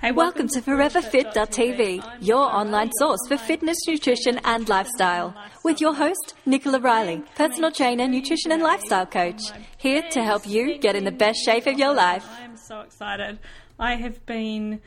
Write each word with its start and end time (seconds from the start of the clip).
Hey, 0.00 0.12
welcome, 0.12 0.46
welcome 0.46 0.62
to 0.62 0.70
ForeverFit.tv, 0.70 2.18
your 2.20 2.38
online 2.38 2.92
source 3.00 3.18
for 3.26 3.36
fitness, 3.36 3.76
nutrition, 3.88 4.38
and 4.44 4.68
lifestyle. 4.68 5.34
With 5.64 5.80
your 5.80 5.92
host, 5.92 6.34
Nicola 6.46 6.78
Ridley, 6.78 7.24
personal 7.34 7.72
trainer, 7.72 8.06
nutrition, 8.06 8.52
and 8.52 8.62
lifestyle 8.62 9.06
coach, 9.06 9.42
here 9.76 10.02
to 10.12 10.22
help 10.22 10.46
you 10.46 10.78
get 10.78 10.94
in 10.94 11.02
the 11.02 11.10
best 11.10 11.44
shape 11.44 11.66
of 11.66 11.80
your 11.80 11.94
life. 11.94 12.24
I'm 12.40 12.56
so 12.56 12.82
excited. 12.82 13.40
I 13.76 13.96
have 13.96 14.24
been 14.24 14.80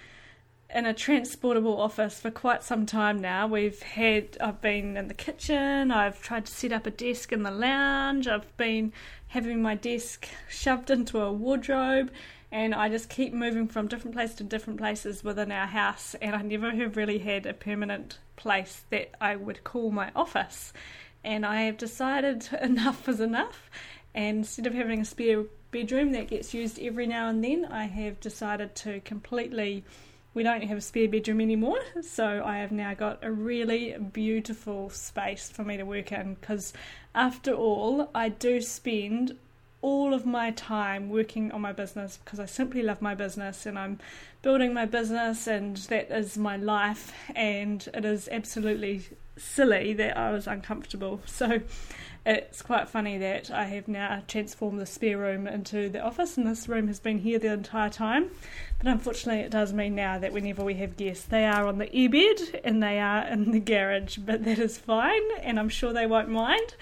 in 0.73 0.85
a 0.85 0.93
transportable 0.93 1.81
office 1.81 2.21
for 2.21 2.31
quite 2.31 2.63
some 2.63 2.85
time 2.85 3.19
now. 3.19 3.47
We've 3.47 3.81
had, 3.81 4.37
I've 4.39 4.61
been 4.61 4.95
in 4.95 5.09
the 5.09 5.13
kitchen, 5.13 5.91
I've 5.91 6.21
tried 6.21 6.45
to 6.45 6.53
set 6.53 6.71
up 6.71 6.85
a 6.85 6.91
desk 6.91 7.33
in 7.33 7.43
the 7.43 7.51
lounge, 7.51 8.29
I've 8.29 8.55
been 8.55 8.93
having 9.27 9.61
my 9.61 9.75
desk 9.75 10.29
shoved 10.49 10.89
into 10.89 11.19
a 11.19 11.33
wardrobe 11.33 12.11
and 12.51 12.75
I 12.75 12.89
just 12.89 13.09
keep 13.09 13.33
moving 13.33 13.67
from 13.67 13.87
different 13.87 14.15
place 14.15 14.33
to 14.35 14.43
different 14.43 14.77
places 14.77 15.23
within 15.23 15.51
our 15.51 15.67
house, 15.67 16.15
and 16.21 16.35
I 16.35 16.41
never 16.41 16.71
have 16.71 16.97
really 16.97 17.19
had 17.19 17.45
a 17.45 17.53
permanent 17.53 18.19
place 18.35 18.83
that 18.89 19.11
I 19.21 19.37
would 19.37 19.63
call 19.63 19.89
my 19.91 20.11
office. 20.15 20.73
And 21.23 21.45
I 21.45 21.61
have 21.63 21.77
decided 21.77 22.49
enough 22.61 23.07
is 23.07 23.21
enough, 23.21 23.69
and 24.13 24.39
instead 24.39 24.67
of 24.67 24.73
having 24.73 24.99
a 24.99 25.05
spare 25.05 25.45
bedroom 25.71 26.11
that 26.11 26.27
gets 26.27 26.53
used 26.53 26.77
every 26.79 27.07
now 27.07 27.29
and 27.29 27.41
then, 27.41 27.65
I 27.65 27.85
have 27.85 28.19
decided 28.19 28.75
to 28.75 28.99
completely. 29.01 29.85
We 30.33 30.43
don't 30.43 30.63
have 30.63 30.77
a 30.77 30.81
spare 30.81 31.09
bedroom 31.09 31.41
anymore, 31.41 31.79
so 32.01 32.41
I 32.45 32.59
have 32.59 32.71
now 32.71 32.93
got 32.93 33.21
a 33.21 33.31
really 33.31 33.97
beautiful 34.13 34.89
space 34.89 35.49
for 35.49 35.65
me 35.65 35.75
to 35.75 35.83
work 35.83 36.13
in 36.13 36.35
because, 36.35 36.71
after 37.13 37.53
all, 37.53 38.09
I 38.15 38.29
do 38.29 38.61
spend 38.61 39.37
all 39.81 40.13
of 40.13 40.25
my 40.25 40.51
time 40.51 41.09
working 41.09 41.51
on 41.51 41.61
my 41.61 41.71
business 41.71 42.19
because 42.23 42.39
I 42.39 42.45
simply 42.45 42.83
love 42.83 43.01
my 43.01 43.15
business 43.15 43.65
and 43.65 43.79
I'm 43.79 43.99
building 44.41 44.73
my 44.73 44.85
business 44.85 45.47
and 45.47 45.75
that 45.77 46.11
is 46.11 46.37
my 46.37 46.57
life 46.57 47.13
and 47.35 47.87
it 47.93 48.05
is 48.05 48.29
absolutely 48.31 49.03
silly 49.37 49.93
that 49.93 50.17
I 50.17 50.31
was 50.31 50.47
uncomfortable. 50.47 51.21
So 51.31 51.61
it's 52.23 52.61
quite 52.61 52.87
funny 52.87 53.17
that 53.17 53.49
I 53.49 53.63
have 53.65 53.87
now 53.87 54.21
transformed 54.27 54.79
the 54.79 54.85
spare 54.85 55.17
room 55.17 55.47
into 55.47 55.89
the 55.89 56.01
office 56.01 56.37
and 56.37 56.45
this 56.45 56.69
room 56.69 56.87
has 56.87 56.99
been 56.99 57.17
here 57.17 57.39
the 57.39 57.51
entire 57.51 57.89
time. 57.89 58.29
But 58.77 58.87
unfortunately 58.91 59.41
it 59.41 59.49
does 59.49 59.73
mean 59.73 59.95
now 59.95 60.19
that 60.19 60.31
whenever 60.31 60.63
we 60.63 60.75
have 60.75 60.97
guests 60.97 61.25
they 61.25 61.45
are 61.45 61.65
on 61.65 61.79
the 61.79 61.87
airbed 61.87 62.61
and 62.63 62.83
they 62.83 62.99
are 62.99 63.25
in 63.25 63.49
the 63.51 63.59
garage, 63.59 64.17
but 64.17 64.43
that 64.43 64.59
is 64.59 64.77
fine 64.77 65.23
and 65.41 65.59
I'm 65.59 65.69
sure 65.69 65.93
they 65.93 66.05
won't 66.05 66.29
mind. 66.29 66.75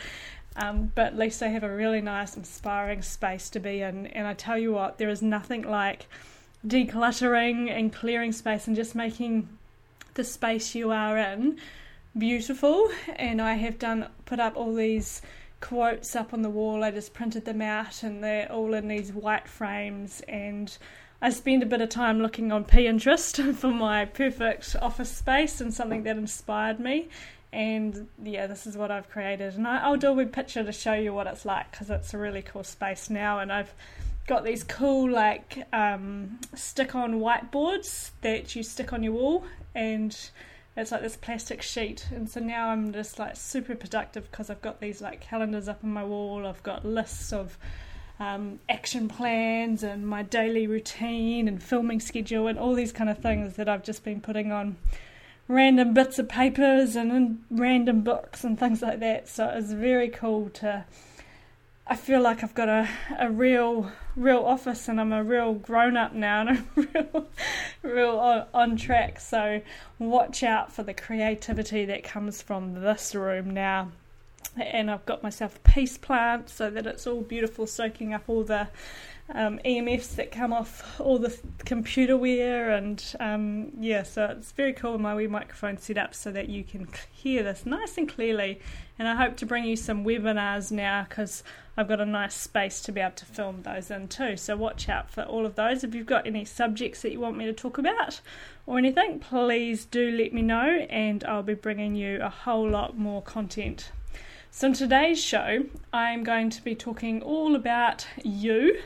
Um, 0.60 0.92
but 0.94 1.08
at 1.08 1.18
least 1.18 1.40
they 1.40 1.52
have 1.52 1.64
a 1.64 1.74
really 1.74 2.02
nice, 2.02 2.36
inspiring 2.36 3.02
space 3.02 3.50
to 3.52 3.60
be 3.60 3.82
in. 3.82 4.08
And 4.08 4.28
I 4.28 4.34
tell 4.34 4.58
you 4.58 4.74
what, 4.74 4.98
there 4.98 5.10
is 5.10 5.22
nothing 5.22 5.62
like 5.62 6.08
decluttering 6.68 7.70
and 7.70 7.94
clearing 7.94 8.34
space 8.34 8.68
and 8.68 8.76
just 8.76 8.94
making 8.94 9.48
the 10.16 10.24
space 10.26 10.76
you 10.76 10.92
are 10.92 11.18
in 11.18 11.58
beautiful. 12.18 12.90
And 13.16 13.42
I 13.42 13.54
have 13.54 13.80
done 13.80 14.08
put 14.26 14.40
up 14.40 14.58
all 14.58 14.74
these 14.74 15.22
quotes 15.62 16.16
up 16.16 16.34
on 16.34 16.42
the 16.42 16.50
wall. 16.50 16.84
I 16.84 16.92
just 16.92 17.14
printed 17.14 17.46
them 17.46 17.62
out, 17.62 18.04
and 18.04 18.23
they're 18.23 18.52
all 18.52 18.73
in 18.73 18.88
these 18.88 19.14
white 19.14 19.48
frames. 19.48 20.22
And 20.28 20.76
I 21.22 21.30
spend 21.30 21.64
a 21.64 21.68
bit 21.68 21.82
of 21.82 21.90
time 21.90 22.22
looking 22.22 22.52
on 22.52 22.66
Pinterest 22.66 23.56
for 23.56 23.72
my 23.72 24.06
perfect 24.06 24.76
office 24.82 25.12
space 25.12 25.62
and 25.62 25.73
something 25.73 26.04
that 26.04 26.18
inspired 26.18 26.80
me 26.80 27.10
and 27.52 28.08
yeah, 28.23 28.47
this 28.47 28.67
is 28.67 28.78
what 28.78 28.92
I've 28.92 29.09
created. 29.09 29.55
And 29.55 29.67
I, 29.67 29.89
will 29.89 29.97
do 29.97 30.09
a 30.09 30.14
web 30.14 30.31
picture 30.31 30.64
to 30.64 30.72
show 30.72 30.94
you 30.94 31.14
what 31.14 31.28
it's 31.28 31.45
like 31.45 31.72
because 31.72 31.89
it's 31.89 32.14
a 32.14 32.17
really 32.17 32.42
cool 32.42 32.64
space 32.64 33.09
now. 33.09 33.39
And 33.39 33.52
I've 33.52 33.73
got 34.28 34.44
these 34.44 34.64
cool 34.64 35.09
like 35.09 35.66
um, 35.73 36.39
stick-on 36.53 37.20
whiteboards 37.20 38.11
that 38.22 38.55
you 38.55 38.61
stick 38.61 38.94
on 38.94 39.02
your 39.02 39.14
wall, 39.14 39.45
and 39.73 40.16
it's 40.77 40.92
like 40.92 41.02
this 41.02 41.17
plastic 41.17 41.64
sheet. 41.64 42.08
And 42.11 42.30
so 42.30 42.39
now 42.39 42.70
I'm 42.70 42.94
just 42.94 43.17
like 43.17 43.36
super 43.36 43.75
productive 43.75 44.30
because 44.30 44.52
I've 44.52 44.61
got 44.61 44.80
these 44.80 45.02
like 45.02 45.20
calendars 45.20 45.67
up 45.67 45.83
on 45.83 45.92
my 45.92 46.04
wall. 46.04 46.45
I've 46.45 46.61
got 46.61 46.86
lists 46.86 47.33
of 47.33 47.58
um, 48.20 48.59
action 48.70 49.08
plans 49.08 49.82
and 49.82 50.08
my 50.08 50.21
daily 50.21 50.67
routine 50.67 51.48
and 51.48 51.64
filming 51.64 51.99
schedule 51.99 52.48
and 52.48 52.59
all 52.59 52.76
these 52.76 52.92
kind 52.92 53.09
of 53.09 53.17
things 53.17 53.55
that 53.55 53.67
I've 53.67 53.83
just 53.83 54.04
been 54.04 54.21
putting 54.21 54.52
on 54.52 54.76
random 55.49 55.95
bits 55.95 56.20
of 56.20 56.30
papers 56.30 56.95
and 56.95 57.43
random 57.49 58.02
books 58.02 58.45
and 58.45 58.58
things 58.58 58.82
like 58.82 58.99
that. 59.02 59.27
So 59.27 59.49
it's 59.49 59.73
very 59.73 60.08
cool 60.08 60.49
to. 60.52 60.86
I 61.87 61.95
feel 61.95 62.21
like 62.21 62.43
I've 62.43 62.54
got 62.54 62.70
a, 62.70 62.87
a 63.17 63.32
real 63.32 63.92
real 64.15 64.45
office 64.45 64.88
and 64.88 65.02
I'm 65.02 65.11
a 65.11 65.23
real 65.23 65.55
grown 65.55 65.98
up 65.98 66.14
now 66.14 66.42
and 66.42 66.49
a 66.77 66.82
real 66.82 67.27
real 67.82 68.20
on, 68.20 68.45
on 68.54 68.77
track. 68.77 69.20
So 69.20 69.61
watch 69.98 70.43
out 70.43 70.71
for 70.71 70.83
the 70.83 70.93
creativity 70.93 71.83
that 71.86 72.04
comes 72.04 72.42
from 72.42 72.76
this 72.76 73.15
room 73.15 73.49
now. 73.49 73.92
And 74.59 74.92
I've 74.92 75.05
got 75.05 75.23
myself 75.23 75.58
a 75.58 75.70
peace 75.70 75.97
plant 75.97 76.49
so 76.49 76.70
that 76.70 76.86
it's 76.86 77.08
all 77.08 77.21
beautiful, 77.21 77.67
soaking 77.67 78.14
up 78.14 78.23
all 78.27 78.43
the 78.43 78.67
um, 79.33 79.59
EMFs 79.64 80.15
that 80.15 80.31
come 80.31 80.52
off 80.52 80.99
all 80.99 81.20
the 81.20 81.37
computer 81.59 82.17
wear, 82.17 82.71
and 82.71 83.15
um, 83.20 83.71
yeah, 83.80 84.03
so 84.03 84.25
it's 84.37 84.52
very 84.52 84.73
cool. 84.73 84.97
My 84.97 85.14
wee 85.14 85.27
microphone 85.27 85.77
set 85.77 85.97
up 85.97 86.15
so 86.15 86.31
that 86.31 86.49
you 86.49 86.64
can 86.64 86.87
hear 87.11 87.43
this 87.43 87.65
nice 87.65 87.97
and 87.97 88.09
clearly. 88.09 88.59
And 88.97 89.08
I 89.08 89.15
hope 89.15 89.37
to 89.37 89.45
bring 89.45 89.64
you 89.64 89.75
some 89.75 90.03
webinars 90.03 90.71
now 90.71 91.05
because 91.08 91.43
I've 91.77 91.87
got 91.87 92.02
a 92.02 92.05
nice 92.05 92.36
space 92.36 92.81
to 92.81 92.91
be 92.91 92.99
able 92.99 93.15
to 93.15 93.26
film 93.26 93.61
those 93.61 93.91
in 93.91 94.08
too. 94.08 94.36
So 94.36 94.58
watch 94.58 94.89
out 94.89 95.09
for 95.09 95.23
all 95.23 95.45
of 95.45 95.55
those. 95.55 95.83
If 95.83 95.95
you've 95.95 96.05
got 96.05 96.27
any 96.27 96.43
subjects 96.43 97.03
that 97.03 97.11
you 97.11 97.20
want 97.20 97.37
me 97.37 97.45
to 97.45 97.53
talk 97.53 97.77
about 97.77 98.20
or 98.65 98.77
anything, 98.77 99.20
please 99.20 99.86
do 99.86 100.11
let 100.11 100.33
me 100.33 100.41
know, 100.41 100.86
and 100.89 101.23
I'll 101.23 101.43
be 101.43 101.53
bringing 101.53 101.95
you 101.95 102.20
a 102.21 102.30
whole 102.30 102.67
lot 102.67 102.97
more 102.97 103.21
content. 103.21 103.91
So, 104.52 104.67
in 104.67 104.73
today's 104.73 105.23
show, 105.23 105.65
I'm 105.93 106.23
going 106.23 106.49
to 106.49 106.64
be 106.64 106.73
talking 106.73 107.21
all 107.21 107.55
about 107.55 108.08
you 108.23 108.82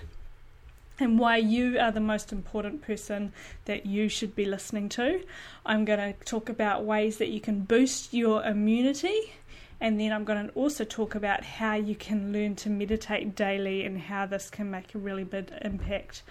and 0.99 1.17
why 1.17 1.37
you 1.37 1.79
are 1.79 1.91
the 1.91 2.01
most 2.01 2.33
important 2.33 2.81
person 2.81 3.31
that 3.65 3.85
you 3.85 4.09
should 4.09 4.35
be 4.35 4.45
listening 4.45 4.89
to. 4.89 5.23
I'm 5.65 5.85
going 5.85 5.99
to 5.99 6.25
talk 6.25 6.49
about 6.49 6.83
ways 6.83 7.17
that 7.17 7.29
you 7.29 7.39
can 7.39 7.61
boost 7.61 8.13
your 8.13 8.43
immunity. 8.43 9.33
And 9.79 9.99
then 9.99 10.11
I'm 10.11 10.25
going 10.25 10.47
to 10.47 10.53
also 10.53 10.83
talk 10.83 11.15
about 11.15 11.43
how 11.45 11.75
you 11.75 11.95
can 11.95 12.33
learn 12.33 12.55
to 12.57 12.69
meditate 12.69 13.33
daily 13.33 13.85
and 13.85 13.99
how 13.99 14.25
this 14.25 14.49
can 14.49 14.69
make 14.69 14.93
a 14.93 14.97
really 14.97 15.23
big 15.23 15.51
impact 15.61 16.23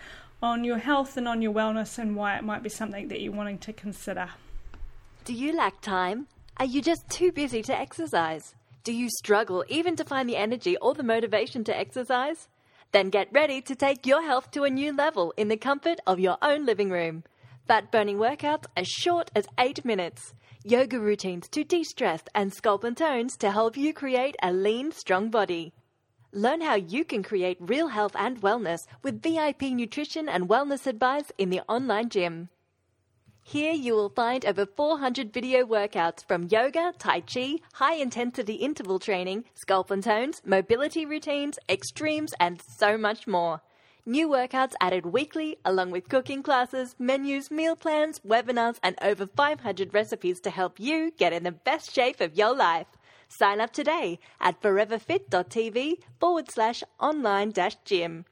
on 0.42 0.62
your 0.62 0.78
health 0.78 1.16
and 1.16 1.26
on 1.26 1.40
your 1.40 1.52
wellness 1.52 1.98
and 1.98 2.16
why 2.16 2.36
it 2.36 2.44
might 2.44 2.62
be 2.62 2.68
something 2.68 3.08
that 3.08 3.22
you're 3.22 3.32
wanting 3.32 3.58
to 3.58 3.72
consider. 3.72 4.28
Do 5.24 5.32
you 5.32 5.56
lack 5.56 5.80
time? 5.80 6.28
Are 6.58 6.66
you 6.66 6.82
just 6.82 7.08
too 7.08 7.32
busy 7.32 7.62
to 7.62 7.76
exercise? 7.76 8.54
Do 8.84 8.92
you 8.92 9.08
struggle 9.10 9.64
even 9.68 9.94
to 9.94 10.04
find 10.04 10.28
the 10.28 10.36
energy 10.36 10.76
or 10.78 10.92
the 10.92 11.04
motivation 11.04 11.62
to 11.64 11.78
exercise? 11.78 12.48
Then 12.90 13.10
get 13.10 13.32
ready 13.32 13.60
to 13.60 13.76
take 13.76 14.06
your 14.06 14.22
health 14.22 14.50
to 14.50 14.64
a 14.64 14.70
new 14.70 14.92
level 14.92 15.32
in 15.36 15.46
the 15.46 15.56
comfort 15.56 16.00
of 16.04 16.18
your 16.18 16.36
own 16.42 16.66
living 16.66 16.90
room. 16.90 17.22
Fat 17.68 17.92
burning 17.92 18.18
workouts 18.18 18.64
as 18.76 18.88
short 18.88 19.30
as 19.36 19.46
8 19.56 19.84
minutes. 19.84 20.34
Yoga 20.64 20.98
routines 20.98 21.46
to 21.50 21.62
de 21.62 21.84
stress 21.84 22.22
and 22.34 22.50
sculpt 22.50 22.82
and 22.82 22.96
tones 22.96 23.36
to 23.36 23.52
help 23.52 23.76
you 23.76 23.94
create 23.94 24.34
a 24.42 24.52
lean, 24.52 24.90
strong 24.90 25.30
body. 25.30 25.72
Learn 26.32 26.60
how 26.60 26.74
you 26.74 27.04
can 27.04 27.22
create 27.22 27.58
real 27.60 27.86
health 27.86 28.16
and 28.16 28.40
wellness 28.40 28.80
with 29.04 29.22
VIP 29.22 29.62
nutrition 29.62 30.28
and 30.28 30.48
wellness 30.48 30.88
advice 30.88 31.30
in 31.38 31.50
the 31.50 31.60
online 31.68 32.08
gym. 32.08 32.48
Here 33.44 33.72
you 33.72 33.94
will 33.94 34.08
find 34.08 34.46
over 34.46 34.64
400 34.64 35.32
video 35.32 35.66
workouts 35.66 36.26
from 36.26 36.48
yoga, 36.48 36.94
tai 36.96 37.20
chi, 37.20 37.58
high 37.74 37.94
intensity 37.94 38.54
interval 38.54 39.00
training, 39.00 39.44
sculpt 39.56 39.90
and 39.90 40.02
tones, 40.02 40.40
mobility 40.44 41.04
routines, 41.04 41.58
extremes, 41.68 42.34
and 42.38 42.62
so 42.62 42.96
much 42.96 43.26
more. 43.26 43.60
New 44.06 44.28
workouts 44.28 44.74
added 44.80 45.06
weekly, 45.06 45.58
along 45.64 45.90
with 45.90 46.08
cooking 46.08 46.42
classes, 46.42 46.94
menus, 46.98 47.50
meal 47.50 47.74
plans, 47.74 48.20
webinars, 48.20 48.78
and 48.82 48.96
over 49.02 49.26
500 49.26 49.92
recipes 49.92 50.40
to 50.40 50.50
help 50.50 50.78
you 50.78 51.10
get 51.10 51.32
in 51.32 51.42
the 51.42 51.52
best 51.52 51.92
shape 51.92 52.20
of 52.20 52.36
your 52.36 52.54
life. 52.54 52.86
Sign 53.28 53.60
up 53.60 53.72
today 53.72 54.20
at 54.40 54.62
foreverfit.tv 54.62 55.98
forward 56.20 56.50
slash 56.50 56.84
online 57.00 57.52
gym. 57.84 58.24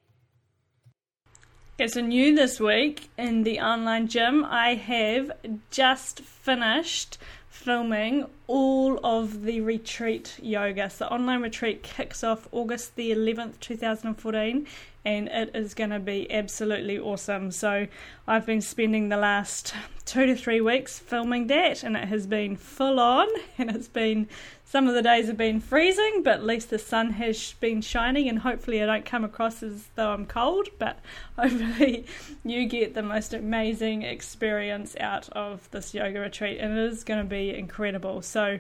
Okay, 1.81 1.89
so 1.89 2.03
new 2.03 2.37
this 2.37 2.61
week 2.61 3.09
in 3.17 3.43
the 3.43 3.59
online 3.59 4.07
gym, 4.07 4.45
I 4.45 4.75
have 4.75 5.33
just 5.71 6.21
finished 6.21 7.17
filming 7.49 8.27
all 8.47 9.01
of 9.03 9.45
the 9.45 9.63
retreat 9.63 10.39
yoga. 10.43 10.91
So 10.91 11.07
online 11.07 11.41
retreat 11.41 11.83
kicks 11.83 12.23
off 12.23 12.47
August 12.53 12.97
the 12.97 13.13
11th, 13.13 13.61
2014, 13.61 14.67
and 15.07 15.29
it 15.29 15.53
is 15.55 15.73
going 15.73 15.89
to 15.89 15.99
be 15.99 16.31
absolutely 16.31 16.99
awesome. 16.99 17.51
So 17.51 17.87
I've 18.29 18.45
been 18.45 18.61
spending 18.61 19.09
the 19.09 19.17
last 19.17 19.73
two 20.11 20.27
to 20.27 20.35
three 20.35 20.61
weeks 20.61 20.99
filming 20.99 21.47
that, 21.47 21.85
and 21.85 21.97
it 21.97 22.09
has 22.09 22.27
been 22.27 22.57
full 22.57 22.99
on, 22.99 23.29
and 23.59 23.71
it's 23.71 23.87
been 23.87 24.27
some 24.65 24.89
of 24.89 24.95
the 24.95 25.03
days 25.03 25.29
have 25.29 25.37
been 25.37 25.61
freezing, 25.61 26.23
but 26.25 26.35
at 26.35 26.45
least 26.45 26.71
the 26.71 26.81
sun 26.81 27.11
has 27.11 27.55
been 27.61 27.81
shining, 27.81 28.29
and 28.29 28.41
hopefully 28.41 28.83
I 28.83 28.87
don't 28.87 29.05
come 29.05 29.25
across 29.25 29.63
as 29.63 29.87
though 29.95 30.13
I'm 30.13 30.27
cold, 30.27 30.69
but 30.81 30.99
hopefully 31.39 32.07
you 32.45 32.67
get 32.67 32.95
the 32.95 33.03
most 33.05 33.33
amazing 33.33 34.03
experience 34.03 34.97
out 34.99 35.29
of 35.31 35.71
this 35.71 35.95
yoga 35.95 36.19
retreat, 36.19 36.59
and 36.59 36.77
it 36.77 36.93
is 36.93 37.05
going 37.05 37.21
to 37.21 37.29
be 37.29 37.55
incredible. 37.55 38.21
So 38.21 38.59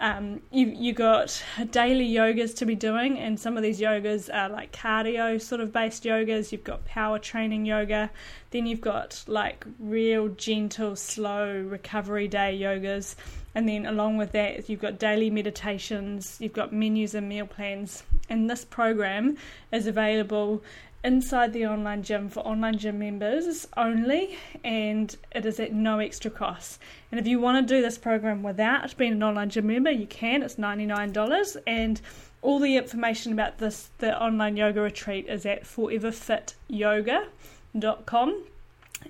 um, 0.00 0.40
you 0.50 0.66
you 0.66 0.92
got 0.92 1.42
daily 1.70 2.08
yogas 2.08 2.56
to 2.56 2.66
be 2.66 2.74
doing, 2.74 3.16
and 3.18 3.38
some 3.38 3.56
of 3.56 3.62
these 3.62 3.80
yogas 3.80 4.28
are 4.32 4.48
like 4.48 4.72
cardio 4.72 5.40
sort 5.40 5.60
of 5.60 5.72
based 5.72 6.02
yogas. 6.02 6.50
You've 6.50 6.64
got 6.64 6.84
power 6.84 7.18
training 7.20 7.64
yoga, 7.64 8.10
then 8.50 8.66
you've 8.66 8.80
got 8.80 9.22
like 9.28 9.64
real 9.78 10.28
gentle, 10.28 10.96
slow 10.96 11.60
recovery 11.60 12.26
day 12.26 12.58
yogas, 12.60 13.14
and 13.54 13.68
then 13.68 13.86
along 13.86 14.16
with 14.16 14.32
that, 14.32 14.68
you've 14.68 14.80
got 14.80 14.98
daily 14.98 15.30
meditations. 15.30 16.38
You've 16.40 16.52
got 16.52 16.72
menus 16.72 17.14
and 17.14 17.28
meal 17.28 17.46
plans, 17.46 18.02
and 18.28 18.50
this 18.50 18.64
program 18.64 19.36
is 19.70 19.86
available 19.86 20.62
inside 21.04 21.52
the 21.52 21.66
online 21.66 22.02
gym 22.02 22.28
for 22.30 22.40
online 22.40 22.78
gym 22.78 22.98
members 22.98 23.68
only, 23.76 24.36
and 24.64 25.16
it 25.32 25.46
is 25.46 25.60
at 25.60 25.72
no 25.72 26.00
extra 26.00 26.30
cost. 26.30 26.80
And 27.12 27.20
if 27.20 27.26
you 27.26 27.38
want 27.38 27.68
to 27.68 27.74
do 27.74 27.82
this 27.82 27.98
program 27.98 28.42
without 28.42 28.96
being 28.96 29.12
an 29.12 29.22
online 29.22 29.50
gym 29.50 29.66
member, 29.66 29.90
you 29.90 30.06
can. 30.06 30.42
It's 30.42 30.54
$99 30.56 31.58
and 31.66 32.00
all 32.42 32.58
the 32.58 32.76
information 32.76 33.32
about 33.32 33.58
this 33.58 33.90
the 33.98 34.20
online 34.20 34.56
yoga 34.56 34.80
retreat 34.80 35.26
is 35.28 35.46
at 35.46 35.62
foreverfityoga.com 35.64 38.44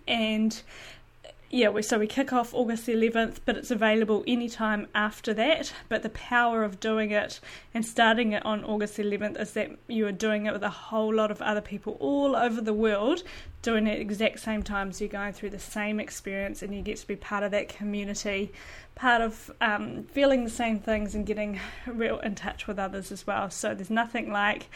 and 0.06 0.62
yeah, 1.54 1.68
we, 1.68 1.82
so 1.82 2.00
we 2.00 2.08
kick 2.08 2.32
off 2.32 2.52
August 2.52 2.86
the 2.86 2.94
11th, 2.94 3.36
but 3.44 3.56
it's 3.56 3.70
available 3.70 4.24
anytime 4.26 4.88
after 4.92 5.32
that. 5.34 5.72
But 5.88 6.02
the 6.02 6.10
power 6.10 6.64
of 6.64 6.80
doing 6.80 7.12
it 7.12 7.38
and 7.72 7.86
starting 7.86 8.32
it 8.32 8.44
on 8.44 8.64
August 8.64 8.96
the 8.96 9.04
11th 9.04 9.40
is 9.40 9.52
that 9.52 9.70
you 9.86 10.04
are 10.08 10.12
doing 10.12 10.46
it 10.46 10.52
with 10.52 10.64
a 10.64 10.68
whole 10.68 11.14
lot 11.14 11.30
of 11.30 11.40
other 11.40 11.60
people 11.60 11.96
all 12.00 12.34
over 12.34 12.60
the 12.60 12.74
world 12.74 13.22
doing 13.62 13.86
it 13.86 13.92
at 13.92 13.96
the 13.98 14.02
exact 14.02 14.40
same 14.40 14.64
time. 14.64 14.90
So 14.90 15.04
you're 15.04 15.12
going 15.12 15.32
through 15.32 15.50
the 15.50 15.60
same 15.60 16.00
experience 16.00 16.60
and 16.60 16.74
you 16.74 16.82
get 16.82 16.96
to 16.96 17.06
be 17.06 17.14
part 17.14 17.44
of 17.44 17.52
that 17.52 17.68
community, 17.68 18.52
part 18.96 19.22
of 19.22 19.48
um, 19.60 20.02
feeling 20.10 20.42
the 20.42 20.50
same 20.50 20.80
things 20.80 21.14
and 21.14 21.24
getting 21.24 21.60
real 21.86 22.18
in 22.18 22.34
touch 22.34 22.66
with 22.66 22.80
others 22.80 23.12
as 23.12 23.28
well. 23.28 23.48
So 23.48 23.76
there's 23.76 23.90
nothing 23.90 24.32
like 24.32 24.68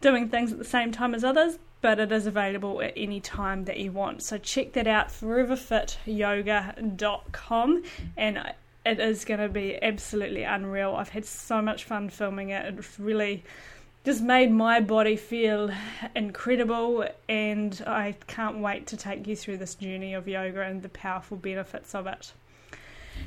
doing 0.00 0.30
things 0.30 0.50
at 0.50 0.56
the 0.56 0.64
same 0.64 0.92
time 0.92 1.14
as 1.14 1.24
others, 1.24 1.58
but 1.82 1.98
it 1.98 2.10
is 2.10 2.26
available 2.26 2.80
at 2.80 2.94
any 2.96 3.20
time 3.20 3.64
that 3.64 3.78
you 3.78 3.92
want. 3.92 4.22
So 4.22 4.38
check 4.38 4.72
that 4.72 4.86
out, 4.86 5.08
foreverfityoga.com, 5.08 7.82
and 8.16 8.54
it 8.86 8.98
is 8.98 9.26
going 9.26 9.40
to 9.40 9.48
be 9.48 9.78
absolutely 9.82 10.44
unreal. 10.44 10.94
I've 10.94 11.10
had 11.10 11.26
so 11.26 11.60
much 11.60 11.84
fun 11.84 12.08
filming 12.08 12.48
it. 12.50 12.78
It's 12.78 12.98
really 12.98 13.44
just 14.04 14.22
made 14.22 14.50
my 14.50 14.80
body 14.80 15.16
feel 15.16 15.70
incredible, 16.16 17.06
and 17.28 17.84
I 17.86 18.16
can't 18.26 18.56
wait 18.58 18.86
to 18.88 18.96
take 18.96 19.26
you 19.26 19.36
through 19.36 19.58
this 19.58 19.74
journey 19.74 20.14
of 20.14 20.26
yoga 20.26 20.62
and 20.62 20.82
the 20.82 20.88
powerful 20.88 21.36
benefits 21.36 21.94
of 21.94 22.06
it. 22.06 22.32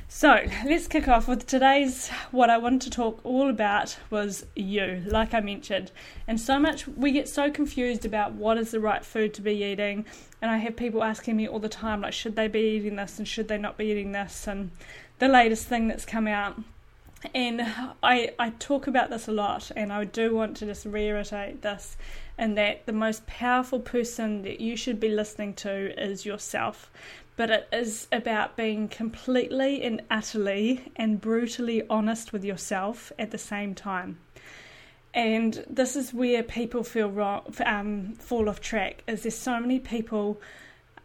So 0.08 0.40
let's 0.64 0.86
kick 0.86 1.08
off 1.08 1.26
with 1.26 1.46
today's. 1.46 2.10
What 2.30 2.48
I 2.48 2.58
wanted 2.58 2.82
to 2.82 2.90
talk 2.90 3.20
all 3.24 3.50
about 3.50 3.98
was 4.08 4.46
you, 4.54 5.02
like 5.04 5.34
I 5.34 5.40
mentioned. 5.40 5.90
And 6.28 6.40
so 6.40 6.60
much, 6.60 6.86
we 6.86 7.10
get 7.10 7.28
so 7.28 7.50
confused 7.50 8.04
about 8.04 8.32
what 8.32 8.56
is 8.56 8.70
the 8.70 8.78
right 8.78 9.04
food 9.04 9.34
to 9.34 9.42
be 9.42 9.64
eating. 9.64 10.06
And 10.40 10.50
I 10.50 10.58
have 10.58 10.76
people 10.76 11.02
asking 11.02 11.36
me 11.36 11.48
all 11.48 11.58
the 11.58 11.68
time, 11.68 12.02
like, 12.02 12.12
should 12.12 12.36
they 12.36 12.46
be 12.46 12.76
eating 12.76 12.96
this 12.96 13.18
and 13.18 13.26
should 13.26 13.48
they 13.48 13.58
not 13.58 13.76
be 13.76 13.86
eating 13.86 14.12
this? 14.12 14.46
And 14.46 14.70
the 15.18 15.28
latest 15.28 15.66
thing 15.66 15.88
that's 15.88 16.06
come 16.06 16.28
out. 16.28 16.56
And 17.34 17.62
I, 18.02 18.30
I 18.38 18.50
talk 18.58 18.86
about 18.86 19.10
this 19.10 19.26
a 19.26 19.32
lot, 19.32 19.72
and 19.74 19.92
I 19.92 20.04
do 20.04 20.34
want 20.34 20.56
to 20.58 20.66
just 20.66 20.86
reiterate 20.86 21.62
this 21.62 21.96
and 22.38 22.56
that 22.56 22.86
the 22.86 22.92
most 22.92 23.26
powerful 23.26 23.80
person 23.80 24.42
that 24.42 24.60
you 24.60 24.76
should 24.76 25.00
be 25.00 25.08
listening 25.08 25.54
to 25.54 26.00
is 26.00 26.26
yourself 26.26 26.90
but 27.36 27.50
it 27.50 27.68
is 27.72 28.08
about 28.10 28.56
being 28.56 28.88
completely 28.88 29.82
and 29.82 30.02
utterly 30.10 30.92
and 30.96 31.20
brutally 31.20 31.86
honest 31.88 32.32
with 32.32 32.44
yourself 32.44 33.12
at 33.18 33.30
the 33.30 33.38
same 33.38 33.74
time. 33.74 34.18
And 35.12 35.64
this 35.68 35.96
is 35.96 36.12
where 36.12 36.42
people 36.42 36.82
feel 36.82 37.10
wrong, 37.10 37.54
um, 37.64 38.14
fall 38.18 38.48
off 38.48 38.60
track. 38.60 39.02
Is 39.06 39.22
there's 39.22 39.34
so 39.34 39.58
many 39.60 39.78
people 39.78 40.40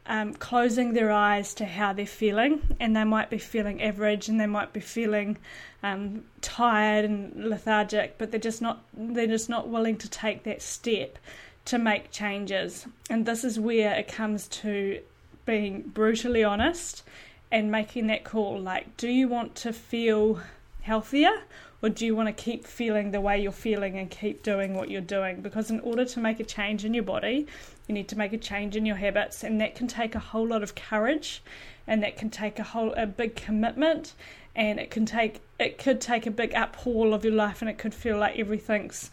um, 0.05 0.33
closing 0.33 0.93
their 0.93 1.11
eyes 1.11 1.53
to 1.55 1.65
how 1.65 1.93
they're 1.93 2.05
feeling, 2.05 2.75
and 2.79 2.95
they 2.95 3.05
might 3.05 3.29
be 3.29 3.37
feeling 3.37 3.81
average, 3.81 4.27
and 4.27 4.39
they 4.39 4.47
might 4.47 4.73
be 4.73 4.81
feeling 4.81 5.37
um, 5.83 6.25
tired 6.41 7.05
and 7.05 7.49
lethargic, 7.49 8.17
but 8.17 8.31
they're 8.31 8.39
just 8.39 8.61
not 8.61 8.83
they're 8.93 9.27
just 9.27 9.49
not 9.49 9.69
willing 9.69 9.97
to 9.97 10.09
take 10.09 10.43
that 10.43 10.61
step 10.61 11.17
to 11.65 11.77
make 11.77 12.11
changes. 12.11 12.87
And 13.09 13.25
this 13.25 13.43
is 13.43 13.59
where 13.59 13.93
it 13.93 14.07
comes 14.07 14.47
to 14.49 14.99
being 15.45 15.81
brutally 15.81 16.43
honest 16.43 17.03
and 17.51 17.71
making 17.71 18.07
that 18.07 18.23
call 18.23 18.59
like, 18.59 18.95
do 18.97 19.09
you 19.09 19.27
want 19.27 19.55
to 19.55 19.73
feel 19.73 20.39
healthier 20.81 21.43
or 21.81 21.89
do 21.89 22.05
you 22.05 22.15
want 22.15 22.27
to 22.27 22.43
keep 22.43 22.65
feeling 22.65 23.11
the 23.11 23.19
way 23.19 23.41
you're 23.41 23.51
feeling 23.51 23.97
and 23.97 24.09
keep 24.11 24.43
doing 24.43 24.75
what 24.75 24.89
you're 24.89 25.01
doing? 25.01 25.41
Because 25.41 25.71
in 25.71 25.79
order 25.79 26.05
to 26.05 26.19
make 26.19 26.39
a 26.39 26.43
change 26.43 26.85
in 26.85 26.93
your 26.93 27.03
body, 27.03 27.47
you 27.87 27.93
need 27.93 28.07
to 28.09 28.17
make 28.17 28.33
a 28.33 28.37
change 28.37 28.75
in 28.75 28.85
your 28.85 28.97
habits, 28.97 29.43
and 29.43 29.59
that 29.59 29.75
can 29.75 29.87
take 29.87 30.13
a 30.13 30.19
whole 30.19 30.47
lot 30.47 30.61
of 30.61 30.75
courage, 30.75 31.41
and 31.87 32.03
that 32.03 32.17
can 32.17 32.29
take 32.29 32.59
a 32.59 32.63
whole 32.63 32.93
a 32.93 33.07
big 33.07 33.35
commitment, 33.35 34.13
and 34.55 34.79
it 34.79 34.91
can 34.91 35.05
take 35.05 35.41
it 35.59 35.79
could 35.79 35.99
take 35.99 36.27
a 36.27 36.31
big 36.31 36.51
uphaul 36.53 37.13
of 37.13 37.25
your 37.25 37.33
life, 37.33 37.61
and 37.61 37.69
it 37.69 37.79
could 37.79 37.93
feel 37.93 38.17
like 38.17 38.37
everything's 38.37 39.09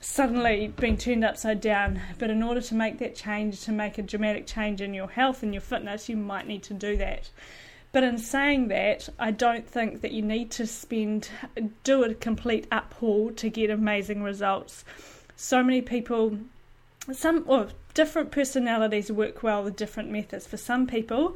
suddenly 0.00 0.72
being 0.76 0.96
turned 0.96 1.24
upside 1.24 1.60
down. 1.60 2.00
But 2.18 2.30
in 2.30 2.42
order 2.42 2.60
to 2.60 2.74
make 2.74 2.98
that 2.98 3.14
change, 3.14 3.60
to 3.62 3.72
make 3.72 3.98
a 3.98 4.02
dramatic 4.02 4.46
change 4.46 4.80
in 4.80 4.94
your 4.94 5.08
health 5.08 5.42
and 5.42 5.52
your 5.52 5.60
fitness, 5.60 6.08
you 6.08 6.16
might 6.16 6.46
need 6.46 6.62
to 6.64 6.74
do 6.74 6.96
that. 6.96 7.30
But 7.90 8.04
in 8.04 8.18
saying 8.18 8.68
that, 8.68 9.08
I 9.18 9.30
don't 9.30 9.66
think 9.66 10.02
that 10.02 10.12
you 10.12 10.22
need 10.22 10.50
to 10.52 10.66
spend, 10.66 11.30
do 11.84 12.04
a 12.04 12.14
complete 12.14 12.68
uphaul 12.70 13.34
to 13.36 13.48
get 13.48 13.70
amazing 13.70 14.22
results. 14.22 14.84
So 15.36 15.62
many 15.62 15.80
people, 15.80 16.38
some, 17.12 17.44
or 17.46 17.68
different 17.94 18.30
personalities 18.30 19.10
work 19.10 19.42
well 19.42 19.64
with 19.64 19.76
different 19.76 20.10
methods. 20.10 20.46
For 20.46 20.58
some 20.58 20.86
people, 20.86 21.34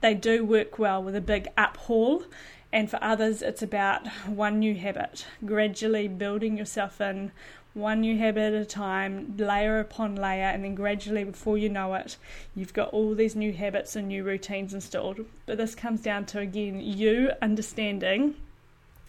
they 0.00 0.14
do 0.14 0.44
work 0.44 0.78
well 0.78 1.02
with 1.02 1.14
a 1.14 1.20
big 1.20 1.48
uphaul 1.56 2.24
and 2.72 2.90
for 2.90 2.98
others 3.02 3.42
it's 3.42 3.62
about 3.62 4.06
one 4.26 4.58
new 4.58 4.74
habit 4.74 5.26
gradually 5.44 6.08
building 6.08 6.56
yourself 6.56 7.00
in 7.00 7.30
one 7.74 8.00
new 8.02 8.18
habit 8.18 8.52
at 8.54 8.62
a 8.62 8.64
time, 8.64 9.34
layer 9.38 9.80
upon 9.80 10.16
layer, 10.16 10.44
and 10.44 10.64
then 10.64 10.74
gradually, 10.74 11.24
before 11.24 11.56
you 11.56 11.68
know 11.68 11.94
it, 11.94 12.16
you've 12.54 12.74
got 12.74 12.90
all 12.90 13.14
these 13.14 13.34
new 13.34 13.52
habits 13.52 13.96
and 13.96 14.08
new 14.08 14.24
routines 14.24 14.74
installed. 14.74 15.24
But 15.46 15.58
this 15.58 15.74
comes 15.74 16.02
down 16.02 16.26
to 16.26 16.40
again 16.40 16.80
you 16.80 17.32
understanding 17.40 18.34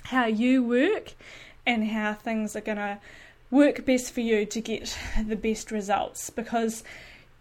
how 0.06 0.26
you 0.26 0.64
work 0.64 1.14
and 1.66 1.88
how 1.88 2.14
things 2.14 2.56
are 2.56 2.62
going 2.62 2.78
to 2.78 3.00
work 3.52 3.86
best 3.86 4.12
for 4.14 4.22
you 4.22 4.46
to 4.46 4.62
get 4.62 4.98
the 5.28 5.36
best 5.36 5.72
results 5.72 6.30
because 6.30 6.84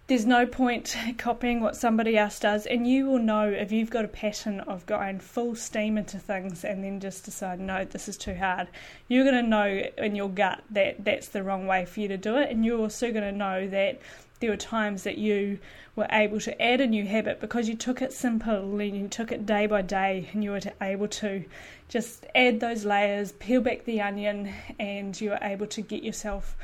there's 0.08 0.26
no 0.26 0.46
point 0.46 0.96
copying 1.18 1.60
what 1.60 1.76
somebody 1.76 2.16
else 2.18 2.38
does, 2.38 2.66
and 2.66 2.86
you 2.86 3.06
will 3.06 3.18
know 3.18 3.48
if 3.48 3.70
you've 3.70 3.90
got 3.90 4.04
a 4.04 4.08
pattern 4.08 4.60
of 4.60 4.84
going 4.86 5.20
full 5.20 5.54
steam 5.54 5.96
into 5.96 6.18
things 6.18 6.64
and 6.64 6.82
then 6.82 7.00
just 7.00 7.24
decide, 7.24 7.60
no, 7.60 7.84
this 7.84 8.08
is 8.08 8.16
too 8.16 8.34
hard. 8.34 8.68
You're 9.08 9.24
going 9.24 9.42
to 9.42 9.48
know 9.48 9.82
in 9.98 10.16
your 10.16 10.28
gut 10.28 10.62
that 10.70 11.04
that's 11.04 11.28
the 11.28 11.42
wrong 11.42 11.66
way 11.66 11.84
for 11.84 12.00
you 12.00 12.08
to 12.08 12.16
do 12.16 12.36
it, 12.36 12.50
and 12.50 12.64
you're 12.64 12.80
also 12.80 13.12
going 13.12 13.24
to 13.24 13.32
know 13.32 13.68
that 13.68 14.00
there 14.40 14.50
were 14.50 14.56
times 14.56 15.04
that 15.04 15.18
you 15.18 15.60
were 15.94 16.08
able 16.10 16.40
to 16.40 16.60
add 16.60 16.80
a 16.80 16.86
new 16.86 17.06
habit 17.06 17.40
because 17.40 17.68
you 17.68 17.76
took 17.76 18.02
it 18.02 18.12
simple 18.12 18.80
and 18.80 18.96
you 18.96 19.06
took 19.06 19.30
it 19.30 19.46
day 19.46 19.66
by 19.66 19.82
day, 19.82 20.28
and 20.32 20.42
you 20.42 20.50
were 20.50 20.60
able 20.80 21.06
to 21.06 21.44
just 21.88 22.26
add 22.34 22.58
those 22.58 22.84
layers, 22.84 23.32
peel 23.32 23.60
back 23.60 23.84
the 23.84 24.00
onion, 24.00 24.52
and 24.80 25.20
you 25.20 25.30
were 25.30 25.38
able 25.42 25.66
to 25.66 25.80
get 25.80 26.02
yourself 26.02 26.56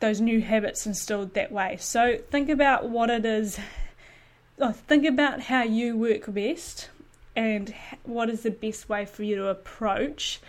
those 0.00 0.20
new 0.20 0.40
habits 0.40 0.86
instilled 0.86 1.34
that 1.34 1.52
way. 1.52 1.76
So 1.80 2.18
think 2.30 2.48
about 2.48 2.88
what 2.88 3.10
it 3.10 3.24
is. 3.24 3.58
Oh, 4.58 4.72
think 4.72 5.04
about 5.04 5.42
how 5.42 5.62
you 5.62 5.96
work 5.96 6.32
best 6.32 6.90
and 7.34 7.74
what 8.04 8.30
is 8.30 8.42
the 8.42 8.50
best 8.50 8.88
way 8.88 9.04
for 9.04 9.22
you 9.22 9.36
to 9.36 9.48
approach 9.48 10.40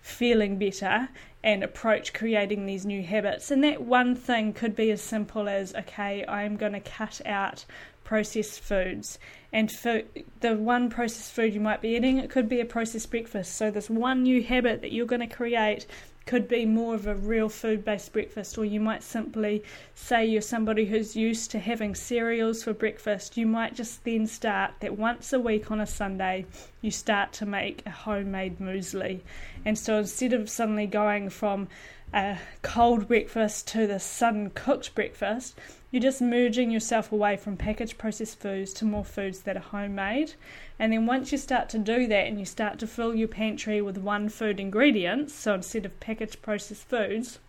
feeling 0.00 0.58
better 0.58 1.08
and 1.42 1.62
approach 1.62 2.12
creating 2.12 2.66
these 2.66 2.84
new 2.84 3.02
habits. 3.02 3.50
And 3.50 3.64
that 3.64 3.82
one 3.82 4.14
thing 4.14 4.52
could 4.52 4.76
be 4.76 4.90
as 4.90 5.00
simple 5.00 5.48
as 5.48 5.74
okay, 5.74 6.24
I'm 6.26 6.56
going 6.56 6.72
to 6.72 6.80
cut 6.80 7.20
out 7.24 7.64
processed 8.04 8.60
foods. 8.60 9.18
And 9.52 9.70
for 9.70 10.02
the 10.40 10.56
one 10.56 10.90
processed 10.90 11.32
food 11.32 11.54
you 11.54 11.60
might 11.60 11.80
be 11.80 11.96
eating, 11.96 12.18
it 12.18 12.30
could 12.30 12.48
be 12.48 12.60
a 12.60 12.64
processed 12.64 13.10
breakfast. 13.10 13.56
So, 13.56 13.70
this 13.70 13.88
one 13.88 14.22
new 14.22 14.42
habit 14.42 14.82
that 14.82 14.92
you're 14.92 15.06
going 15.06 15.26
to 15.26 15.34
create 15.34 15.86
could 16.26 16.48
be 16.48 16.64
more 16.64 16.94
of 16.94 17.06
a 17.06 17.14
real 17.14 17.48
food 17.48 17.84
based 17.84 18.12
breakfast, 18.12 18.56
or 18.56 18.64
you 18.64 18.80
might 18.80 19.02
simply 19.02 19.62
say 19.94 20.24
you're 20.24 20.40
somebody 20.40 20.86
who's 20.86 21.14
used 21.16 21.50
to 21.50 21.58
having 21.58 21.94
cereals 21.94 22.62
for 22.62 22.72
breakfast. 22.72 23.36
You 23.36 23.46
might 23.46 23.74
just 23.74 24.04
then 24.04 24.26
start 24.26 24.72
that 24.80 24.98
once 24.98 25.32
a 25.32 25.40
week 25.40 25.70
on 25.70 25.80
a 25.80 25.86
Sunday, 25.86 26.46
you 26.80 26.90
start 26.90 27.32
to 27.34 27.46
make 27.46 27.82
a 27.86 27.90
homemade 27.90 28.58
muesli. 28.58 29.20
And 29.64 29.78
so 29.78 29.98
instead 29.98 30.32
of 30.32 30.48
suddenly 30.48 30.86
going 30.86 31.28
from 31.30 31.68
a 32.14 32.38
cold 32.62 33.08
breakfast 33.08 33.66
to 33.66 33.86
the 33.88 33.98
sun 33.98 34.50
cooked 34.54 34.94
breakfast, 34.94 35.58
you're 35.90 36.00
just 36.00 36.22
merging 36.22 36.70
yourself 36.70 37.10
away 37.10 37.36
from 37.36 37.56
packaged 37.56 37.98
processed 37.98 38.38
foods 38.38 38.72
to 38.74 38.84
more 38.84 39.04
foods 39.04 39.40
that 39.40 39.56
are 39.56 39.60
homemade. 39.60 40.34
And 40.78 40.92
then 40.92 41.06
once 41.06 41.32
you 41.32 41.38
start 41.38 41.68
to 41.70 41.78
do 41.78 42.06
that 42.06 42.26
and 42.26 42.38
you 42.38 42.44
start 42.44 42.78
to 42.78 42.86
fill 42.86 43.14
your 43.14 43.28
pantry 43.28 43.82
with 43.82 43.98
one 43.98 44.28
food 44.28 44.60
ingredients, 44.60 45.34
so 45.34 45.54
instead 45.54 45.84
of 45.84 45.98
packaged 45.98 46.40
processed 46.40 46.88
foods, 46.88 47.40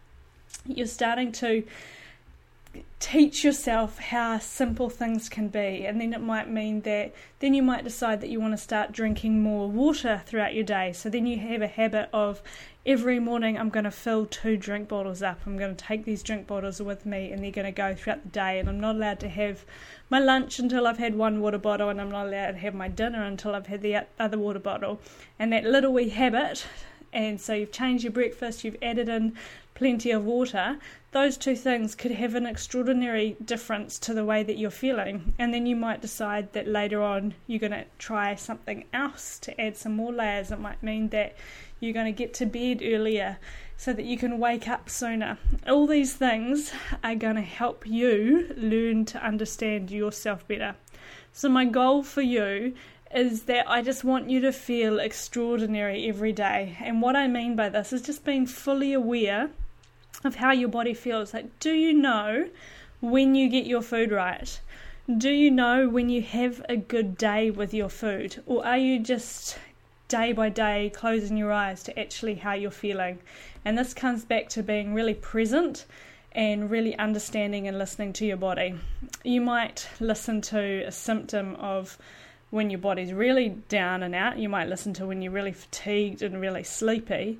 you're 0.65 0.88
starting 0.88 1.31
to 1.34 1.63
teach 3.00 3.44
yourself 3.44 4.00
how 4.00 4.39
simple 4.39 4.89
things 4.89 5.29
can 5.29 5.48
be 5.48 5.86
and 5.86 6.01
then 6.01 6.13
it 6.13 6.22
might 6.22 6.50
mean 6.50 6.82
that 6.82 7.13
then 7.39 7.53
you 7.53 7.62
might 7.62 7.84
decide 7.84 8.22
that 8.22 8.29
you 8.29 8.39
want 8.39 8.53
to 8.53 8.58
start 8.58 8.91
drinking 8.91 9.41
more 9.41 9.70
water 9.70 10.22
throughout 10.25 10.55
your 10.55 10.63
day. 10.63 10.91
So 10.94 11.10
then 11.10 11.27
you 11.27 11.38
have 11.39 11.62
a 11.62 11.67
habit 11.67 12.10
of 12.12 12.41
every 12.86 13.20
morning 13.20 13.58
I'm 13.58 13.70
going 13.70 13.84
to 13.84 13.91
fill 13.91 14.25
two 14.25 14.58
drink 14.58 14.88
bottles 14.88 15.22
up. 15.22 15.41
I'm 15.46 15.58
going 15.58 15.75
to 15.75 15.86
take 15.86 16.05
these 16.05 16.24
drink 16.24 16.48
bottles 16.48 16.82
with 16.82 17.05
me 17.05 17.32
and 17.32 17.44
they're 17.44 17.51
going 17.51 17.65
to 17.65 17.72
go 17.72 17.94
throughout 17.94 18.24
the 18.24 18.29
day 18.29 18.60
and 18.60 18.67
I'm 18.67 18.79
not 18.79 18.96
allowed 18.96 19.20
to 19.20 19.29
have 19.29 19.65
my 20.10 20.20
lunch 20.20 20.58
until 20.58 20.88
I've 20.88 20.98
had 20.98 21.15
one 21.15 21.41
water 21.41 21.58
bottle 21.58 21.89
and 21.89 22.01
I'm 22.01 22.12
not 22.12 22.27
allowed 22.27 22.51
to 22.51 22.58
have 22.58 22.74
my 22.74 22.88
dinner 22.88 23.24
until 23.24 23.53
I've 23.53 23.67
had 23.67 23.82
the 23.82 24.05
other 24.17 24.38
water 24.38 24.60
bottle. 24.60 25.00
And 25.38 25.53
that 25.53 25.65
little 25.65 25.94
wee 25.94 26.10
habit 26.10 26.65
and 27.13 27.39
so 27.39 27.53
you've 27.53 27.72
changed 27.72 28.03
your 28.03 28.12
breakfast 28.12 28.63
you've 28.63 28.77
added 28.82 29.08
in 29.10 29.34
plenty 29.74 30.12
of 30.12 30.24
water 30.25 30.77
those 31.15 31.38
two 31.38 31.55
things 31.55 31.95
could 31.95 32.12
have 32.12 32.36
an 32.36 32.45
extraordinary 32.45 33.38
difference 33.45 33.98
to 33.98 34.13
the 34.13 34.25
way 34.25 34.43
that 34.43 34.57
you're 34.57 34.69
feeling. 34.69 35.34
And 35.39 35.53
then 35.53 35.65
you 35.65 35.74
might 35.74 36.01
decide 36.01 36.51
that 36.51 36.67
later 36.67 37.01
on 37.01 37.36
you're 37.48 37.57
going 37.57 37.72
to 37.72 37.86
try 37.98 38.36
something 38.36 38.84
else 38.91 39.39
to 39.39 39.62
add 39.62 39.77
some 39.77 39.95
more 39.95 40.12
layers. 40.12 40.51
It 40.51 40.60
might 40.60 40.84
mean 40.84 41.07
that 41.10 41.38
you're 41.79 41.93
going 41.93 42.13
to 42.13 42.17
get 42.17 42.34
to 42.34 42.45
bed 42.45 42.81
earlier 42.84 43.38
so 43.77 43.93
that 43.93 44.03
you 44.03 44.17
can 44.17 44.39
wake 44.39 44.67
up 44.67 44.89
sooner. 44.89 45.38
All 45.65 45.88
these 45.88 46.12
things 46.12 46.74
are 47.01 47.15
going 47.15 47.36
to 47.36 47.41
help 47.41 47.88
you 47.88 48.53
learn 48.57 49.05
to 49.05 49.25
understand 49.25 49.91
yourself 49.91 50.45
better. 50.50 50.75
So, 51.31 51.48
my 51.48 51.63
goal 51.63 52.03
for 52.03 52.24
you 52.24 52.74
is 53.13 53.43
that 53.43 53.69
I 53.69 53.81
just 53.81 54.03
want 54.03 54.29
you 54.29 54.41
to 54.41 54.51
feel 54.51 55.00
extraordinary 55.00 56.10
every 56.10 56.34
day. 56.34 56.75
And 56.81 57.01
what 57.01 57.15
I 57.15 57.27
mean 57.27 57.55
by 57.55 57.69
this 57.69 57.93
is 57.93 58.01
just 58.01 58.25
being 58.25 58.45
fully 58.45 58.91
aware 58.91 59.51
of 60.24 60.36
how 60.36 60.51
your 60.51 60.69
body 60.69 60.93
feels. 60.93 61.34
Like, 61.34 61.60
do 61.60 61.72
you 61.72 61.93
know 61.93 62.50
when 63.01 63.36
you 63.36 63.50
get 63.50 63.65
your 63.65 63.81
food 63.81 64.12
right? 64.12 64.60
Do 65.17 65.29
you 65.29 65.51
know 65.51 65.88
when 65.88 66.10
you 66.10 66.22
have 66.24 66.65
a 66.67 66.75
good 66.75 67.17
day 67.17 67.51
with 67.51 67.74
your 67.74 67.89
food? 67.89 68.41
Or 68.45 68.65
are 68.65 68.77
you 68.77 69.00
just 69.00 69.60
day 70.07 70.31
by 70.34 70.50
day 70.50 70.91
closing 70.93 71.38
your 71.38 71.51
eyes 71.51 71.84
to 71.84 72.00
actually 72.00 72.36
how 72.36 72.53
you're 72.53 72.72
feeling? 72.72 73.19
And 73.63 73.77
this 73.77 73.93
comes 73.93 74.25
back 74.25 74.50
to 74.50 74.63
being 74.63 74.93
really 74.93 75.13
present 75.13 75.86
and 76.31 76.69
really 76.69 76.98
understanding 76.98 77.67
and 77.67 77.77
listening 77.77 78.13
to 78.13 78.25
your 78.25 78.38
body. 78.38 78.75
You 79.24 79.41
might 79.41 79.88
listen 80.00 80.41
to 80.41 80.84
a 80.86 80.91
symptom 80.91 81.55
of 81.55 81.98
when 82.50 82.69
your 82.69 82.79
body's 82.79 83.13
really 83.13 83.50
down 83.50 84.03
and 84.03 84.13
out. 84.13 84.38
You 84.38 84.50
might 84.50 84.69
listen 84.69 84.93
to 84.95 85.05
when 85.05 85.22
you're 85.22 85.31
really 85.31 85.53
fatigued 85.53 86.22
and 86.22 86.39
really 86.39 86.63
sleepy. 86.63 87.39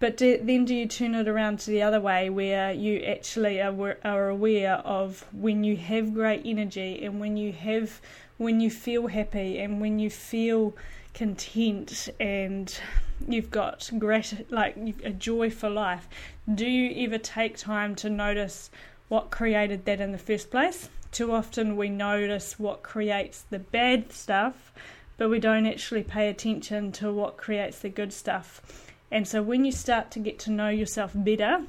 But 0.00 0.16
do, 0.16 0.38
then 0.40 0.64
do 0.64 0.76
you 0.76 0.86
turn 0.86 1.16
it 1.16 1.26
around 1.26 1.58
to 1.60 1.70
the 1.70 1.82
other 1.82 2.00
way 2.00 2.30
where 2.30 2.72
you 2.72 3.00
actually 3.00 3.60
are, 3.60 3.98
are 4.04 4.28
aware 4.28 4.74
of 4.74 5.26
when 5.32 5.64
you 5.64 5.76
have 5.76 6.14
great 6.14 6.42
energy 6.44 7.04
and 7.04 7.18
when 7.18 7.36
you 7.36 7.52
have 7.52 8.00
when 8.36 8.60
you 8.60 8.70
feel 8.70 9.08
happy 9.08 9.58
and 9.58 9.80
when 9.80 9.98
you 9.98 10.08
feel 10.08 10.76
content 11.12 12.08
and 12.20 12.80
you've 13.26 13.50
got 13.50 13.90
great 13.98 14.46
like 14.50 14.76
a 15.02 15.10
joy 15.10 15.50
for 15.50 15.68
life. 15.68 16.08
Do 16.54 16.64
you 16.64 17.04
ever 17.04 17.18
take 17.18 17.56
time 17.56 17.96
to 17.96 18.08
notice 18.08 18.70
what 19.08 19.32
created 19.32 19.84
that 19.86 20.00
in 20.00 20.12
the 20.12 20.18
first 20.18 20.52
place? 20.52 20.88
Too 21.10 21.32
often 21.32 21.76
we 21.76 21.88
notice 21.88 22.56
what 22.56 22.84
creates 22.84 23.42
the 23.50 23.58
bad 23.58 24.12
stuff 24.12 24.72
but 25.16 25.28
we 25.28 25.40
don't 25.40 25.66
actually 25.66 26.04
pay 26.04 26.28
attention 26.28 26.92
to 26.92 27.12
what 27.12 27.36
creates 27.36 27.80
the 27.80 27.88
good 27.88 28.12
stuff 28.12 28.87
and 29.10 29.26
so 29.26 29.42
when 29.42 29.64
you 29.64 29.72
start 29.72 30.10
to 30.12 30.18
get 30.18 30.38
to 30.40 30.50
know 30.50 30.68
yourself 30.68 31.12
better 31.14 31.64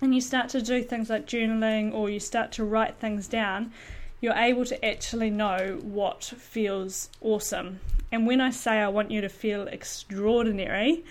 and 0.00 0.14
you 0.14 0.20
start 0.20 0.48
to 0.50 0.62
do 0.62 0.82
things 0.82 1.10
like 1.10 1.26
journaling 1.26 1.92
or 1.92 2.10
you 2.10 2.20
start 2.20 2.52
to 2.52 2.64
write 2.64 2.96
things 2.96 3.26
down, 3.26 3.72
you're 4.20 4.34
able 4.34 4.64
to 4.66 4.84
actually 4.84 5.30
know 5.30 5.78
what 5.82 6.24
feels 6.24 7.08
awesome. 7.20 7.80
And 8.12 8.26
when 8.26 8.40
I 8.40 8.50
say 8.50 8.78
I 8.78 8.88
want 8.88 9.10
you 9.10 9.20
to 9.20 9.28
feel 9.28 9.66
extraordinary, 9.68 11.04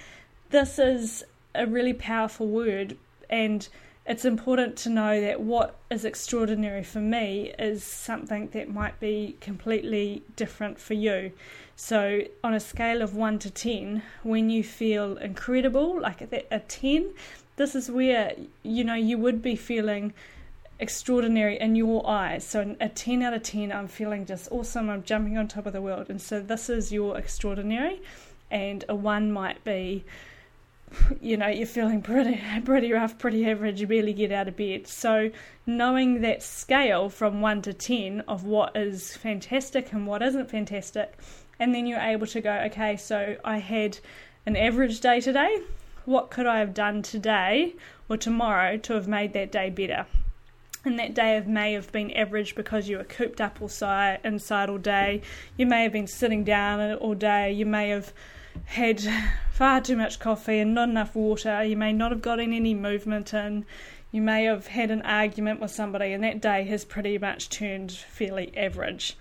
this 0.49 0.79
is 0.79 1.23
a 1.55 1.65
really 1.65 1.93
powerful 1.93 2.47
word 2.47 2.97
and 3.29 3.67
it's 4.05 4.23
important 4.23 4.77
to 4.77 4.89
know 4.89 5.19
that 5.19 5.41
what 5.41 5.75
is 5.91 6.05
extraordinary 6.05 6.83
for 6.83 6.99
me 6.99 7.53
is 7.59 7.83
something 7.83 8.47
that 8.53 8.69
might 8.69 8.99
be 9.01 9.35
completely 9.41 10.23
different 10.37 10.79
for 10.79 10.93
you. 10.93 11.33
So, 11.79 12.24
on 12.43 12.55
a 12.55 12.60
scale 12.60 13.03
of 13.03 13.15
1 13.15 13.38
to 13.38 13.51
10, 13.51 14.01
when 14.24 14.50
you 14.50 14.63
feel 14.63 15.15
incredible, 15.17 16.01
like 16.01 16.22
a 16.22 16.60
10, 16.60 17.13
this 17.55 17.75
is 17.75 17.91
where 17.91 18.34
you 18.63 18.84
know 18.84 18.96
you 18.96 19.19
would 19.19 19.43
be 19.43 19.55
feeling 19.55 20.15
extraordinary 20.79 21.60
in 21.60 21.75
your 21.75 22.10
eyes. 22.10 22.43
So, 22.43 22.75
a 22.81 22.89
10 22.89 23.22
out 23.22 23.36
of 23.36 23.43
10, 23.43 23.72
I'm 23.72 23.88
feeling 23.88 24.25
just 24.25 24.51
awesome, 24.51 24.89
I'm 24.89 25.03
jumping 25.03 25.38
on 25.38 25.48
top 25.48 25.67
of 25.67 25.74
the 25.74 25.81
world. 25.81 26.10
And 26.10 26.19
so, 26.19 26.39
this 26.39 26.67
is 26.67 26.91
your 26.91 27.15
extraordinary, 27.15 28.01
and 28.50 28.84
a 28.89 28.96
1 28.96 29.31
might 29.31 29.63
be 29.63 30.03
you 31.22 31.38
know 31.38 31.48
you're 31.48 31.67
feeling 31.67 32.01
pretty 32.01 32.41
pretty 32.65 32.91
rough 32.93 33.19
pretty 33.19 33.46
average 33.46 33.81
you 33.81 33.86
barely 33.86 34.13
get 34.13 34.31
out 34.31 34.48
of 34.48 34.55
bed 34.55 34.88
so 34.88 35.29
knowing 35.65 36.22
that 36.22 36.41
scale 36.41 37.10
from 37.10 37.41
1 37.41 37.62
to 37.63 37.74
10 37.74 38.22
of 38.22 38.46
what 38.46 38.74
is 38.74 39.17
fantastic 39.17 39.91
and 39.91 40.07
what 40.07 40.22
isn't 40.22 40.50
fantastic 40.50 41.17
and 41.59 41.73
then 41.73 41.85
you're 41.85 41.99
able 41.99 42.27
to 42.27 42.41
go 42.41 42.53
okay 42.65 42.95
so 42.97 43.35
i 43.43 43.57
had 43.57 43.97
an 44.45 44.55
average 44.55 44.99
day 44.99 45.19
today 45.19 45.61
what 46.05 46.29
could 46.29 46.45
i 46.45 46.59
have 46.59 46.73
done 46.73 47.01
today 47.01 47.75
or 48.09 48.17
tomorrow 48.17 48.77
to 48.77 48.93
have 48.93 49.07
made 49.07 49.33
that 49.33 49.51
day 49.51 49.69
better 49.69 50.05
and 50.85 50.97
that 50.97 51.13
day 51.13 51.35
of 51.35 51.47
may 51.47 51.73
have 51.73 51.91
been 51.91 52.11
average 52.11 52.55
because 52.55 52.87
you 52.87 52.97
were 52.97 53.03
cooped 53.03 53.41
up 53.41 53.61
all 53.61 53.67
side, 53.67 54.19
inside 54.23 54.69
all 54.69 54.77
day 54.77 55.21
you 55.57 55.65
may 55.65 55.83
have 55.83 55.91
been 55.91 56.07
sitting 56.07 56.43
down 56.43 56.93
all 56.95 57.15
day 57.15 57.51
you 57.51 57.65
may 57.65 57.89
have 57.89 58.13
had 58.65 59.01
far 59.51 59.81
too 59.81 59.95
much 59.95 60.19
coffee 60.19 60.59
and 60.59 60.73
not 60.73 60.89
enough 60.89 61.15
water. 61.15 61.63
You 61.63 61.77
may 61.77 61.93
not 61.93 62.11
have 62.11 62.21
gotten 62.21 62.53
any 62.53 62.73
movement 62.73 63.33
in. 63.33 63.65
You 64.11 64.21
may 64.21 64.45
have 64.45 64.67
had 64.67 64.89
an 64.91 65.01
argument 65.01 65.59
with 65.59 65.71
somebody, 65.71 66.13
and 66.13 66.23
that 66.23 66.41
day 66.41 66.63
has 66.65 66.85
pretty 66.85 67.17
much 67.17 67.49
turned 67.49 67.91
fairly 67.91 68.55
average. 68.57 69.17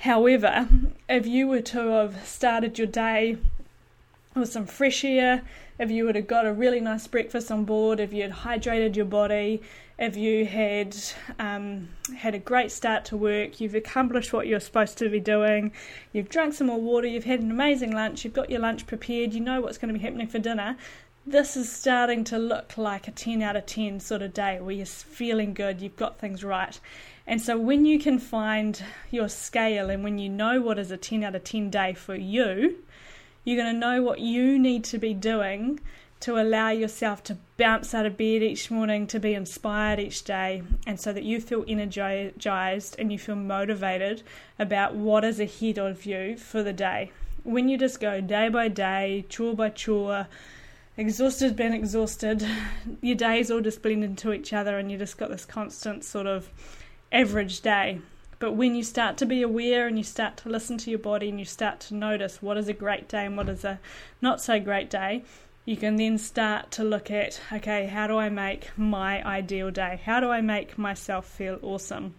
However, 0.00 0.68
if 1.08 1.26
you 1.26 1.48
were 1.48 1.60
to 1.60 1.88
have 1.88 2.26
started 2.26 2.78
your 2.78 2.86
day 2.86 3.38
with 4.34 4.50
some 4.50 4.66
fresh 4.66 5.04
air, 5.04 5.42
if 5.78 5.90
you 5.90 6.04
would 6.04 6.16
have 6.16 6.26
got 6.26 6.46
a 6.46 6.52
really 6.52 6.80
nice 6.80 7.06
breakfast 7.06 7.50
on 7.50 7.64
board, 7.64 8.00
if 8.00 8.12
you 8.12 8.22
had 8.22 8.32
hydrated 8.32 8.96
your 8.96 9.06
body, 9.06 9.62
if 9.98 10.16
you 10.16 10.44
had 10.44 10.96
um, 11.38 11.88
had 12.16 12.34
a 12.34 12.38
great 12.38 12.72
start 12.72 13.04
to 13.06 13.16
work, 13.16 13.60
you've 13.60 13.74
accomplished 13.74 14.32
what 14.32 14.46
you're 14.46 14.60
supposed 14.60 14.98
to 14.98 15.08
be 15.08 15.20
doing, 15.20 15.72
you've 16.12 16.28
drunk 16.28 16.54
some 16.54 16.66
more 16.66 16.80
water, 16.80 17.06
you've 17.06 17.24
had 17.24 17.40
an 17.40 17.50
amazing 17.50 17.92
lunch, 17.92 18.24
you've 18.24 18.34
got 18.34 18.50
your 18.50 18.60
lunch 18.60 18.86
prepared, 18.86 19.34
you 19.34 19.40
know 19.40 19.60
what's 19.60 19.78
going 19.78 19.92
to 19.92 19.98
be 19.98 20.04
happening 20.04 20.26
for 20.26 20.38
dinner. 20.38 20.76
This 21.26 21.56
is 21.56 21.72
starting 21.72 22.24
to 22.24 22.38
look 22.38 22.76
like 22.76 23.08
a 23.08 23.10
10 23.10 23.40
out 23.40 23.56
of 23.56 23.66
10 23.66 24.00
sort 24.00 24.20
of 24.20 24.34
day 24.34 24.60
where 24.60 24.74
you're 24.74 24.84
feeling 24.84 25.54
good, 25.54 25.80
you've 25.80 25.96
got 25.96 26.18
things 26.18 26.44
right. 26.44 26.78
And 27.26 27.40
so 27.40 27.58
when 27.58 27.86
you 27.86 27.98
can 27.98 28.18
find 28.18 28.82
your 29.10 29.28
scale 29.28 29.88
and 29.88 30.04
when 30.04 30.18
you 30.18 30.28
know 30.28 30.60
what 30.60 30.78
is 30.78 30.90
a 30.90 30.96
10 30.96 31.24
out 31.24 31.34
of 31.34 31.44
10 31.44 31.70
day 31.70 31.94
for 31.94 32.14
you, 32.14 32.76
you're 33.44 33.62
going 33.62 33.72
to 33.72 33.78
know 33.78 34.02
what 34.02 34.20
you 34.20 34.58
need 34.58 34.84
to 34.84 34.98
be 34.98 35.14
doing 35.14 35.80
to 36.20 36.40
allow 36.40 36.70
yourself 36.70 37.22
to 37.22 37.36
bounce 37.58 37.92
out 37.94 38.06
of 38.06 38.16
bed 38.16 38.42
each 38.42 38.70
morning, 38.70 39.06
to 39.06 39.20
be 39.20 39.34
inspired 39.34 40.00
each 40.00 40.24
day, 40.24 40.62
and 40.86 40.98
so 40.98 41.12
that 41.12 41.22
you 41.22 41.38
feel 41.38 41.64
energized 41.68 42.96
and 42.98 43.12
you 43.12 43.18
feel 43.18 43.36
motivated 43.36 44.22
about 44.58 44.94
what 44.94 45.22
is 45.22 45.38
ahead 45.38 45.78
of 45.78 46.06
you 46.06 46.36
for 46.38 46.62
the 46.62 46.72
day. 46.72 47.10
When 47.42 47.68
you 47.68 47.76
just 47.76 48.00
go 48.00 48.22
day 48.22 48.48
by 48.48 48.68
day, 48.68 49.26
chore 49.28 49.54
by 49.54 49.68
chore, 49.68 50.26
exhausted, 50.96 51.56
been 51.56 51.74
exhausted, 51.74 52.46
your 53.02 53.16
days 53.16 53.50
all 53.50 53.60
just 53.60 53.82
blend 53.82 54.02
into 54.02 54.32
each 54.32 54.54
other, 54.54 54.78
and 54.78 54.90
you 54.90 54.96
just 54.96 55.18
got 55.18 55.28
this 55.28 55.44
constant 55.44 56.04
sort 56.04 56.26
of 56.26 56.48
average 57.14 57.60
day. 57.60 58.00
But 58.40 58.52
when 58.52 58.74
you 58.74 58.82
start 58.82 59.16
to 59.18 59.26
be 59.26 59.40
aware 59.40 59.86
and 59.86 59.96
you 59.96 60.04
start 60.04 60.36
to 60.38 60.48
listen 60.48 60.76
to 60.78 60.90
your 60.90 60.98
body 60.98 61.28
and 61.28 61.38
you 61.38 61.46
start 61.46 61.80
to 61.80 61.94
notice 61.94 62.42
what 62.42 62.58
is 62.58 62.68
a 62.68 62.72
great 62.72 63.08
day 63.08 63.24
and 63.24 63.36
what 63.36 63.48
is 63.48 63.64
a 63.64 63.78
not 64.20 64.40
so 64.40 64.58
great 64.58 64.90
day, 64.90 65.22
you 65.64 65.76
can 65.76 65.96
then 65.96 66.18
start 66.18 66.70
to 66.72 66.84
look 66.84 67.10
at 67.10 67.40
okay, 67.52 67.86
how 67.86 68.06
do 68.08 68.18
I 68.18 68.28
make 68.28 68.76
my 68.76 69.24
ideal 69.24 69.70
day? 69.70 70.00
How 70.04 70.20
do 70.20 70.28
I 70.28 70.40
make 70.40 70.76
myself 70.76 71.26
feel 71.26 71.58
awesome? 71.62 72.14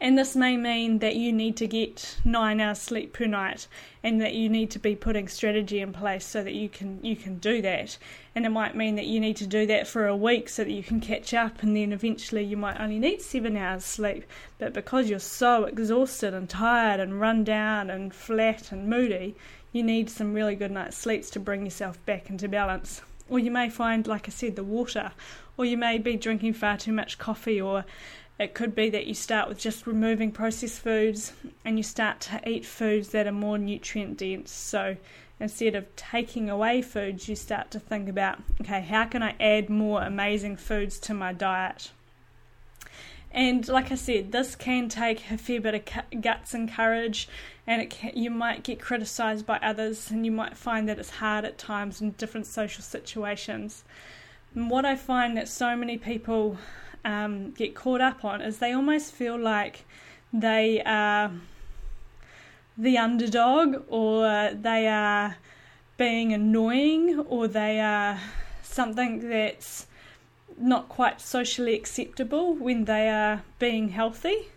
And 0.00 0.16
this 0.16 0.36
may 0.36 0.56
mean 0.56 1.00
that 1.00 1.16
you 1.16 1.32
need 1.32 1.56
to 1.56 1.66
get 1.66 2.18
nine 2.24 2.60
hours 2.60 2.80
sleep 2.80 3.12
per 3.12 3.26
night 3.26 3.66
and 4.00 4.20
that 4.20 4.32
you 4.32 4.48
need 4.48 4.70
to 4.70 4.78
be 4.78 4.94
putting 4.94 5.26
strategy 5.26 5.80
in 5.80 5.92
place 5.92 6.24
so 6.24 6.44
that 6.44 6.54
you 6.54 6.68
can 6.68 7.00
you 7.02 7.16
can 7.16 7.38
do 7.38 7.60
that. 7.62 7.98
And 8.32 8.46
it 8.46 8.50
might 8.50 8.76
mean 8.76 8.94
that 8.94 9.06
you 9.06 9.18
need 9.18 9.36
to 9.38 9.46
do 9.46 9.66
that 9.66 9.88
for 9.88 10.06
a 10.06 10.16
week 10.16 10.48
so 10.48 10.62
that 10.62 10.70
you 10.70 10.84
can 10.84 11.00
catch 11.00 11.34
up 11.34 11.64
and 11.64 11.76
then 11.76 11.92
eventually 11.92 12.44
you 12.44 12.56
might 12.56 12.80
only 12.80 13.00
need 13.00 13.22
seven 13.22 13.56
hours 13.56 13.84
sleep. 13.84 14.22
But 14.58 14.72
because 14.72 15.10
you're 15.10 15.18
so 15.18 15.64
exhausted 15.64 16.32
and 16.32 16.48
tired 16.48 17.00
and 17.00 17.20
run 17.20 17.42
down 17.42 17.90
and 17.90 18.14
flat 18.14 18.70
and 18.70 18.88
moody, 18.88 19.34
you 19.72 19.82
need 19.82 20.10
some 20.10 20.32
really 20.32 20.54
good 20.54 20.70
night's 20.70 20.96
sleeps 20.96 21.28
to 21.30 21.40
bring 21.40 21.64
yourself 21.64 22.04
back 22.06 22.30
into 22.30 22.46
balance. 22.46 23.02
Or 23.28 23.40
you 23.40 23.50
may 23.50 23.68
find, 23.68 24.06
like 24.06 24.26
I 24.28 24.30
said, 24.30 24.56
the 24.56 24.64
water, 24.64 25.10
or 25.58 25.64
you 25.64 25.76
may 25.76 25.98
be 25.98 26.16
drinking 26.16 26.54
far 26.54 26.78
too 26.78 26.92
much 26.92 27.18
coffee 27.18 27.60
or 27.60 27.84
it 28.38 28.54
could 28.54 28.74
be 28.74 28.88
that 28.90 29.06
you 29.06 29.14
start 29.14 29.48
with 29.48 29.58
just 29.58 29.86
removing 29.86 30.30
processed 30.30 30.80
foods 30.80 31.32
and 31.64 31.76
you 31.76 31.82
start 31.82 32.20
to 32.20 32.48
eat 32.48 32.64
foods 32.64 33.08
that 33.08 33.26
are 33.26 33.32
more 33.32 33.58
nutrient 33.58 34.18
dense. 34.18 34.52
So 34.52 34.96
instead 35.40 35.74
of 35.74 35.94
taking 35.96 36.48
away 36.48 36.82
foods, 36.82 37.28
you 37.28 37.34
start 37.34 37.70
to 37.72 37.80
think 37.80 38.08
about 38.08 38.38
okay, 38.60 38.80
how 38.80 39.06
can 39.06 39.22
I 39.22 39.34
add 39.40 39.68
more 39.68 40.02
amazing 40.02 40.56
foods 40.56 40.98
to 41.00 41.14
my 41.14 41.32
diet? 41.32 41.90
And 43.30 43.66
like 43.68 43.92
I 43.92 43.96
said, 43.96 44.32
this 44.32 44.56
can 44.56 44.88
take 44.88 45.30
a 45.30 45.36
fair 45.36 45.60
bit 45.60 45.74
of 45.74 46.22
guts 46.22 46.54
and 46.54 46.72
courage, 46.72 47.28
and 47.66 47.88
can, 47.90 48.16
you 48.16 48.30
might 48.30 48.62
get 48.62 48.80
criticised 48.80 49.44
by 49.44 49.58
others, 49.58 50.10
and 50.10 50.24
you 50.24 50.32
might 50.32 50.56
find 50.56 50.88
that 50.88 50.98
it's 50.98 51.10
hard 51.10 51.44
at 51.44 51.58
times 51.58 52.00
in 52.00 52.12
different 52.12 52.46
social 52.46 52.82
situations. 52.82 53.84
And 54.54 54.70
what 54.70 54.86
I 54.86 54.96
find 54.96 55.36
that 55.36 55.46
so 55.46 55.76
many 55.76 55.98
people 55.98 56.56
um, 57.04 57.52
get 57.52 57.74
caught 57.74 58.00
up 58.00 58.24
on 58.24 58.40
is 58.40 58.58
they 58.58 58.72
almost 58.72 59.12
feel 59.12 59.38
like 59.38 59.84
they 60.32 60.82
are 60.82 61.32
the 62.76 62.98
underdog 62.98 63.84
or 63.88 64.50
they 64.54 64.86
are 64.86 65.36
being 65.96 66.32
annoying 66.32 67.18
or 67.28 67.48
they 67.48 67.80
are 67.80 68.20
something 68.62 69.28
that's 69.28 69.86
not 70.56 70.88
quite 70.88 71.20
socially 71.20 71.74
acceptable 71.74 72.54
when 72.54 72.84
they 72.84 73.08
are 73.08 73.42
being 73.58 73.88
healthy 73.90 74.48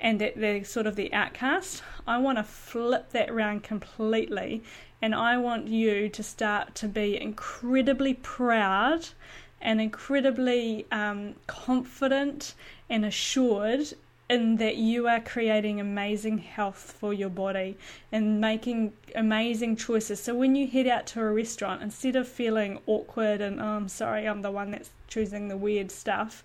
and 0.00 0.20
that 0.20 0.36
they're 0.36 0.64
sort 0.64 0.86
of 0.86 0.96
the 0.96 1.12
outcast. 1.12 1.82
I 2.06 2.18
want 2.18 2.38
to 2.38 2.44
flip 2.44 3.10
that 3.10 3.30
around 3.30 3.62
completely 3.62 4.62
and 5.02 5.14
I 5.14 5.36
want 5.38 5.68
you 5.68 6.08
to 6.08 6.22
start 6.22 6.74
to 6.76 6.88
be 6.88 7.20
incredibly 7.20 8.14
proud 8.14 9.08
and 9.60 9.80
incredibly 9.80 10.86
um, 10.92 11.34
confident 11.46 12.54
and 12.88 13.04
assured 13.04 13.94
in 14.28 14.56
that 14.56 14.76
you 14.76 15.06
are 15.06 15.20
creating 15.20 15.80
amazing 15.80 16.38
health 16.38 16.96
for 16.98 17.14
your 17.14 17.28
body 17.28 17.76
and 18.10 18.40
making 18.40 18.92
amazing 19.14 19.76
choices. 19.76 20.20
So 20.20 20.34
when 20.34 20.56
you 20.56 20.66
head 20.66 20.86
out 20.86 21.06
to 21.08 21.20
a 21.20 21.30
restaurant, 21.30 21.82
instead 21.82 22.16
of 22.16 22.26
feeling 22.26 22.80
awkward 22.86 23.40
and, 23.40 23.60
oh, 23.60 23.64
I'm 23.64 23.88
sorry, 23.88 24.26
I'm 24.26 24.42
the 24.42 24.50
one 24.50 24.72
that's 24.72 24.90
choosing 25.06 25.48
the 25.48 25.56
weird 25.56 25.90
stuff, 25.90 26.42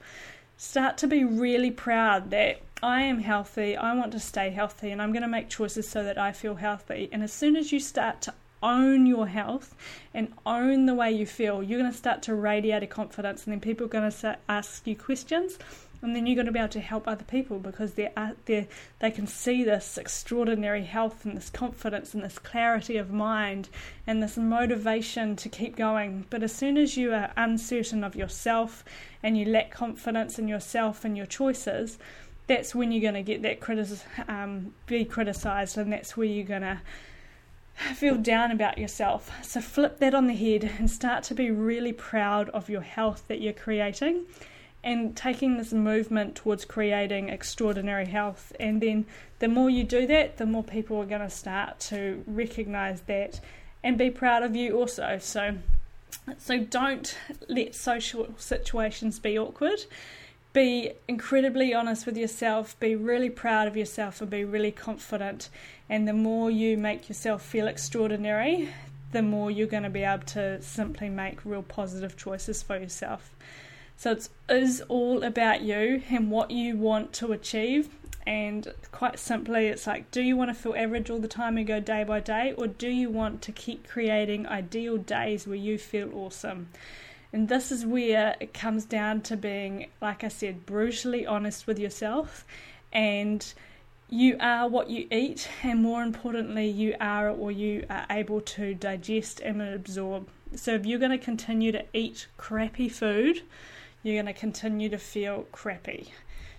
start 0.58 0.98
to 1.00 1.08
be 1.08 1.24
really 1.24 1.72
proud 1.72 2.30
that 2.30 2.62
I 2.84 3.02
am 3.02 3.20
healthy, 3.20 3.76
I 3.76 3.96
want 3.96 4.12
to 4.12 4.20
stay 4.20 4.52
healthy, 4.52 4.92
and 4.92 5.02
I'm 5.02 5.12
going 5.12 5.22
to 5.24 5.28
make 5.28 5.50
choices 5.50 5.88
so 5.88 6.04
that 6.04 6.18
I 6.18 6.32
feel 6.32 6.56
healthy. 6.56 7.10
And 7.12 7.24
as 7.24 7.34
soon 7.34 7.56
as 7.56 7.72
you 7.72 7.80
start 7.80 8.22
to 8.22 8.34
own 8.62 9.06
your 9.06 9.28
health 9.28 9.76
and 10.14 10.34
own 10.46 10.86
the 10.86 10.94
way 10.94 11.12
you 11.12 11.26
feel, 11.26 11.64
you're 11.64 11.80
going 11.80 11.92
to 11.92 11.98
start 11.98 12.22
to 12.24 12.36
radiate 12.36 12.84
a 12.84 12.88
confidence, 12.88 13.46
and 13.46 13.54
then 13.54 13.60
people 13.60 13.86
are 13.86 13.90
going 13.90 14.12
to 14.12 14.38
ask 14.48 14.86
you 14.86 14.96
questions, 14.96 15.58
and 16.02 16.16
then 16.16 16.26
you're 16.26 16.36
going 16.36 16.48
to 16.48 16.52
be 16.52 16.60
able 16.60 16.68
to 16.70 16.80
help 16.80 17.08
other 17.08 17.24
people 17.24 17.60
because 17.60 17.94
they're, 17.94 18.12
they 18.46 18.68
they 19.00 19.12
can 19.12 19.28
see 19.28 19.64
this 19.64 19.98
extraordinary 19.98 20.84
health 20.84 21.26
and 21.26 21.38
this 21.38 21.50
confidence 21.52 22.16
and 22.16 22.24
this 22.24 22.40
clarity 22.40 22.98
of 22.98 23.12
mind 23.12 23.70
and 24.08 24.22
this 24.22 24.36
motivation 24.36 25.36
to 25.36 25.48
keep 25.48 25.76
going. 25.76 26.26
But 26.32 26.42
as 26.42 26.54
soon 26.54 26.78
as 26.78 26.98
you 26.98 27.14
are 27.14 27.32
uncertain 27.38 28.04
of 28.04 28.16
yourself 28.16 28.84
and 29.22 29.38
you 29.38 29.46
lack 29.46 29.70
confidence 29.70 30.40
in 30.40 30.48
yourself 30.48 31.06
and 31.06 31.16
your 31.16 31.28
choices, 31.28 32.00
that's 32.48 32.74
when 32.74 32.92
you're 32.92 33.02
going 33.02 33.14
to 33.14 33.22
get 33.22 33.44
that 33.44 33.60
critic- 33.60 34.00
um, 34.28 34.74
be 34.88 35.06
criticized, 35.06 35.78
and 35.78 35.94
that's 35.94 36.18
where 36.18 36.26
you're 36.26 36.44
going 36.44 36.64
to 36.64 36.82
feel 37.76 38.16
down 38.16 38.52
about 38.52 38.78
yourself. 38.78 39.32
So 39.44 39.62
flip 39.62 40.00
that 40.00 40.14
on 40.14 40.28
the 40.28 40.36
head 40.36 40.70
and 40.78 40.90
start 40.90 41.24
to 41.26 41.36
be 41.36 41.52
really 41.52 41.94
proud 41.94 42.50
of 42.50 42.70
your 42.70 42.82
health 42.82 43.24
that 43.28 43.42
you're 43.42 43.54
creating 43.54 44.26
and 44.84 45.16
taking 45.16 45.58
this 45.58 45.74
movement 45.74 46.36
towards 46.36 46.66
creating 46.66 47.30
extraordinary 47.30 48.06
health. 48.06 48.54
And 48.60 48.82
then 48.82 49.06
the 49.40 49.48
more 49.48 49.70
you 49.70 49.84
do 49.84 50.08
that, 50.08 50.38
the 50.38 50.46
more 50.46 50.64
people 50.64 50.98
are 51.02 51.06
going 51.06 51.22
to 51.22 51.30
start 51.30 51.80
to 51.82 52.24
recognize 52.26 53.02
that 53.02 53.40
and 53.84 53.98
be 53.98 54.10
proud 54.10 54.44
of 54.44 54.56
you 54.56 54.78
also. 54.78 55.18
So 55.20 55.56
so 56.38 56.60
don't 56.60 57.18
let 57.48 57.74
social 57.74 58.34
situations 58.38 59.20
be 59.20 59.40
awkward 59.40 59.86
be 60.54 60.92
incredibly 61.08 61.74
honest 61.74 62.06
with 62.06 62.18
yourself, 62.18 62.80
be 62.80 62.96
really 62.96 63.30
proud 63.30 63.68
of 63.68 63.78
yourself, 63.78 64.22
and 64.22 64.30
be 64.30 64.44
really 64.44 64.72
confident. 64.72 65.50
And 65.90 66.08
the 66.08 66.14
more 66.14 66.52
you 66.52 66.78
make 66.78 67.08
yourself 67.08 67.42
feel 67.42 67.68
extraordinary, 67.68 68.70
the 69.12 69.22
more 69.22 69.52
you're 69.52 69.68
going 69.68 69.84
to 69.84 69.90
be 69.90 70.04
able 70.04 70.26
to 70.26 70.62
simply 70.62 71.10
make 71.10 71.46
real 71.46 71.64
positive 71.64 72.18
choices 72.18 72.64
for 72.64 72.78
yourself. 72.78 73.32
So 73.98 74.12
it 74.12 74.30
is 74.50 74.82
all 74.88 75.24
about 75.24 75.62
you 75.62 76.02
and 76.10 76.32
what 76.32 76.52
you 76.52 76.76
want 76.76 77.14
to 77.14 77.32
achieve. 77.32 77.90
And 78.26 78.72
quite 78.92 79.20
simply, 79.20 79.68
it's 79.68 79.88
like, 79.88 80.12
do 80.12 80.22
you 80.22 80.38
want 80.38 80.50
to 80.50 80.54
feel 80.54 80.76
average 80.76 81.10
all 81.10 81.20
the 81.20 81.28
time 81.28 81.58
and 81.58 81.66
go 81.66 81.80
day 81.80 82.04
by 82.04 82.20
day, 82.20 82.54
or 82.58 82.68
do 82.68 82.88
you 82.88 83.10
want 83.10 83.42
to 83.44 83.52
keep 83.52 83.88
creating 83.88 84.48
ideal 84.48 84.98
days 84.98 85.48
where 85.48 85.56
you 85.56 85.78
feel 85.78 86.14
awesome? 86.14 86.70
And 87.34 87.48
this 87.48 87.72
is 87.72 87.86
where 87.86 88.36
it 88.40 88.54
comes 88.54 88.86
down 88.86 89.22
to 89.22 89.38
being, 89.38 89.88
like 90.02 90.24
I 90.24 90.28
said, 90.28 90.66
brutally 90.66 91.26
honest 91.26 91.66
with 91.66 91.80
yourself. 91.80 92.46
And 92.92 93.54
you 94.10 94.36
are 94.42 94.68
what 94.68 94.90
you 94.90 95.08
eat, 95.10 95.50
and 95.64 95.82
more 95.82 96.04
importantly, 96.04 96.68
you 96.68 96.96
are 97.00 97.30
or 97.30 97.50
you 97.50 97.86
are 97.90 98.06
able 98.10 98.42
to 98.42 98.74
digest 98.74 99.40
and 99.40 99.62
absorb. 99.62 100.28
So 100.54 100.76
if 100.76 100.86
you're 100.86 101.00
going 101.00 101.18
to 101.18 101.18
continue 101.18 101.72
to 101.72 101.86
eat 101.94 102.28
crappy 102.36 102.90
food, 102.90 103.42
you're 104.04 104.22
going 104.22 104.34
to 104.34 104.38
continue 104.38 104.90
to 104.90 104.98
feel 104.98 105.46
crappy. 105.54 106.12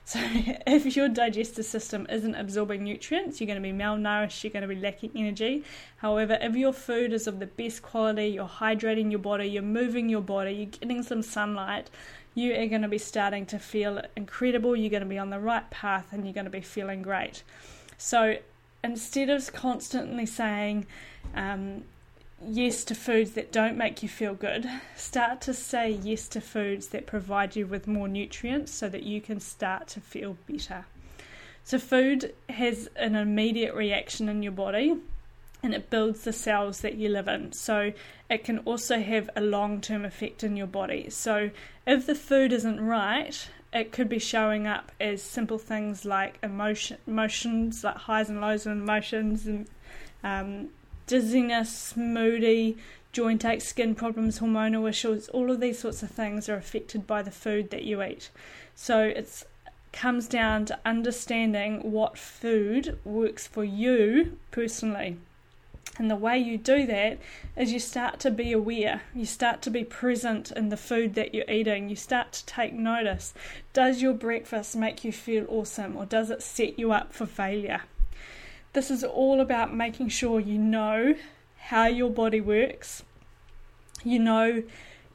So, 0.05 0.19
if 0.23 0.97
your 0.97 1.09
digestive 1.09 1.65
system 1.65 2.07
isn't 2.11 2.35
absorbing 2.35 2.85
nutrients, 2.85 3.41
you're 3.41 3.47
going 3.47 3.63
to 3.63 3.63
be 3.63 3.77
malnourished, 3.77 4.43
you're 4.43 4.53
going 4.53 4.69
to 4.69 4.69
be 4.69 4.81
lacking 4.81 5.13
energy. 5.15 5.65
However, 5.99 6.39
if 6.41 6.57
your 6.57 6.73
food 6.73 7.13
is 7.13 7.27
of 7.27 7.39
the 7.39 7.47
best 7.47 7.83
quality, 7.83 8.29
you're 8.29 8.49
hydrating 8.49 9.11
your 9.11 9.21
body, 9.21 9.47
you're 9.47 9.63
moving 9.63 10.09
your 10.09 10.21
body, 10.21 10.53
you're 10.53 10.67
getting 10.67 11.03
some 11.03 11.23
sunlight, 11.23 11.91
you 12.35 12.53
are 12.55 12.67
going 12.67 12.83
to 12.83 12.89
be 12.89 12.99
starting 12.99 13.47
to 13.47 13.59
feel 13.59 14.03
incredible, 14.17 14.75
you're 14.75 14.91
going 14.91 15.03
to 15.03 15.09
be 15.09 15.19
on 15.19 15.31
the 15.31 15.41
right 15.41 15.69
path, 15.71 16.09
and 16.13 16.25
you're 16.25 16.35
going 16.35 16.47
to 16.47 16.51
be 16.51 16.61
feeling 16.61 17.03
great. 17.03 17.43
So, 17.99 18.39
instead 18.83 19.31
of 19.31 19.53
constantly 19.53 20.27
saying, 20.27 20.87
um, 21.37 21.85
yes 22.47 22.85
to 22.85 22.95
foods 22.95 23.33
that 23.33 23.53
don't 23.53 23.77
make 23.77 24.03
you 24.03 24.09
feel 24.09 24.35
good, 24.35 24.69
start 24.97 25.41
to 25.43 25.55
say 25.55 25.91
yes 25.91 26.29
to 26.29 26.41
foods 26.41 26.89
that 26.89 27.07
provide 27.07 27.57
you 27.57 27.67
with 27.67 27.87
more 27.87 28.09
nutrients 28.09 28.73
so 28.73 28.89
that 28.89 29.03
you 29.03 29.21
can 29.21 29.41
start 29.41 29.89
to 29.89 30.01
feel 30.01 30.37
better. 30.49 30.85
So, 31.65 31.79
food 31.79 32.35
has 32.49 32.89
an 32.97 33.15
immediate 33.15 33.75
reaction 33.75 34.29
in 34.29 34.43
your 34.43 34.53
body 34.53 34.97
and 35.63 35.75
it 35.75 35.91
builds 35.91 36.23
the 36.23 36.33
cells 36.33 36.81
that 36.81 36.97
you 36.97 37.09
live 37.09 37.29
in. 37.29 37.53
So, 37.53 37.93
it 38.29 38.45
can 38.45 38.59
also 38.61 39.01
have 39.01 39.31
a 39.37 39.41
long 39.41 39.81
term 39.81 40.05
effect 40.05 40.43
in 40.43 40.57
your 40.57 40.67
body. 40.67 41.11
So, 41.11 41.51
if 41.87 42.07
the 42.07 42.15
food 42.15 42.53
isn't 42.53 42.81
right, 42.81 43.49
it 43.73 43.93
could 43.93 44.09
be 44.09 44.19
showing 44.19 44.67
up 44.67 44.93
as 45.01 45.23
simple 45.23 45.59
things 45.59 46.05
like 46.05 46.39
emotion, 46.43 46.99
emotions, 47.07 47.85
like 47.85 47.97
highs 47.97 48.29
and 48.29 48.41
lows 48.41 48.67
of 48.67 48.73
emotions, 48.73 49.47
and 49.47 49.67
um, 50.25 50.69
dizziness, 51.07 51.97
moody, 51.97 52.77
joint 53.13 53.45
ache, 53.45 53.61
skin 53.61 53.95
problems, 53.95 54.39
hormonal 54.39 54.89
issues, 54.89 55.29
all 55.29 55.51
of 55.51 55.61
these 55.61 55.79
sorts 55.79 56.03
of 56.03 56.11
things 56.11 56.49
are 56.49 56.57
affected 56.57 57.07
by 57.07 57.23
the 57.23 57.31
food 57.31 57.71
that 57.71 57.85
you 57.85 58.03
eat. 58.03 58.31
So 58.75 59.03
it 59.03 59.45
comes 59.93 60.27
down 60.27 60.65
to 60.67 60.79
understanding 60.85 61.93
what 61.93 62.17
food 62.17 62.99
works 63.05 63.47
for 63.47 63.65
you 63.65 64.39
personally. 64.51 65.19
And 65.99 66.11
the 66.11 66.17
way 66.17 66.39
you 66.39 66.57
do 66.57 66.87
that 66.87 67.19
is 67.55 67.73
you 67.73 67.79
start 67.79 68.19
to 68.21 68.31
be 68.31 68.53
aware, 68.53 69.03
you 69.15 69.27
start 69.27 69.61
to 69.63 69.71
be 69.71 69.85
present 69.85 70.51
in 70.51 70.71
the 70.71 70.77
food 70.79 71.15
that 71.15 71.35
you're 71.35 71.51
eating, 71.51 71.91
you 71.91 71.97
start 71.97 72.33
to 72.33 72.47
take 72.47 72.73
notice. 72.73 73.35
Does 73.75 74.01
your 74.01 74.15
breakfast 74.15 74.75
make 74.75 75.05
you 75.05 75.13
feel 75.13 75.45
awesome 75.51 75.97
or 75.97 76.07
does 76.07 76.31
it 76.31 76.43
set 76.43 76.79
you 76.79 76.93
up 76.93 77.13
for 77.13 77.27
failure? 77.27 77.83
This 78.73 78.91
is 78.91 79.05
all 79.05 79.41
about 79.41 79.75
making 79.75 80.09
sure 80.09 80.41
you 80.41 80.59
know 80.59 81.15
how 81.59 81.87
your 81.87 82.11
body 82.11 82.41
works, 82.41 83.03
you 84.03 84.19
know 84.19 84.63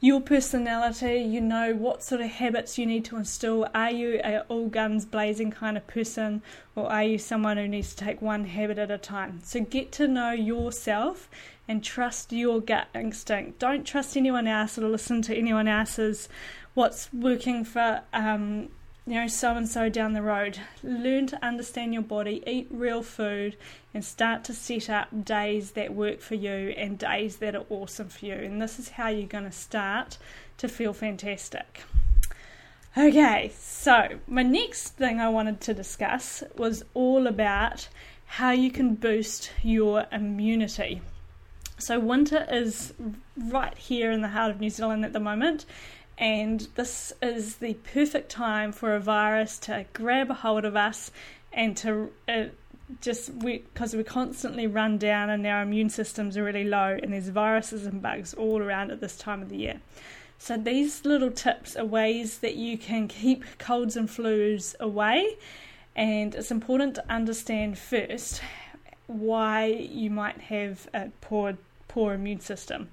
your 0.00 0.20
personality, 0.20 1.16
you 1.16 1.40
know 1.40 1.74
what 1.74 2.04
sort 2.04 2.20
of 2.20 2.28
habits 2.28 2.78
you 2.78 2.86
need 2.86 3.04
to 3.06 3.16
instill. 3.16 3.66
Are 3.74 3.90
you 3.90 4.20
a 4.22 4.40
all 4.42 4.68
guns 4.68 5.04
blazing 5.04 5.50
kind 5.50 5.76
of 5.76 5.86
person, 5.88 6.42
or 6.76 6.90
are 6.90 7.02
you 7.02 7.18
someone 7.18 7.56
who 7.56 7.66
needs 7.66 7.94
to 7.94 8.04
take 8.04 8.22
one 8.22 8.44
habit 8.44 8.78
at 8.78 8.92
a 8.92 8.98
time? 8.98 9.40
So 9.42 9.60
get 9.60 9.90
to 9.92 10.06
know 10.06 10.30
yourself 10.30 11.28
and 11.66 11.82
trust 11.82 12.32
your 12.32 12.60
gut 12.60 12.86
instinct. 12.94 13.58
Don't 13.58 13.84
trust 13.84 14.16
anyone 14.16 14.46
else 14.46 14.78
or 14.78 14.88
listen 14.88 15.20
to 15.22 15.36
anyone 15.36 15.66
else's 15.66 16.28
what's 16.74 17.12
working 17.12 17.64
for 17.64 18.02
um, 18.12 18.68
know, 19.14 19.26
so 19.26 19.54
and 19.54 19.68
so 19.68 19.88
down 19.88 20.12
the 20.12 20.22
road. 20.22 20.58
Learn 20.82 21.26
to 21.28 21.44
understand 21.44 21.92
your 21.92 22.02
body, 22.02 22.42
eat 22.46 22.68
real 22.70 23.02
food, 23.02 23.56
and 23.94 24.04
start 24.04 24.44
to 24.44 24.54
set 24.54 24.90
up 24.90 25.24
days 25.24 25.72
that 25.72 25.94
work 25.94 26.20
for 26.20 26.34
you 26.34 26.74
and 26.76 26.98
days 26.98 27.36
that 27.36 27.54
are 27.54 27.64
awesome 27.70 28.08
for 28.08 28.26
you. 28.26 28.34
And 28.34 28.60
this 28.60 28.78
is 28.78 28.90
how 28.90 29.08
you're 29.08 29.26
going 29.26 29.44
to 29.44 29.52
start 29.52 30.18
to 30.58 30.68
feel 30.68 30.92
fantastic. 30.92 31.82
Okay, 32.96 33.52
so 33.58 34.18
my 34.26 34.42
next 34.42 34.90
thing 34.96 35.20
I 35.20 35.28
wanted 35.28 35.60
to 35.62 35.74
discuss 35.74 36.42
was 36.56 36.82
all 36.94 37.26
about 37.26 37.88
how 38.26 38.50
you 38.50 38.70
can 38.70 38.94
boost 38.94 39.52
your 39.62 40.06
immunity. 40.10 41.00
So, 41.78 42.00
winter 42.00 42.44
is 42.50 42.92
right 43.36 43.76
here 43.78 44.10
in 44.10 44.20
the 44.20 44.28
heart 44.28 44.50
of 44.50 44.60
New 44.60 44.70
Zealand 44.70 45.04
at 45.04 45.12
the 45.12 45.20
moment, 45.20 45.64
and 46.18 46.66
this 46.74 47.12
is 47.22 47.56
the 47.56 47.74
perfect 47.74 48.28
time 48.28 48.72
for 48.72 48.94
a 48.94 49.00
virus 49.00 49.58
to 49.60 49.86
grab 49.92 50.30
a 50.30 50.34
hold 50.34 50.64
of 50.64 50.76
us 50.76 51.10
and 51.52 51.76
to 51.76 52.10
uh, 52.28 52.44
just 53.00 53.38
because 53.38 53.92
we, 53.92 53.98
we 53.98 54.04
constantly 54.04 54.66
run 54.66 54.98
down 54.98 55.30
and 55.30 55.46
our 55.46 55.62
immune 55.62 55.90
systems 55.90 56.36
are 56.36 56.42
really 56.42 56.64
low 56.64 56.98
and 57.00 57.12
there's 57.12 57.28
viruses 57.28 57.86
and 57.86 58.02
bugs 58.02 58.34
all 58.34 58.60
around 58.60 58.90
at 58.90 59.00
this 59.00 59.16
time 59.16 59.42
of 59.42 59.48
the 59.48 59.56
year. 59.56 59.80
So 60.38 60.56
these 60.56 61.04
little 61.04 61.30
tips 61.30 61.76
are 61.76 61.84
ways 61.84 62.38
that 62.38 62.56
you 62.56 62.78
can 62.78 63.08
keep 63.08 63.44
colds 63.58 63.96
and 63.96 64.08
flus 64.08 64.74
away 64.80 65.36
and 65.94 66.34
it's 66.34 66.50
important 66.50 66.94
to 66.96 67.12
understand 67.12 67.78
first 67.78 68.40
why 69.06 69.66
you 69.66 70.10
might 70.10 70.38
have 70.42 70.88
a 70.92 71.10
poor 71.20 71.56
poor 71.88 72.14
immune 72.14 72.40
system. 72.40 72.88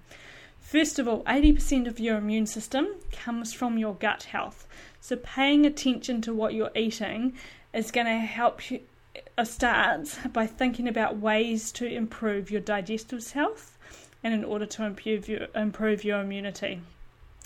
First 0.65 0.97
of 0.97 1.07
all, 1.07 1.21
80% 1.25 1.87
of 1.87 1.99
your 1.99 2.17
immune 2.17 2.47
system 2.47 2.87
comes 3.11 3.53
from 3.53 3.77
your 3.77 3.93
gut 3.93 4.23
health. 4.23 4.67
So, 4.99 5.15
paying 5.15 5.63
attention 5.63 6.21
to 6.21 6.33
what 6.33 6.55
you're 6.55 6.71
eating 6.73 7.33
is 7.71 7.91
going 7.91 8.07
to 8.07 8.17
help 8.17 8.71
you 8.71 8.79
uh, 9.37 9.43
start 9.43 10.17
by 10.33 10.47
thinking 10.47 10.87
about 10.87 11.17
ways 11.17 11.71
to 11.73 11.85
improve 11.85 12.49
your 12.49 12.61
digestive 12.61 13.31
health 13.31 13.77
and 14.23 14.33
in 14.33 14.43
order 14.43 14.65
to 14.65 14.83
improve 14.83 15.29
your, 15.29 15.49
improve 15.53 16.03
your 16.03 16.19
immunity. 16.19 16.81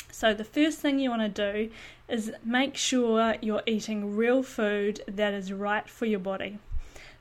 So, 0.10 0.34
the 0.34 0.46
first 0.46 0.80
thing 0.80 0.98
you 0.98 1.10
want 1.10 1.36
to 1.36 1.54
do 1.54 1.72
is 2.08 2.32
make 2.46 2.78
sure 2.78 3.36
you're 3.42 3.64
eating 3.66 4.16
real 4.16 4.44
food 4.44 5.02
that 5.10 5.34
is 5.34 5.52
right 5.52 5.90
for 5.90 6.06
your 6.06 6.22
body. 6.22 6.58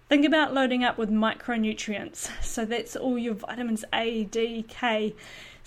Think 0.09 0.25
about 0.25 0.55
loading 0.55 0.85
up 0.85 0.97
with 0.97 1.11
micronutrients. 1.11 2.31
So, 2.41 2.65
that's 2.65 2.95
all 2.95 3.19
your 3.19 3.35
vitamins 3.35 3.85
A, 3.93 4.25
D, 4.25 4.65
K, 4.69 5.17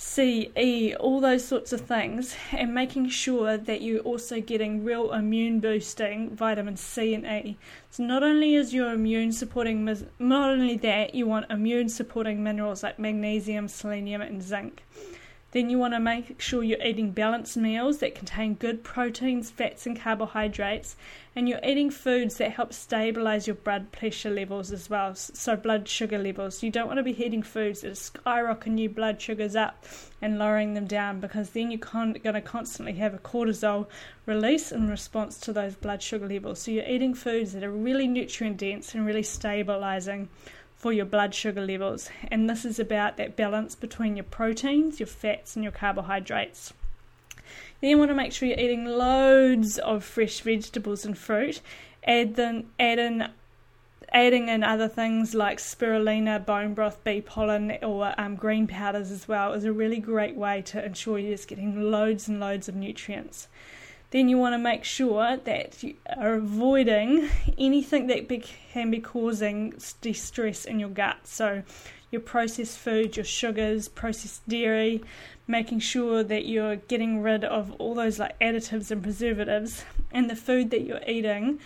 C, 0.04 0.52
E, 0.58 0.96
all 0.96 1.22
those 1.22 1.46
sorts 1.46 1.72
of 1.72 1.82
things, 1.82 2.36
and 2.52 2.74
making 2.74 3.10
sure 3.10 3.56
that 3.56 3.82
you're 3.84 4.02
also 4.02 4.42
getting 4.42 4.84
real 4.84 5.14
immune 5.14 5.60
boosting 5.60 6.36
vitamin 6.36 6.76
C 6.76 7.14
and 7.14 7.24
E. 7.24 7.58
So 7.92 8.04
not 8.04 8.24
only 8.24 8.56
is 8.56 8.74
your 8.74 8.92
immune 8.92 9.32
supporting, 9.32 9.86
not 10.18 10.50
only 10.50 10.76
that, 10.78 11.14
you 11.14 11.28
want 11.28 11.52
immune 11.52 11.88
supporting 11.88 12.44
minerals 12.44 12.82
like 12.82 12.98
magnesium, 12.98 13.68
selenium, 13.68 14.22
and 14.22 14.42
zinc. 14.42 14.84
Then 15.52 15.70
you 15.70 15.78
want 15.78 15.94
to 15.94 16.00
make 16.00 16.40
sure 16.40 16.64
you're 16.64 16.82
eating 16.82 17.12
balanced 17.12 17.58
meals 17.58 17.98
that 17.98 18.16
contain 18.16 18.54
good 18.54 18.84
proteins, 18.84 19.52
fats, 19.52 19.86
and 19.86 20.00
carbohydrates, 20.00 20.96
and 21.36 21.48
you're 21.48 21.60
eating 21.64 21.90
foods 21.90 22.38
that 22.38 22.52
help 22.52 22.72
stabilize 22.74 23.48
your 23.48 23.58
blood 23.58 23.92
pressure 23.92 24.30
levels 24.30 24.72
as 24.72 24.90
well, 24.90 25.14
so 25.14 25.58
blood 25.58 25.90
sugar 25.90 26.18
levels. 26.18 26.64
You 26.64 26.72
don't 26.72 26.88
want 26.88 26.98
to 26.98 27.04
be 27.04 27.22
eating 27.24 27.44
foods 27.44 27.82
that 27.82 27.92
are 27.92 27.92
skyrocketing 27.92 28.80
your 28.80 28.92
blood 28.92 29.22
sugars 29.22 29.56
up 29.56 29.84
and 30.22 30.40
lowering 30.40 30.74
them 30.74 30.88
down 30.88 31.20
because 31.20 31.50
then 31.50 31.70
you're 31.70 31.80
con- 31.80 32.14
going 32.14 32.36
to 32.36 32.42
constantly 32.42 32.94
have 32.94 33.14
a 33.14 33.20
cortisol 33.20 33.88
release 34.26 34.72
in 34.72 34.90
response 34.90 35.38
to 35.40 35.52
those 35.52 35.76
blood 35.76 36.02
sugar 36.02 36.28
levels. 36.28 36.62
So 36.62 36.72
you're 36.72 36.86
eating 36.86 37.14
foods 37.14 37.54
that 37.54 37.64
are 37.64 37.72
really 37.72 38.08
nutrient 38.08 38.58
dense 38.58 38.94
and 38.94 39.06
really 39.06 39.24
stabilizing 39.24 40.30
for 40.82 40.92
your 40.92 41.06
blood 41.06 41.36
sugar 41.36 41.64
levels. 41.64 42.10
And 42.32 42.50
this 42.50 42.66
is 42.66 42.80
about 42.80 43.16
that 43.18 43.36
balance 43.36 43.76
between 43.76 44.16
your 44.16 44.24
proteins, 44.24 45.00
your 45.00 45.06
fats, 45.06 45.56
and 45.56 45.62
your 45.62 45.72
carbohydrates. 45.72 46.74
Then 47.80 47.92
you 47.92 47.98
want 48.00 48.10
to 48.10 48.16
make 48.16 48.34
sure 48.34 48.50
you're 48.50 48.60
eating 48.60 48.86
loads 48.86 49.78
of 49.78 50.04
fresh 50.04 50.42
vegetables 50.42 51.06
and 51.06 51.16
fruit. 51.16 51.62
Add 52.04 52.36
them, 52.36 52.72
add 52.80 52.98
in, 52.98 53.30
adding 54.12 54.50
in 54.50 54.64
other 54.64 54.88
things 54.88 55.36
like 55.36 55.60
spirulina, 55.60 56.44
bone 56.44 56.74
broth, 56.74 57.04
bee 57.04 57.22
pollen, 57.22 57.78
or 57.84 58.20
um, 58.20 58.36
green 58.36 58.66
powders 58.66 59.12
as 59.12 59.28
well 59.28 59.54
is 59.54 59.66
a 59.66 59.72
really 59.72 60.00
great 60.00 60.36
way 60.36 60.64
to 60.64 60.84
ensure 60.84 61.20
you're 61.20 61.36
just 61.36 61.48
getting 61.48 61.92
loads 61.92 62.28
and 62.28 62.40
loads 62.40 62.68
of 62.68 62.74
nutrients 62.74 63.48
then 64.12 64.30
you 64.30 64.38
want 64.38 64.54
to 64.54 64.58
make 64.58 64.84
sure 64.84 65.38
that 65.38 65.82
you 65.82 65.96
are 66.18 66.36
avoiding 66.36 67.30
anything 67.58 68.08
that 68.08 68.28
be, 68.28 68.44
can 68.74 68.92
be 68.92 69.00
causing 69.00 69.74
distress 70.02 70.66
in 70.66 70.80
your 70.80 70.90
gut. 70.90 71.26
So, 71.26 71.64
your 72.12 72.22
processed 72.22 72.78
food, 72.78 73.16
your 73.16 73.24
sugars, 73.24 73.88
processed 73.88 74.48
dairy, 74.48 75.02
making 75.48 75.80
sure 75.80 76.24
that 76.24 76.46
you're 76.46 76.76
getting 76.76 77.22
rid 77.22 77.46
of 77.46 77.72
all 77.80 77.96
those 77.96 78.20
like 78.20 78.38
additives 78.40 78.92
and 78.92 79.02
preservatives, 79.02 79.86
and 80.12 80.30
the 80.30 80.36
food 80.36 80.72
that 80.72 80.82
you're 80.82 81.02
eating 81.08 81.60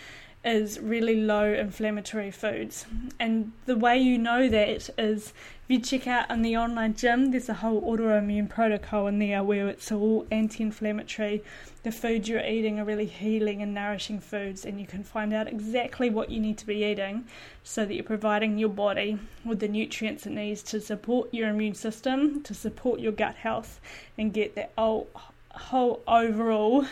is 0.44 0.78
really 0.78 1.16
low 1.16 1.52
inflammatory 1.52 2.30
foods. 2.30 2.86
And 3.18 3.52
the 3.64 3.76
way 3.76 3.98
you 3.98 4.16
know 4.16 4.48
that 4.48 4.90
is 4.96 5.32
if 5.68 5.70
you 5.70 5.80
check 5.80 6.06
out 6.06 6.30
on 6.30 6.42
the 6.42 6.56
online 6.56 6.94
gym, 6.94 7.32
there's 7.32 7.48
a 7.48 7.54
whole 7.54 7.82
autoimmune 7.82 8.48
protocol 8.48 9.08
in 9.08 9.18
there 9.18 9.42
where 9.42 9.66
it's 9.66 9.90
all 9.90 10.24
anti 10.30 10.62
inflammatory. 10.62 11.42
The 11.82 11.90
foods 11.90 12.28
you're 12.28 12.38
eating 12.38 12.78
are 12.78 12.84
really 12.84 13.06
healing 13.06 13.62
and 13.62 13.74
nourishing 13.74 14.20
foods, 14.20 14.64
and 14.64 14.78
you 14.80 14.86
can 14.86 15.02
find 15.02 15.34
out 15.34 15.48
exactly 15.48 16.08
what 16.08 16.30
you 16.30 16.38
need 16.38 16.56
to 16.58 16.66
be 16.66 16.84
eating 16.84 17.24
so 17.64 17.84
that 17.84 17.92
you're 17.92 18.04
providing 18.04 18.58
your 18.58 18.68
body 18.68 19.18
with 19.44 19.58
the 19.58 19.66
nutrients 19.66 20.24
it 20.24 20.30
needs 20.30 20.62
to 20.62 20.80
support 20.80 21.34
your 21.34 21.48
immune 21.48 21.74
system, 21.74 22.44
to 22.44 22.54
support 22.54 23.00
your 23.00 23.10
gut 23.10 23.34
health, 23.34 23.80
and 24.16 24.32
get 24.32 24.54
that 24.54 24.70
whole, 24.78 25.08
whole 25.50 26.00
overall 26.06 26.86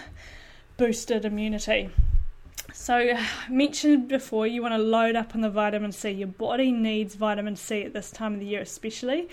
boosted 0.77 1.25
immunity. 1.25 1.91
So, 2.77 3.17
mentioned 3.49 4.09
before, 4.09 4.47
you 4.49 4.61
want 4.61 4.75
to 4.75 4.79
load 4.79 5.15
up 5.15 5.35
on 5.35 5.41
the 5.41 5.49
vitamin 5.49 5.93
C. 5.93 6.11
Your 6.11 6.29
body 6.29 6.73
needs 6.73 7.15
vitamin 7.15 7.57
C 7.57 7.85
at 7.85 7.93
this 7.95 8.11
time 8.11 8.35
of 8.35 8.41
the 8.41 8.47
year, 8.47 8.61
especially, 8.61 9.29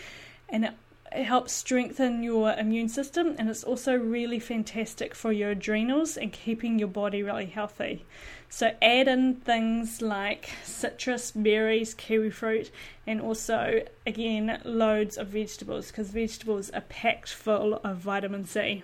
and 0.47 0.65
it, 0.65 0.73
it 1.11 1.23
helps 1.23 1.51
strengthen 1.51 2.21
your 2.21 2.53
immune 2.53 2.87
system, 2.87 3.35
and 3.39 3.49
it's 3.49 3.63
also 3.63 3.95
really 3.95 4.37
fantastic 4.37 5.15
for 5.15 5.31
your 5.31 5.49
adrenals 5.49 6.17
and 6.17 6.31
keeping 6.31 6.77
your 6.77 6.87
body 6.87 7.23
really 7.23 7.47
healthy. 7.47 8.05
So, 8.47 8.75
add 8.79 9.07
in 9.07 9.37
things 9.37 10.03
like 10.03 10.51
citrus, 10.63 11.31
berries, 11.31 11.95
kiwi 11.95 12.29
fruit, 12.29 12.69
and 13.07 13.19
also, 13.19 13.81
again, 14.05 14.61
loads 14.63 15.17
of 15.17 15.29
vegetables 15.29 15.87
because 15.87 16.11
vegetables 16.11 16.69
are 16.69 16.81
packed 16.81 17.33
full 17.33 17.73
of 17.83 17.97
vitamin 17.97 18.45
C. 18.45 18.83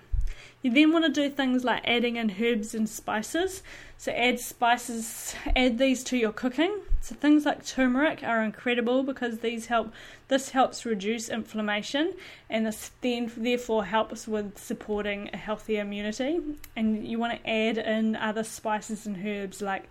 You 0.62 0.72
then 0.72 0.92
want 0.92 1.04
to 1.04 1.10
do 1.10 1.30
things 1.30 1.64
like 1.64 1.82
adding 1.86 2.16
in 2.16 2.34
herbs 2.40 2.74
and 2.74 2.88
spices. 2.88 3.62
So 3.96 4.12
add 4.12 4.40
spices, 4.40 5.34
add 5.54 5.78
these 5.78 6.02
to 6.04 6.16
your 6.16 6.32
cooking. 6.32 6.80
So 7.00 7.14
things 7.14 7.46
like 7.46 7.64
turmeric 7.64 8.22
are 8.22 8.42
incredible 8.42 9.02
because 9.02 9.38
these 9.38 9.66
help. 9.66 9.92
This 10.26 10.50
helps 10.50 10.84
reduce 10.84 11.28
inflammation, 11.28 12.14
and 12.50 12.66
this 12.66 12.90
then 13.00 13.30
therefore 13.36 13.84
helps 13.84 14.28
with 14.28 14.58
supporting 14.58 15.30
a 15.32 15.36
healthy 15.36 15.78
immunity. 15.78 16.40
And 16.76 17.06
you 17.06 17.18
want 17.18 17.40
to 17.42 17.50
add 17.50 17.78
in 17.78 18.14
other 18.16 18.44
spices 18.44 19.06
and 19.06 19.24
herbs 19.24 19.62
like 19.62 19.88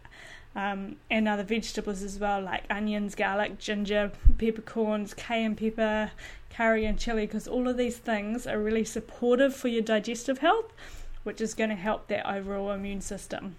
um, 0.57 0.95
and 1.11 1.27
other 1.27 1.43
vegetables 1.43 2.01
as 2.01 2.17
well, 2.17 2.41
like 2.41 2.63
onions, 2.67 3.13
garlic, 3.13 3.59
ginger, 3.59 4.11
peppercorns, 4.39 5.13
cayenne 5.13 5.55
pepper, 5.55 6.09
curry, 6.49 6.83
and 6.83 6.97
chili, 6.97 7.27
because 7.27 7.47
all 7.47 7.67
of 7.67 7.77
these 7.77 7.97
things 7.97 8.47
are 8.47 8.59
really 8.59 8.83
supportive 8.83 9.55
for 9.55 9.67
your 9.67 9.83
digestive 9.83 10.39
health, 10.39 10.73
which 11.23 11.39
is 11.39 11.53
going 11.53 11.69
to 11.69 11.75
help 11.75 12.07
that 12.07 12.27
overall 12.27 12.71
immune 12.71 13.01
system. 13.01 13.55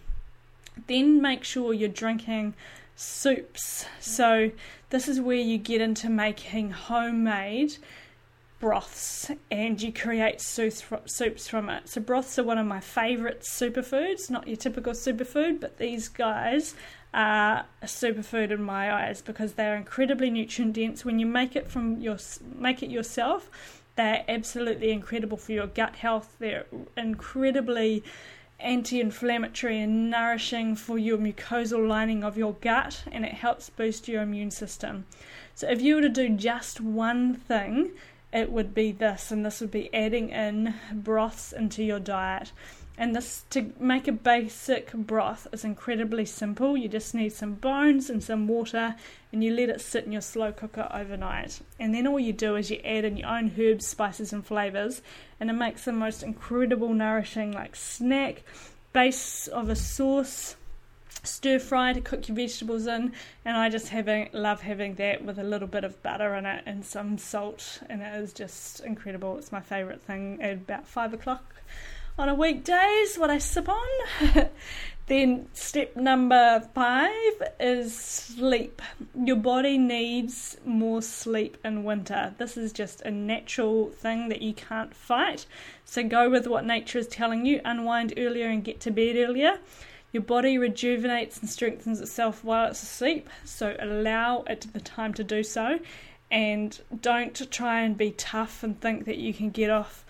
Then 0.89 1.23
make 1.23 1.45
sure 1.45 1.73
you're 1.73 1.89
drinking 1.89 2.55
soups. 2.97 3.85
So 4.01 4.51
this 4.91 5.07
is 5.07 5.21
where 5.21 5.37
you 5.37 5.57
get 5.57 5.81
into 5.81 6.11
making 6.11 6.73
homemade 6.73 7.77
broths 8.61 9.31
and 9.51 9.81
you 9.81 9.92
create 9.92 10.40
soups 10.40 11.49
from 11.49 11.71
it. 11.71 11.88
So, 11.88 12.01
broths 12.01 12.38
are 12.38 12.44
one 12.44 12.59
of 12.59 12.66
my 12.66 12.81
favourite 12.81 13.40
superfoods, 13.40 14.31
not 14.31 14.49
your 14.49 14.57
typical 14.57 14.92
superfood, 14.92 15.61
but 15.61 15.79
these 15.79 16.09
guys 16.09 16.75
are 17.14 17.64
a 17.81 17.87
superfood 17.87 18.51
in 18.51 18.62
my 18.62 18.92
eyes 18.92 19.23
because 19.23 19.55
they're 19.55 19.77
incredibly 19.77 20.31
nutrient 20.31 20.75
dense. 20.75 21.05
When 21.05 21.18
you 21.18 21.27
make 21.27 21.57
it 21.57 21.68
from 21.68 22.01
your 22.01 22.18
make 22.57 22.83
it 22.83 22.90
yourself, 22.90 23.83
they're 23.97 24.25
absolutely 24.29 24.90
incredible 24.90 25.37
for 25.37 25.53
your 25.53 25.66
gut 25.66 25.97
health. 25.97 26.37
They're 26.38 26.66
incredibly 26.97 28.03
anti 28.61 29.01
inflammatory 29.01 29.81
and 29.81 30.11
nourishing 30.11 30.75
for 30.75 30.99
your 30.99 31.16
mucosal 31.16 31.87
lining 31.87 32.25
of 32.25 32.37
your 32.37 32.55
gut, 32.55 33.05
and 33.11 33.25
it 33.25 33.35
helps 33.35 33.71
boost 33.71 34.09
your 34.09 34.23
immune 34.23 34.51
system. 34.51 35.07
So, 35.55 35.68
if 35.68 35.81
you 35.81 35.97
were 35.97 36.03
to 36.03 36.09
do 36.09 36.29
just 36.29 36.81
one 36.81 37.35
thing, 37.35 37.90
it 38.33 38.53
would 38.53 38.75
be 38.75 38.93
this, 38.93 39.31
and 39.31 39.45
this 39.45 39.61
would 39.61 39.71
be 39.71 39.93
adding 39.95 40.31
in 40.31 40.75
broths 40.93 41.53
into 41.53 41.83
your 41.83 42.01
diet. 42.01 42.53
And 43.01 43.14
this 43.14 43.45
to 43.51 43.73
make 43.79 44.09
a 44.09 44.12
basic 44.12 44.93
broth 44.93 45.47
is 45.53 45.64
incredibly 45.64 46.25
simple. 46.25 46.77
You 46.77 46.88
just 46.88 47.14
need 47.14 47.33
some 47.33 47.55
bones 47.55 48.11
and 48.11 48.23
some 48.23 48.49
water, 48.49 48.97
and 49.33 49.43
you 49.45 49.55
let 49.55 49.69
it 49.69 49.81
sit 49.81 50.05
in 50.05 50.12
your 50.12 50.21
slow 50.21 50.51
cooker 50.51 50.88
overnight. 50.93 51.61
And 51.79 51.95
then 51.95 52.09
all 52.09 52.19
you 52.19 52.33
do 52.33 52.57
is 52.57 52.71
you 52.71 52.81
add 52.85 53.05
in 53.05 53.17
your 53.17 53.29
own 53.29 53.53
herbs, 53.57 53.87
spices, 53.87 54.33
and 54.33 54.45
flavors, 54.45 55.01
and 55.38 55.49
it 55.49 55.53
makes 55.55 55.85
the 55.85 55.93
most 55.93 56.25
incredible, 56.25 56.93
nourishing 56.93 57.53
like 57.53 57.77
snack 57.77 58.43
base 58.93 59.47
of 59.47 59.69
a 59.69 59.77
sauce. 59.77 60.57
Stir 61.23 61.59
fry 61.59 61.93
to 61.93 62.01
cook 62.01 62.29
your 62.29 62.37
vegetables 62.37 62.87
in, 62.87 63.13
and 63.45 63.57
I 63.57 63.69
just 63.69 63.89
having 63.89 64.31
love 64.33 64.61
having 64.61 64.95
that 64.95 65.25
with 65.25 65.39
a 65.39 65.45
little 65.45 65.69
bit 65.69 65.85
of 65.85 66.03
butter 66.03 66.35
in 66.35 66.47
it 66.47 66.63
and 66.67 66.85
some 66.85 67.19
salt, 67.19 67.81
and 67.89 68.03
it 68.03 68.15
is 68.15 68.33
just 68.33 68.81
incredible. 68.81 69.37
It's 69.39 69.53
my 69.53 69.61
favourite 69.61 70.01
thing 70.01 70.41
at 70.43 70.53
about 70.53 70.87
five 70.87 71.13
o'clock 71.13 71.55
on 72.19 72.29
a 72.29 72.35
weekdays 72.35 73.17
what 73.17 73.31
I 73.31 73.39
sip 73.39 73.69
on. 73.69 74.49
then 75.07 75.47
step 75.53 75.95
number 75.95 76.69
five 76.75 77.43
is 77.61 77.97
sleep. 77.97 78.83
Your 79.15 79.37
body 79.37 79.79
needs 79.79 80.57
more 80.65 81.01
sleep 81.01 81.57
in 81.65 81.85
winter. 81.85 82.35
This 82.39 82.57
is 82.57 82.73
just 82.73 83.03
a 83.03 83.11
natural 83.11 83.91
thing 83.91 84.29
that 84.31 84.43
you 84.43 84.53
can't 84.53 84.95
fight. 84.95 85.47
So 85.85 86.03
go 86.03 86.29
with 86.29 86.49
what 86.49 86.67
nature 86.67 86.99
is 86.99 87.07
telling 87.07 87.47
you. 87.47 87.61
Unwind 87.65 88.15
earlier 88.17 88.49
and 88.49 88.65
get 88.65 88.81
to 88.81 88.91
bed 88.91 89.17
earlier. 89.17 89.59
Your 90.12 90.23
body 90.23 90.57
rejuvenates 90.57 91.38
and 91.38 91.51
strengthens 91.51 92.01
itself 92.01 92.42
while 92.42 92.71
it's 92.71 92.83
asleep, 92.83 93.29
so 93.44 93.77
allow 93.79 94.42
it 94.42 94.66
the 94.73 94.81
time 94.81 95.12
to 95.14 95.25
do 95.25 95.42
so. 95.42 95.81
And 96.31 96.79
don't 97.01 97.51
try 97.51 97.81
and 97.83 97.97
be 97.97 98.12
tough 98.12 98.62
and 98.62 98.81
think 98.81 99.05
that 99.05 99.18
you 99.18 99.35
can 99.35 99.51
get 99.51 99.71
off 99.71 100.05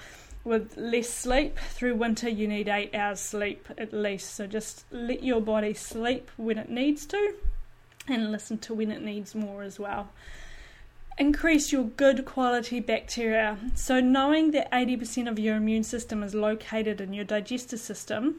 with 0.45 0.77
less 0.77 1.09
sleep. 1.09 1.59
Through 1.59 1.97
winter, 1.97 2.29
you 2.29 2.49
need 2.49 2.69
eight 2.69 2.95
hours 2.95 3.21
sleep 3.21 3.69
at 3.77 3.93
least. 3.93 4.35
So 4.35 4.47
just 4.47 4.85
let 4.91 5.23
your 5.23 5.41
body 5.41 5.75
sleep 5.75 6.31
when 6.37 6.59
it 6.59 6.71
needs 6.71 7.07
to 7.07 7.35
and 8.09 8.33
listen 8.33 8.59
to 8.59 8.75
when 8.75 8.91
it 8.91 9.03
needs 9.03 9.35
more 9.35 9.63
as 9.63 9.79
well. 9.79 10.11
Increase 11.19 11.73
your 11.73 11.85
good 11.85 12.25
quality 12.25 12.79
bacteria. 12.79 13.59
So, 13.75 13.99
knowing 13.99 14.53
that 14.53 14.71
80% 14.71 15.29
of 15.29 15.37
your 15.39 15.57
immune 15.57 15.83
system 15.83 16.23
is 16.23 16.33
located 16.33 17.01
in 17.01 17.13
your 17.13 17.25
digestive 17.25 17.81
system, 17.81 18.39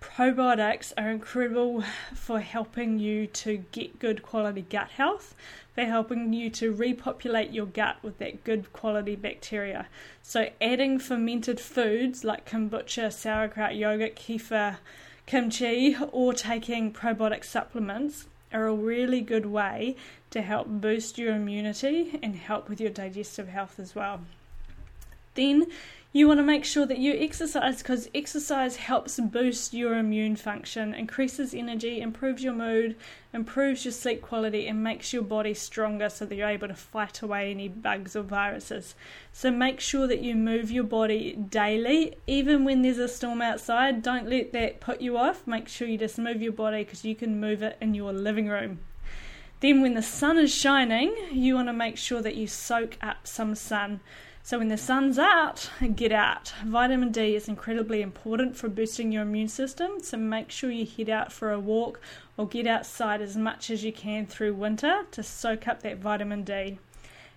probiotics 0.00 0.92
are 0.98 1.10
incredible 1.10 1.84
for 2.14 2.40
helping 2.40 2.98
you 2.98 3.26
to 3.26 3.58
get 3.72 3.98
good 3.98 4.22
quality 4.22 4.62
gut 4.62 4.90
health. 4.90 5.34
They're 5.74 5.86
helping 5.86 6.32
you 6.32 6.50
to 6.50 6.72
repopulate 6.72 7.52
your 7.52 7.66
gut 7.66 7.98
with 8.02 8.18
that 8.18 8.44
good 8.44 8.72
quality 8.72 9.16
bacteria. 9.16 9.86
So, 10.22 10.50
adding 10.60 10.98
fermented 10.98 11.60
foods 11.60 12.24
like 12.24 12.48
kombucha, 12.48 13.12
sauerkraut, 13.12 13.76
yogurt, 13.76 14.16
kefir, 14.16 14.78
kimchi, 15.26 15.96
or 16.12 16.34
taking 16.34 16.92
probiotic 16.92 17.44
supplements 17.44 18.26
are 18.52 18.66
a 18.66 18.74
really 18.74 19.20
good 19.20 19.46
way 19.46 19.96
to 20.30 20.42
help 20.42 20.66
boost 20.66 21.18
your 21.18 21.34
immunity 21.34 22.18
and 22.22 22.34
help 22.36 22.68
with 22.68 22.80
your 22.80 22.90
digestive 22.90 23.48
health 23.48 23.78
as 23.78 23.94
well. 23.94 24.20
Then 25.34 25.66
you 26.12 26.26
want 26.26 26.38
to 26.38 26.44
make 26.44 26.64
sure 26.64 26.86
that 26.86 26.98
you 26.98 27.14
exercise 27.16 27.78
because 27.78 28.10
exercise 28.12 28.74
helps 28.74 29.20
boost 29.20 29.72
your 29.72 29.96
immune 29.96 30.34
function, 30.34 30.92
increases 30.92 31.54
energy, 31.54 32.00
improves 32.00 32.42
your 32.42 32.52
mood, 32.52 32.96
improves 33.32 33.84
your 33.84 33.92
sleep 33.92 34.20
quality, 34.20 34.66
and 34.66 34.82
makes 34.82 35.12
your 35.12 35.22
body 35.22 35.54
stronger 35.54 36.08
so 36.08 36.26
that 36.26 36.34
you're 36.34 36.48
able 36.48 36.66
to 36.66 36.74
fight 36.74 37.22
away 37.22 37.52
any 37.52 37.68
bugs 37.68 38.16
or 38.16 38.22
viruses. 38.22 38.96
So 39.32 39.52
make 39.52 39.78
sure 39.78 40.08
that 40.08 40.20
you 40.20 40.34
move 40.34 40.72
your 40.72 40.82
body 40.82 41.34
daily, 41.34 42.16
even 42.26 42.64
when 42.64 42.82
there's 42.82 42.98
a 42.98 43.06
storm 43.06 43.40
outside. 43.40 44.02
Don't 44.02 44.28
let 44.28 44.52
that 44.52 44.80
put 44.80 45.00
you 45.00 45.16
off. 45.16 45.46
Make 45.46 45.68
sure 45.68 45.86
you 45.86 45.96
just 45.96 46.18
move 46.18 46.42
your 46.42 46.52
body 46.52 46.82
because 46.82 47.04
you 47.04 47.14
can 47.14 47.38
move 47.38 47.62
it 47.62 47.76
in 47.80 47.94
your 47.94 48.12
living 48.12 48.48
room. 48.48 48.80
Then, 49.60 49.80
when 49.80 49.94
the 49.94 50.02
sun 50.02 50.38
is 50.38 50.52
shining, 50.52 51.14
you 51.30 51.54
want 51.54 51.68
to 51.68 51.72
make 51.72 51.98
sure 51.98 52.22
that 52.22 52.34
you 52.34 52.48
soak 52.48 52.96
up 53.00 53.28
some 53.28 53.54
sun. 53.54 54.00
So, 54.50 54.58
when 54.58 54.66
the 54.66 54.76
sun's 54.76 55.16
out, 55.16 55.70
get 55.94 56.10
out. 56.10 56.52
Vitamin 56.64 57.12
D 57.12 57.36
is 57.36 57.46
incredibly 57.46 58.02
important 58.02 58.56
for 58.56 58.68
boosting 58.68 59.12
your 59.12 59.22
immune 59.22 59.46
system, 59.46 60.00
so 60.02 60.16
make 60.16 60.50
sure 60.50 60.72
you 60.72 60.84
head 60.84 61.08
out 61.08 61.30
for 61.30 61.52
a 61.52 61.60
walk 61.60 62.00
or 62.36 62.48
get 62.48 62.66
outside 62.66 63.22
as 63.22 63.36
much 63.36 63.70
as 63.70 63.84
you 63.84 63.92
can 63.92 64.26
through 64.26 64.54
winter 64.54 65.04
to 65.12 65.22
soak 65.22 65.68
up 65.68 65.84
that 65.84 65.98
vitamin 65.98 66.42
D. 66.42 66.80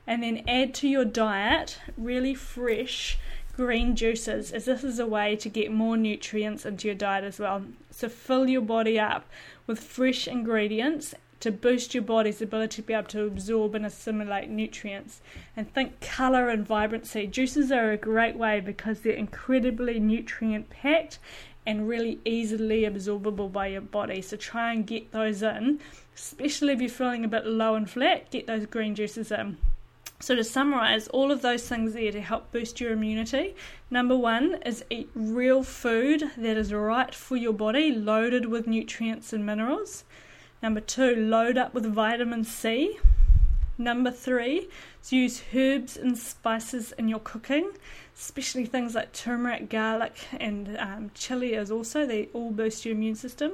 And 0.08 0.23
then 0.23 0.43
add 0.47 0.73
to 0.73 0.88
your 0.88 1.06
diet 1.06 1.78
really 1.97 2.34
fresh 2.34 3.19
green 3.56 3.95
juices, 3.95 4.52
as 4.52 4.65
this 4.65 4.84
is 4.84 4.97
a 4.97 5.06
way 5.06 5.36
to 5.36 5.49
get 5.49 5.71
more 5.71 5.95
nutrients 5.95 6.65
into 6.65 6.88
your 6.88 6.95
diet 6.95 7.23
as 7.23 7.38
well. 7.38 7.63
So, 7.91 8.10
fill 8.10 8.49
your 8.49 8.62
body 8.62 8.99
up 8.99 9.30
with 9.67 9.80
fresh 9.80 10.28
ingredients 10.28 11.13
to 11.44 11.52
boost 11.52 11.94
your 11.94 12.04
body's 12.04 12.42
ability 12.42 12.78
to 12.78 12.82
be 12.82 12.94
able 12.94 13.04
to 13.04 13.26
absorb 13.26 13.76
and 13.76 13.86
assimilate 13.86 14.48
nutrients. 14.48 15.22
And 15.58 15.70
think 15.70 16.00
colour 16.00 16.48
and 16.48 16.66
vibrancy. 16.66 17.28
Juices 17.28 17.70
are 17.70 17.92
a 17.92 17.98
great 17.98 18.38
way 18.38 18.62
because 18.62 19.02
they're 19.02 19.12
incredibly 19.12 20.00
nutrient 20.00 20.70
packed 20.70 21.20
and 21.66 21.90
really 21.90 22.22
easily 22.24 22.84
absorbable 22.84 23.52
by 23.52 23.68
your 23.68 23.82
body. 23.82 24.22
So 24.22 24.38
try 24.38 24.72
and 24.72 24.88
get 24.88 25.12
those 25.12 25.44
in, 25.44 25.82
especially 26.16 26.72
if 26.72 26.80
you're 26.80 26.90
feeling 26.90 27.26
a 27.26 27.28
bit 27.28 27.46
low 27.46 27.76
and 27.76 27.90
flat, 27.90 28.32
get 28.32 28.48
those 28.48 28.66
green 28.66 28.96
juices 28.96 29.30
in. 29.30 29.58
So, 30.22 30.36
to 30.36 30.44
summarize, 30.46 31.10
all 31.10 31.34
of 31.34 31.42
those 31.42 31.68
things 31.68 31.92
there 31.92 32.14
to 32.14 32.22
help 32.22 32.54
boost 32.54 32.80
your 32.80 32.94
immunity. 32.94 33.58
Number 33.92 34.16
one 34.16 34.60
is 34.66 34.86
eat 34.90 35.10
real 35.14 35.64
food 35.64 36.32
that 36.38 36.56
is 36.56 36.72
right 36.72 37.14
for 37.14 37.36
your 37.36 37.52
body, 37.52 37.92
loaded 37.92 38.46
with 38.46 38.66
nutrients 38.66 39.34
and 39.34 39.46
minerals. 39.46 40.06
Number 40.63 40.80
two, 40.80 41.13
load 41.13 41.58
up 41.58 41.73
with 41.73 41.86
vitamin 41.86 42.45
C. 42.45 42.97
Number 43.78 44.12
three 44.12 44.69
is 45.04 45.12
use 45.12 45.43
herbs 45.54 45.97
and 45.97 46.17
spices 46.17 46.93
in 46.97 47.10
your 47.10 47.19
cooking, 47.19 47.71
especially 48.15 48.65
things 48.65 48.95
like 48.95 49.12
turmeric, 49.12 49.69
garlic, 49.69 50.13
and 50.39 50.78
um, 50.80 51.12
chili, 51.13 51.54
as 51.56 51.69
also 51.69 52.06
they 52.06 52.30
all 52.32 52.52
boost 52.52 52.86
your 52.86 52.95
immune 52.95 53.15
system. 53.15 53.52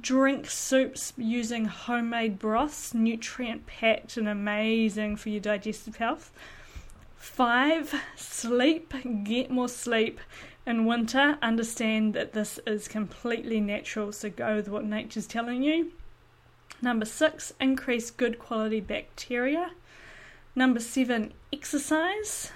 Drink 0.00 0.50
soups 0.50 1.12
using 1.16 1.66
homemade 1.66 2.40
broths, 2.40 2.92
nutrient 2.92 3.68
packed 3.68 4.16
and 4.16 4.26
amazing 4.28 5.14
for 5.14 5.28
your 5.28 5.40
digestive 5.40 5.98
health. 5.98 6.32
Five, 7.14 7.94
sleep, 8.16 8.92
get 9.22 9.52
more 9.52 9.68
sleep. 9.68 10.18
In 10.66 10.84
winter, 10.84 11.38
understand 11.42 12.12
that 12.14 12.32
this 12.32 12.58
is 12.66 12.88
completely 12.88 13.60
natural, 13.60 14.10
so 14.10 14.28
go 14.28 14.56
with 14.56 14.68
what 14.68 14.84
nature's 14.84 15.28
telling 15.28 15.62
you. 15.62 15.92
Number 16.80 17.04
six, 17.04 17.52
increase 17.60 18.10
good 18.10 18.38
quality 18.38 18.80
bacteria. 18.80 19.72
Number 20.54 20.80
seven, 20.80 21.32
exercise. 21.52 22.52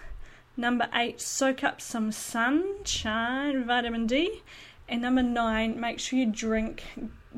Number 0.57 0.89
eight, 0.95 1.21
soak 1.21 1.65
up 1.65 1.81
some 1.81 2.13
sunshine, 2.13 3.65
vitamin 3.65 4.07
D. 4.07 4.43
And 4.89 5.03
number 5.03 5.23
nine, 5.23 5.81
make 5.81 5.99
sure 5.99 6.19
you 6.19 6.27
drink 6.27 6.85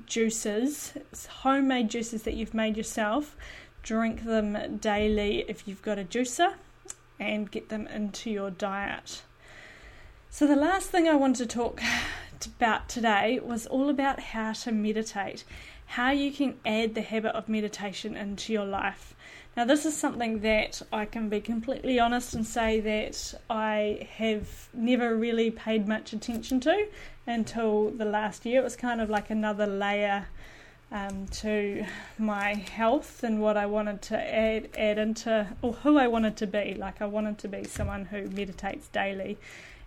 juices, 0.07 0.95
it's 0.97 1.27
homemade 1.27 1.89
juices 1.89 2.25
that 2.25 2.35
you've 2.35 2.55
made 2.55 2.77
yourself. 2.77 3.37
Drink 3.83 4.25
them 4.25 4.79
daily 4.79 5.45
if 5.49 5.69
you've 5.69 5.83
got 5.83 5.99
a 5.99 6.05
juicer 6.05 6.55
and 7.21 7.51
get 7.51 7.69
them 7.69 7.87
into 7.87 8.31
your 8.31 8.51
diet. 8.51 9.23
So, 10.31 10.47
the 10.47 10.57
last 10.57 10.91
thing 10.91 11.09
I 11.09 11.15
wanted 11.15 11.49
to 11.49 11.55
talk 11.57 11.81
about 12.59 12.89
today 12.89 13.39
was 13.43 13.67
all 13.67 13.89
about 13.89 14.21
how 14.21 14.53
to 14.53 14.73
meditate 14.73 15.45
how 15.87 16.11
you 16.11 16.33
can 16.33 16.57
add 16.65 16.95
the 16.95 17.03
habit 17.03 17.35
of 17.35 17.49
meditation 17.49 18.17
into 18.17 18.53
your 18.53 18.65
life. 18.65 19.15
Now, 19.57 19.65
this 19.65 19.87
is 19.87 19.97
something 19.97 20.41
that 20.41 20.83
I 20.93 21.05
can 21.05 21.29
be 21.29 21.41
completely 21.41 22.01
honest 22.01 22.35
and 22.35 22.45
say 22.45 22.81
that 22.81 23.35
I 23.49 24.09
have 24.17 24.69
never 24.75 25.15
really 25.15 25.53
paid 25.53 25.87
much 25.87 26.13
attention 26.13 26.59
to 26.61 26.89
until 27.27 27.91
the 27.91 28.05
last 28.05 28.45
year. 28.45 28.61
It 28.61 28.65
was 28.65 28.75
kind 28.75 29.01
of 29.01 29.09
like 29.09 29.31
another 29.31 29.67
layer 29.67 30.27
um, 30.91 31.27
to 31.27 31.85
my 32.19 32.55
health 32.55 33.23
and 33.23 33.41
what 33.41 33.57
I 33.57 33.67
wanted 33.67 34.03
to 34.03 34.17
add 34.17 34.69
add 34.77 34.99
into 34.99 35.47
or 35.63 35.73
who 35.73 35.99
I 35.99 36.09
wanted 36.09 36.37
to 36.39 36.47
be. 36.47 36.75
Like 36.75 37.01
I 37.01 37.07
wanted 37.07 37.39
to 37.39 37.49
be 37.49 37.65
someone 37.65 38.07
who 38.07 38.29
meditates 38.29 38.89
daily, 38.89 39.39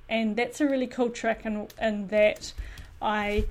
and 0.09 0.35
that's 0.35 0.61
a 0.61 0.65
really 0.67 0.87
cool 0.87 1.09
trick. 1.09 1.41
And 1.43 1.73
and 1.77 2.09
that 2.09 2.53
I 3.01 3.45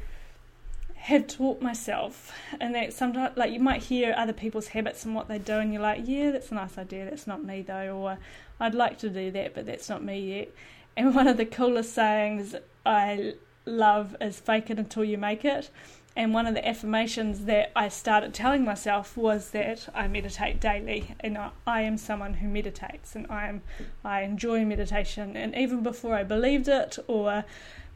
have 1.07 1.29
taught 1.29 1.63
myself, 1.63 2.33
and 2.61 2.75
that 2.75 2.93
sometimes 2.93 3.37
like 3.37 3.53
you 3.53 3.61
might 3.61 3.85
hear 3.85 4.13
other 4.17 4.33
people's 4.33 4.69
habits 4.69 5.05
and 5.05 5.15
what 5.15 5.29
they 5.29 5.39
do, 5.39 5.59
and 5.59 5.73
you're 5.73 5.81
like, 5.81 6.03
yeah, 6.05 6.33
that's 6.33 6.51
a 6.51 6.55
nice 6.55 6.77
idea. 6.77 7.05
That's 7.05 7.29
not 7.29 7.45
me 7.45 7.63
though, 7.63 7.97
or 7.97 8.19
I'd 8.59 8.75
like 8.75 8.99
to 8.99 9.09
do 9.09 9.31
that, 9.31 9.55
but 9.55 9.67
that's 9.67 9.89
not 9.89 10.03
me 10.03 10.19
yet. 10.19 10.51
And 10.97 11.15
one 11.15 11.29
of 11.29 11.37
the 11.37 11.47
coolest 11.47 11.95
sayings 11.95 12.57
I 12.85 13.35
love 13.67 14.17
is 14.21 14.41
fake 14.41 14.69
it 14.69 14.81
until 14.81 15.05
you 15.05 15.17
make 15.17 15.45
it. 15.45 15.71
And 16.17 16.35
one 16.35 16.49
of 16.49 16.55
the 16.55 16.67
affirmations 16.67 17.45
that 17.45 17.71
I 17.77 17.89
started 17.89 18.35
telling 18.35 18.65
myself 18.65 19.17
was 19.17 19.51
that 19.51 19.89
I 19.95 20.09
meditate 20.09 20.61
daily 20.61 21.15
and 21.21 21.39
I 21.69 21.83
am 21.83 21.99
someone 21.99 22.35
who 22.35 22.49
meditates 22.49 23.15
and 23.15 23.27
I 23.31 23.47
am 23.49 23.63
I 24.03 24.23
enjoy 24.23 24.65
meditation 24.65 25.37
and 25.37 25.55
even 25.55 25.83
before 25.83 26.15
I 26.15 26.25
believed 26.25 26.69
it 26.69 26.99
or 27.07 27.45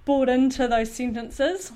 bought 0.05 0.29
into 0.29 0.69
those 0.69 0.93
sentences 0.93 1.73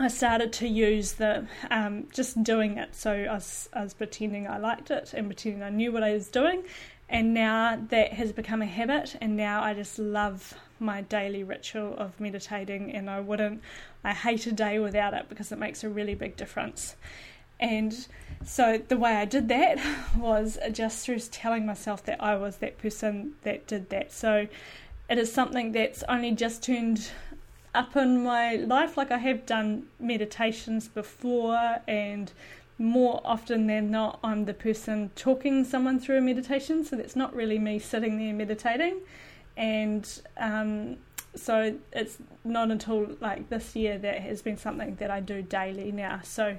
I 0.00 0.08
started 0.08 0.52
to 0.54 0.68
use 0.68 1.12
the 1.14 1.46
um, 1.70 2.06
just 2.12 2.42
doing 2.42 2.78
it 2.78 2.94
so 2.94 3.12
I 3.12 3.34
was, 3.34 3.68
I 3.72 3.82
was 3.82 3.94
pretending 3.94 4.46
I 4.46 4.58
liked 4.58 4.90
it 4.90 5.12
and 5.12 5.26
pretending 5.26 5.62
I 5.62 5.70
knew 5.70 5.90
what 5.92 6.02
I 6.02 6.12
was 6.12 6.28
doing 6.28 6.62
and 7.08 7.32
now 7.34 7.78
that 7.88 8.12
has 8.12 8.32
become 8.32 8.62
a 8.62 8.66
habit 8.66 9.16
and 9.20 9.36
now 9.36 9.62
I 9.62 9.74
just 9.74 9.98
love 9.98 10.54
my 10.78 11.00
daily 11.00 11.42
ritual 11.42 11.96
of 11.96 12.20
meditating 12.20 12.94
and 12.94 13.08
I 13.10 13.20
wouldn't 13.20 13.62
I 14.04 14.12
hate 14.12 14.46
a 14.46 14.52
day 14.52 14.78
without 14.78 15.14
it 15.14 15.28
because 15.28 15.50
it 15.50 15.58
makes 15.58 15.82
a 15.82 15.88
really 15.88 16.14
big 16.14 16.36
difference. 16.36 16.96
And 17.60 18.06
so 18.44 18.78
the 18.78 18.96
way 18.96 19.16
I 19.16 19.24
did 19.24 19.48
that 19.48 19.80
was 20.16 20.58
just 20.72 21.04
through 21.04 21.18
telling 21.20 21.66
myself 21.66 22.04
that 22.04 22.22
I 22.22 22.36
was 22.36 22.58
that 22.58 22.78
person 22.78 23.34
that 23.42 23.66
did 23.66 23.90
that. 23.90 24.12
So 24.12 24.46
it 25.10 25.18
is 25.18 25.32
something 25.32 25.72
that's 25.72 26.04
only 26.08 26.32
just 26.32 26.62
turned 26.62 27.10
up 27.74 27.96
in 27.96 28.22
my 28.22 28.56
life. 28.56 28.96
Like 28.96 29.10
I 29.10 29.18
have 29.18 29.46
done 29.46 29.84
meditations 30.00 30.88
before, 30.88 31.78
and 31.86 32.32
more 32.78 33.20
often 33.24 33.66
than 33.66 33.90
not, 33.90 34.18
I'm 34.22 34.44
the 34.44 34.54
person 34.54 35.10
talking 35.16 35.64
someone 35.64 35.98
through 35.98 36.18
a 36.18 36.20
meditation. 36.20 36.84
So 36.84 36.96
that's 36.96 37.16
not 37.16 37.34
really 37.34 37.58
me 37.58 37.78
sitting 37.78 38.18
there 38.18 38.32
meditating. 38.32 39.00
And 39.56 40.08
um, 40.36 40.96
so 41.34 41.76
it's 41.92 42.18
not 42.44 42.70
until 42.70 43.16
like 43.20 43.48
this 43.48 43.74
year 43.74 43.98
that 43.98 44.20
has 44.20 44.42
been 44.42 44.56
something 44.56 44.96
that 44.96 45.10
I 45.10 45.20
do 45.20 45.42
daily 45.42 45.92
now. 45.92 46.20
So 46.22 46.58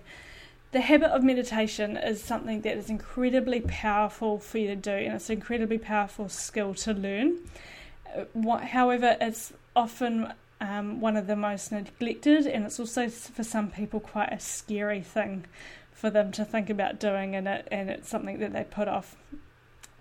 the 0.72 0.82
habit 0.82 1.10
of 1.10 1.24
meditation 1.24 1.98
is 1.98 2.22
something 2.22 2.62
that 2.62 2.78
is 2.78 2.90
incredibly 2.90 3.62
powerful 3.62 4.38
for 4.38 4.60
you 4.60 4.68
to 4.68 4.76
do, 4.76 4.92
and 4.92 5.14
it's 5.16 5.30
an 5.30 5.38
incredibly 5.38 5.80
powerful 5.80 6.30
skill 6.30 6.74
to 6.76 6.94
learn. 6.94 7.38
Uh, 8.16 8.26
what, 8.34 8.66
however, 8.66 9.18
it's 9.20 9.54
often 9.76 10.34
um, 10.62 11.00
one 11.00 11.16
of 11.16 11.28
the 11.28 11.36
most 11.36 11.72
neglected, 11.72 12.46
and 12.46 12.66
it's 12.66 12.80
also 12.80 13.10
for 13.10 13.44
some 13.44 13.70
people 13.70 14.00
quite 14.00 14.32
a 14.32 14.40
scary 14.40 15.02
thing 15.02 15.46
for 15.92 16.10
them 16.10 16.32
to 16.34 16.46
think 16.46 16.70
about 16.70 17.00
doing, 17.00 17.36
and 17.36 17.48
it 17.48 17.68
and 17.72 17.90
it's 17.90 18.10
something 18.10 18.40
that 18.40 18.54
they 18.54 18.64
put 18.64 18.88
off. 18.88 19.16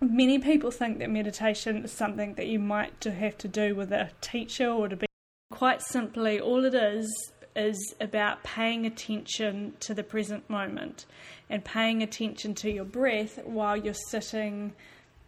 Many 0.01 0.39
people 0.39 0.71
think 0.71 0.99
that 0.99 1.11
meditation 1.11 1.85
is 1.85 1.93
something 1.93 2.35
that 2.35 2.47
you 2.47 2.59
might 2.59 3.03
have 3.03 3.37
to 3.39 3.49
do 3.49 3.75
with 3.75 3.93
a 3.93 4.11
teacher 4.21 4.69
or 4.69 4.89
to 4.89 4.97
be 4.97 5.07
quite 5.51 5.83
simply 5.83 6.39
all 6.39 6.65
it 6.65 6.75
is 6.75 7.33
is 7.57 7.95
about 8.01 8.45
paying 8.45 8.87
attention 8.87 9.75
to 9.81 9.93
the 9.93 10.05
present 10.05 10.49
moment 10.49 11.07
and 11.51 11.65
paying 11.65 12.03
attention 12.03 12.55
to 12.55 12.71
your 12.71 12.85
breath 12.85 13.41
while 13.45 13.77
you're 13.77 13.95
sitting 14.11 14.73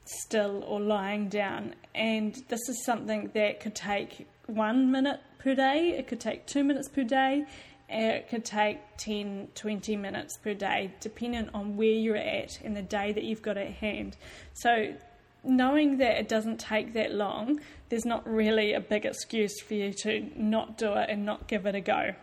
still 0.05 0.63
or 0.65 0.81
lying 0.81 1.29
down. 1.29 1.75
And 1.95 2.35
this 2.49 2.69
is 2.69 2.85
something 2.85 3.31
that 3.35 3.59
could 3.59 3.75
take 3.75 4.29
1 4.51 4.91
minute 4.91 5.21
per 5.39 5.55
day 5.55 5.95
it 5.99 6.07
could 6.07 6.21
take 6.21 6.47
2 6.47 6.65
minutes 6.65 6.89
per 6.89 7.05
day 7.05 7.47
it 7.91 8.29
could 8.29 8.45
take 8.45 8.79
10, 8.99 9.49
20 9.57 9.97
minutes 9.97 10.39
per 10.39 10.55
day, 10.55 10.93
depending 11.01 11.51
on 11.53 11.77
where 11.77 11.89
you're 11.89 12.17
at 12.17 12.61
and 12.65 12.77
the 12.77 12.83
day 12.83 13.13
that 13.13 13.25
you've 13.25 13.43
got 13.43 13.57
at 13.57 13.73
hand. 13.73 14.17
So, 14.55 14.95
knowing 15.43 15.99
that 15.99 16.19
it 16.19 16.29
doesn't 16.29 16.61
take 16.61 16.93
that 16.93 17.13
long, 17.13 17.61
there's 17.89 18.05
not 18.05 18.25
really 18.29 18.75
a 18.75 18.81
big 18.81 19.05
excuse 19.05 19.61
for 19.61 19.75
you 19.75 19.93
to 20.05 20.31
not 20.37 20.79
do 20.79 20.93
it 20.93 21.11
and 21.11 21.27
not 21.27 21.49
give 21.49 21.67
it 21.67 21.75
a 21.75 21.81
go. 21.81 22.15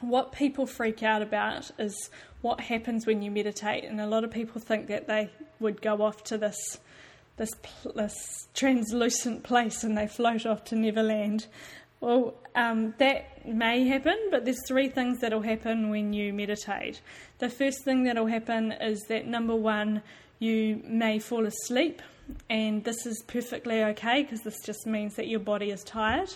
What 0.00 0.32
people 0.32 0.64
freak 0.64 1.02
out 1.02 1.20
about 1.20 1.70
is 1.78 2.08
what 2.40 2.60
happens 2.60 3.06
when 3.06 3.20
you 3.20 3.30
meditate, 3.30 3.84
and 3.84 4.00
a 4.00 4.06
lot 4.06 4.24
of 4.24 4.30
people 4.30 4.62
think 4.62 4.86
that 4.86 5.06
they 5.06 5.28
would 5.58 5.82
go 5.82 6.00
off 6.00 6.24
to 6.24 6.38
this 6.38 6.56
this 7.40 7.50
this 7.96 8.48
translucent 8.54 9.42
place 9.42 9.82
and 9.82 9.96
they 9.96 10.06
float 10.06 10.44
off 10.46 10.62
to 10.64 10.76
Neverland. 10.76 11.46
Well, 12.00 12.34
um, 12.54 12.94
that 12.98 13.46
may 13.46 13.86
happen, 13.86 14.16
but 14.30 14.44
there's 14.44 14.60
three 14.68 14.88
things 14.88 15.20
that'll 15.20 15.42
happen 15.42 15.90
when 15.90 16.12
you 16.12 16.32
meditate. 16.32 17.00
The 17.38 17.48
first 17.48 17.82
thing 17.84 18.04
that'll 18.04 18.26
happen 18.26 18.72
is 18.72 19.00
that 19.08 19.26
number 19.26 19.54
one, 19.56 20.02
you 20.38 20.82
may 20.84 21.18
fall 21.18 21.46
asleep, 21.46 22.00
and 22.48 22.84
this 22.84 23.06
is 23.06 23.22
perfectly 23.26 23.82
okay 23.84 24.22
because 24.22 24.40
this 24.40 24.60
just 24.64 24.86
means 24.86 25.14
that 25.16 25.28
your 25.28 25.40
body 25.40 25.70
is 25.70 25.82
tired. 25.82 26.30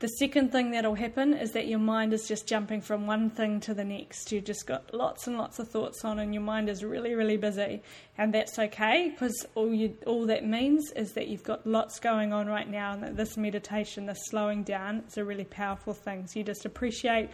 The 0.00 0.08
second 0.08 0.50
thing 0.50 0.70
that'll 0.70 0.94
happen 0.94 1.34
is 1.34 1.52
that 1.52 1.66
your 1.66 1.78
mind 1.78 2.14
is 2.14 2.26
just 2.26 2.46
jumping 2.46 2.80
from 2.80 3.06
one 3.06 3.28
thing 3.28 3.60
to 3.60 3.74
the 3.74 3.84
next. 3.84 4.32
You've 4.32 4.44
just 4.44 4.66
got 4.66 4.94
lots 4.94 5.26
and 5.26 5.36
lots 5.36 5.58
of 5.58 5.68
thoughts 5.68 6.06
on, 6.06 6.20
and 6.20 6.32
your 6.32 6.42
mind 6.42 6.70
is 6.70 6.82
really, 6.82 7.12
really 7.12 7.36
busy, 7.36 7.82
and 8.16 8.32
that's 8.32 8.58
okay 8.58 9.10
because 9.10 9.44
all 9.54 9.74
you 9.74 9.94
all 10.06 10.24
that 10.24 10.46
means 10.46 10.90
is 10.92 11.12
that 11.12 11.28
you've 11.28 11.44
got 11.44 11.66
lots 11.66 12.00
going 12.00 12.32
on 12.32 12.46
right 12.46 12.66
now, 12.66 12.94
and 12.94 13.02
that 13.02 13.18
this 13.18 13.36
meditation, 13.36 14.06
this 14.06 14.20
slowing 14.30 14.62
down, 14.62 15.04
is 15.06 15.18
a 15.18 15.24
really 15.24 15.44
powerful 15.44 15.92
thing. 15.92 16.26
So 16.26 16.38
you 16.38 16.46
just 16.46 16.64
appreciate 16.64 17.28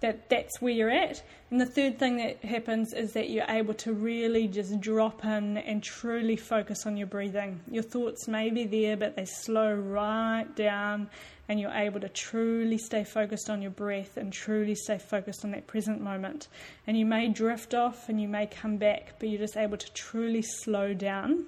that 0.00 0.28
that's 0.28 0.60
where 0.60 0.72
you're 0.72 0.90
at. 0.90 1.22
And 1.50 1.60
the 1.60 1.66
third 1.66 1.98
thing 1.98 2.16
that 2.18 2.44
happens 2.44 2.92
is 2.92 3.12
that 3.12 3.30
you're 3.30 3.48
able 3.48 3.74
to 3.74 3.92
really 3.92 4.48
just 4.48 4.78
drop 4.80 5.24
in 5.24 5.58
and 5.58 5.82
truly 5.82 6.36
focus 6.36 6.86
on 6.86 6.96
your 6.96 7.06
breathing. 7.06 7.60
Your 7.70 7.82
thoughts 7.82 8.28
may 8.28 8.50
be 8.50 8.64
there, 8.64 8.96
but 8.96 9.16
they 9.16 9.26
slow 9.26 9.74
right 9.74 10.46
down 10.54 11.08
and 11.50 11.58
you're 11.58 11.72
able 11.72 11.98
to 11.98 12.08
truly 12.08 12.78
stay 12.78 13.02
focused 13.02 13.50
on 13.50 13.60
your 13.60 13.72
breath 13.72 14.16
and 14.16 14.32
truly 14.32 14.76
stay 14.76 14.98
focused 14.98 15.44
on 15.44 15.50
that 15.50 15.66
present 15.66 16.00
moment. 16.00 16.46
And 16.86 16.96
you 16.96 17.04
may 17.04 17.26
drift 17.26 17.74
off 17.74 18.08
and 18.08 18.20
you 18.20 18.28
may 18.28 18.46
come 18.46 18.76
back, 18.76 19.14
but 19.18 19.28
you're 19.28 19.40
just 19.40 19.56
able 19.56 19.76
to 19.76 19.92
truly 19.92 20.42
slow 20.42 20.94
down. 20.94 21.46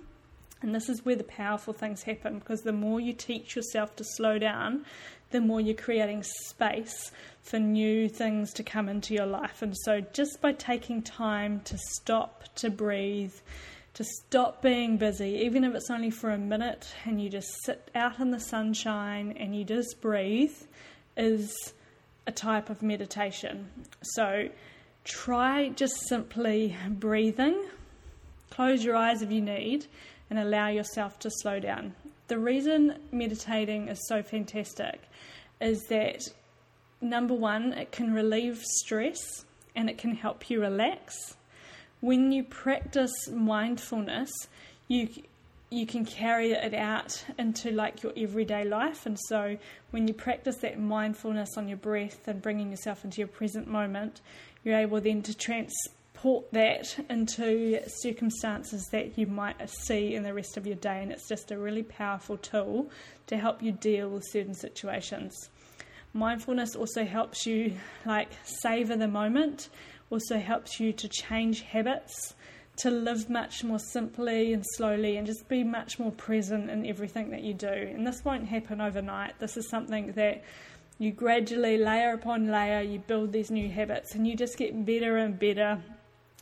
And 0.61 0.75
this 0.75 0.89
is 0.89 1.05
where 1.05 1.15
the 1.15 1.23
powerful 1.23 1.73
things 1.73 2.03
happen 2.03 2.41
because 2.41 2.63
the 2.63 2.73
more 2.73 2.99
you 2.99 3.13
teach 3.13 3.55
yourself 3.55 3.95
to 3.95 4.05
slow 4.17 4.41
down, 4.41 4.85
the 5.31 5.41
more 5.41 5.61
you're 5.61 5.77
creating 5.77 6.25
space 6.25 7.13
for 7.41 7.61
new 7.61 8.09
things 8.09 8.53
to 8.55 8.65
come 8.65 8.89
into 8.89 9.15
your 9.15 9.27
life. 9.27 9.63
And 9.63 9.77
so, 9.85 10.01
just 10.01 10.41
by 10.41 10.51
taking 10.51 11.03
time 11.03 11.61
to 11.61 11.79
stop, 11.79 12.43
to 12.57 12.71
breathe, 12.71 13.35
to 13.95 14.05
stop 14.05 14.63
being 14.63 14.97
busy, 14.97 15.43
even 15.45 15.65
if 15.65 15.75
it's 15.75 15.91
only 15.91 16.11
for 16.11 16.31
a 16.31 16.39
minute, 16.39 16.95
and 17.05 17.21
you 17.21 17.29
just 17.29 17.51
sit 17.65 17.91
out 17.95 18.19
in 18.21 18.31
the 18.31 18.41
sunshine 18.41 19.37
and 19.39 19.55
you 19.55 19.65
just 19.65 20.01
breathe, 20.01 20.55
is 21.17 21.53
a 22.27 22.33
type 22.33 22.71
of 22.71 22.83
meditation. 22.83 23.69
So 24.03 24.49
try 25.05 25.69
just 25.71 26.09
simply 26.09 26.77
breathing. 26.89 27.63
Close 28.51 28.85
your 28.85 28.97
eyes 28.97 29.23
if 29.23 29.31
you 29.31 29.41
need 29.41 29.87
and 30.31 30.39
allow 30.39 30.69
yourself 30.69 31.19
to 31.21 31.31
slow 31.31 31.61
down. 31.61 31.95
The 32.29 32.39
reason 32.39 32.99
meditating 33.11 33.89
is 33.89 34.01
so 34.09 34.23
fantastic 34.23 35.03
is 35.61 35.83
that 35.91 36.23
number 37.01 37.35
one, 37.35 37.73
it 37.75 37.93
can 37.93 38.15
relieve 38.15 38.63
stress 38.63 39.45
and 39.75 39.91
it 39.91 39.99
can 39.99 40.15
help 40.15 40.49
you 40.49 40.61
relax 40.61 41.37
when 42.03 42.33
you 42.33 42.43
practice 42.43 43.13
mindfulness, 43.31 44.31
you 44.89 45.09
you 45.71 45.87
can 45.87 46.05
carry 46.05 46.53
it 46.53 46.75
out 46.75 47.25
into 47.39 47.71
like 47.71 48.03
your 48.03 48.13
everyday 48.15 48.63
life. 48.63 49.07
And 49.07 49.19
so 49.29 49.57
when 49.91 50.07
you 50.07 50.13
practice 50.13 50.57
that 50.57 50.79
mindfulness 50.79 51.57
on 51.57 51.67
your 51.67 51.79
breath 51.79 52.29
and 52.29 52.43
bringing 52.43 52.71
yourself 52.71 53.07
into 53.07 53.23
your 53.23 53.29
present 53.29 53.69
moment, 53.69 54.21
you're 54.65 54.77
able 54.77 55.01
then 55.01 55.23
to 55.23 55.35
transport 55.35 56.53
that 56.53 56.95
into 57.09 57.81
circumstances 57.87 58.87
that 58.93 59.17
you 59.17 59.27
might 59.27 59.67
see 59.71 60.15
in 60.15 60.25
the 60.25 60.35
rest 60.35 60.59
of 60.59 60.67
your 60.67 60.77
day. 60.77 61.03
And 61.03 61.11
it's 61.11 61.27
just 61.27 61.51
a 61.51 61.57
really 61.57 61.85
powerful 61.85 62.37
tool 62.37 62.91
to 63.29 63.39
help 63.39 63.63
you 63.63 63.73
deal 63.73 64.11
with 64.11 64.25
certain 64.31 64.55
situations. 64.55 65.33
Mindfulness 66.13 66.77
also 66.77 67.07
helps 67.07 67.47
you 67.47 67.73
like 68.05 68.29
savor 68.45 68.95
the 68.95 69.09
moment 69.09 69.71
also 70.13 70.39
helps 70.39 70.79
you 70.79 70.93
to 70.93 71.09
change 71.09 71.63
habits, 71.63 72.35
to 72.77 72.91
live 72.91 73.29
much 73.29 73.65
more 73.65 73.79
simply 73.79 74.53
and 74.53 74.65
slowly, 74.77 75.17
and 75.17 75.27
just 75.27 75.49
be 75.49 75.65
much 75.65 75.99
more 75.99 76.13
present 76.13 76.71
in 76.71 76.87
everything 76.87 77.31
that 77.31 77.43
you 77.43 77.55
do. 77.55 77.67
And 77.67 78.07
this 78.07 78.25
won't 78.25 78.47
happen 78.47 78.81
overnight. 78.81 79.39
This 79.39 79.57
is 79.57 79.69
something 79.69 80.13
that 80.13 80.45
you 80.99 81.11
gradually, 81.11 81.79
layer 81.79 82.13
upon 82.13 82.49
layer, 82.49 82.81
you 82.81 83.01
build 83.01 83.33
these 83.33 83.51
new 83.51 83.69
habits 83.69 84.15
and 84.15 84.27
you 84.27 84.37
just 84.37 84.57
get 84.57 84.87
better 84.87 85.17
and 85.17 85.39
better. 85.39 85.83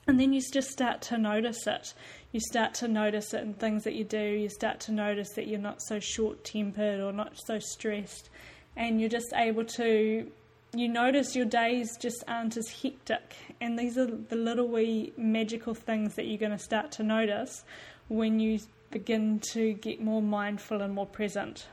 And 0.06 0.18
then 0.18 0.32
you 0.32 0.42
just 0.52 0.70
start 0.70 1.00
to 1.02 1.18
notice 1.18 1.66
it. 1.66 1.94
You 2.32 2.40
start 2.40 2.74
to 2.74 2.88
notice 2.88 3.32
it 3.32 3.42
in 3.42 3.54
things 3.54 3.84
that 3.84 3.94
you 3.94 4.04
do. 4.04 4.20
You 4.20 4.48
start 4.48 4.80
to 4.80 4.92
notice 4.92 5.30
that 5.30 5.46
you're 5.46 5.60
not 5.60 5.80
so 5.80 6.00
short 6.00 6.44
tempered 6.44 7.00
or 7.00 7.12
not 7.12 7.38
so 7.46 7.58
stressed. 7.58 8.28
And 8.76 9.00
you're 9.00 9.08
just 9.08 9.32
able 9.34 9.64
to, 9.64 10.30
you 10.74 10.88
notice 10.88 11.34
your 11.34 11.46
days 11.46 11.96
just 11.98 12.22
aren't 12.28 12.56
as 12.56 12.68
hectic. 12.68 13.36
And 13.60 13.78
these 13.78 13.98
are 13.98 14.06
the 14.06 14.36
little 14.36 14.68
wee 14.68 15.12
magical 15.16 15.74
things 15.74 16.14
that 16.14 16.26
you're 16.26 16.38
going 16.38 16.52
to 16.52 16.58
start 16.58 16.92
to 16.92 17.02
notice 17.02 17.64
when 18.08 18.38
you 18.40 18.60
begin 18.90 19.40
to 19.52 19.72
get 19.74 20.00
more 20.00 20.22
mindful 20.22 20.82
and 20.82 20.94
more 20.94 21.06
present. 21.06 21.66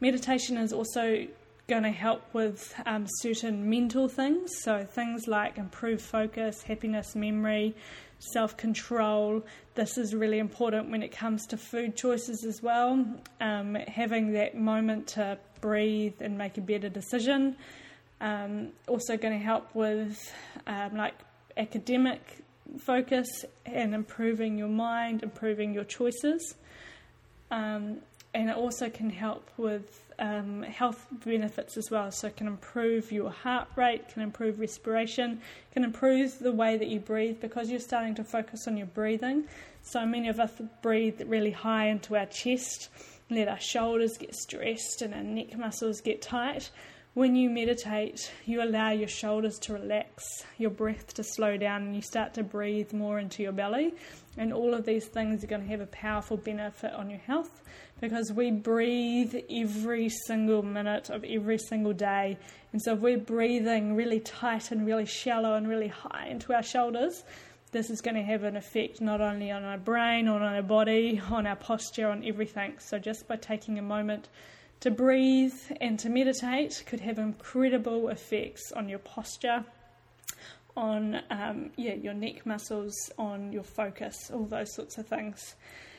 Meditation 0.00 0.56
is 0.56 0.72
also 0.72 1.26
going 1.66 1.82
to 1.82 1.90
help 1.90 2.22
with 2.34 2.74
um, 2.84 3.06
certain 3.20 3.68
mental 3.70 4.08
things, 4.08 4.52
so 4.62 4.84
things 4.84 5.26
like 5.26 5.56
improved 5.56 6.02
focus, 6.02 6.62
happiness, 6.62 7.14
memory, 7.14 7.74
self 8.18 8.56
control. 8.56 9.42
This 9.74 9.96
is 9.96 10.14
really 10.14 10.38
important 10.38 10.90
when 10.90 11.02
it 11.02 11.12
comes 11.12 11.46
to 11.46 11.56
food 11.56 11.96
choices 11.96 12.44
as 12.44 12.62
well. 12.62 13.04
Um, 13.40 13.74
having 13.74 14.32
that 14.32 14.56
moment 14.56 15.06
to 15.08 15.38
breathe 15.60 16.14
and 16.20 16.36
make 16.36 16.58
a 16.58 16.60
better 16.60 16.90
decision. 16.90 17.56
Um, 18.20 18.68
also, 18.86 19.16
going 19.16 19.38
to 19.38 19.44
help 19.44 19.74
with 19.74 20.32
um, 20.66 20.96
like 20.96 21.14
academic 21.56 22.38
focus 22.78 23.26
and 23.66 23.94
improving 23.94 24.56
your 24.56 24.68
mind, 24.68 25.22
improving 25.22 25.74
your 25.74 25.84
choices. 25.84 26.54
Um, 27.50 27.98
and 28.32 28.50
it 28.50 28.56
also 28.56 28.90
can 28.90 29.10
help 29.10 29.48
with 29.56 30.00
um, 30.18 30.62
health 30.62 31.06
benefits 31.24 31.76
as 31.76 31.90
well. 31.90 32.10
So, 32.10 32.28
it 32.28 32.36
can 32.36 32.46
improve 32.46 33.12
your 33.12 33.30
heart 33.30 33.68
rate, 33.76 34.08
can 34.08 34.22
improve 34.22 34.58
respiration, 34.58 35.40
can 35.72 35.84
improve 35.84 36.38
the 36.38 36.52
way 36.52 36.76
that 36.76 36.88
you 36.88 37.00
breathe 37.00 37.40
because 37.40 37.70
you're 37.70 37.80
starting 37.80 38.14
to 38.16 38.24
focus 38.24 38.66
on 38.66 38.76
your 38.76 38.86
breathing. 38.86 39.44
So, 39.82 40.06
many 40.06 40.28
of 40.28 40.40
us 40.40 40.52
breathe 40.82 41.20
really 41.26 41.50
high 41.50 41.88
into 41.88 42.16
our 42.16 42.26
chest, 42.26 42.88
let 43.30 43.48
our 43.48 43.60
shoulders 43.60 44.16
get 44.18 44.34
stressed 44.34 45.02
and 45.02 45.14
our 45.14 45.22
neck 45.22 45.56
muscles 45.58 46.00
get 46.00 46.22
tight. 46.22 46.70
When 47.14 47.36
you 47.36 47.48
meditate, 47.48 48.32
you 48.44 48.60
allow 48.60 48.90
your 48.90 49.06
shoulders 49.06 49.60
to 49.60 49.74
relax, 49.74 50.24
your 50.58 50.70
breath 50.70 51.14
to 51.14 51.22
slow 51.22 51.56
down, 51.56 51.82
and 51.82 51.94
you 51.94 52.02
start 52.02 52.34
to 52.34 52.42
breathe 52.42 52.92
more 52.92 53.20
into 53.20 53.40
your 53.40 53.52
belly. 53.52 53.94
And 54.36 54.52
all 54.52 54.74
of 54.74 54.84
these 54.84 55.06
things 55.06 55.44
are 55.44 55.46
going 55.46 55.62
to 55.62 55.68
have 55.68 55.80
a 55.80 55.86
powerful 55.86 56.36
benefit 56.36 56.92
on 56.92 57.08
your 57.08 57.20
health 57.20 57.62
because 58.00 58.32
we 58.32 58.50
breathe 58.50 59.32
every 59.48 60.08
single 60.26 60.64
minute 60.64 61.08
of 61.08 61.22
every 61.22 61.58
single 61.58 61.92
day. 61.92 62.36
And 62.72 62.82
so, 62.82 62.94
if 62.94 62.98
we're 62.98 63.16
breathing 63.16 63.94
really 63.94 64.18
tight 64.18 64.72
and 64.72 64.84
really 64.84 65.06
shallow 65.06 65.54
and 65.54 65.68
really 65.68 65.86
high 65.86 66.26
into 66.28 66.52
our 66.52 66.64
shoulders, 66.64 67.22
this 67.70 67.90
is 67.90 68.00
going 68.00 68.16
to 68.16 68.24
have 68.24 68.42
an 68.42 68.56
effect 68.56 69.00
not 69.00 69.20
only 69.20 69.52
on 69.52 69.62
our 69.62 69.78
brain, 69.78 70.26
on 70.26 70.42
our 70.42 70.62
body, 70.62 71.22
on 71.30 71.46
our 71.46 71.54
posture, 71.54 72.08
on 72.08 72.24
everything. 72.24 72.74
So, 72.80 72.98
just 72.98 73.28
by 73.28 73.36
taking 73.36 73.78
a 73.78 73.82
moment 73.82 74.30
to 74.84 74.90
breathe 74.90 75.54
and 75.80 75.98
to 75.98 76.10
meditate 76.10 76.84
could 76.86 77.00
have 77.00 77.18
incredible 77.18 78.10
effects 78.10 78.70
on 78.72 78.86
your 78.86 78.98
posture, 78.98 79.64
on 80.76 81.22
um, 81.30 81.70
yeah 81.76 81.94
your 81.94 82.12
neck 82.12 82.44
muscles, 82.44 82.94
on 83.16 83.50
your 83.50 83.62
focus, 83.62 84.30
all 84.30 84.44
those 84.44 84.74
sorts 84.74 84.98
of 84.98 85.08
things. 85.08 85.54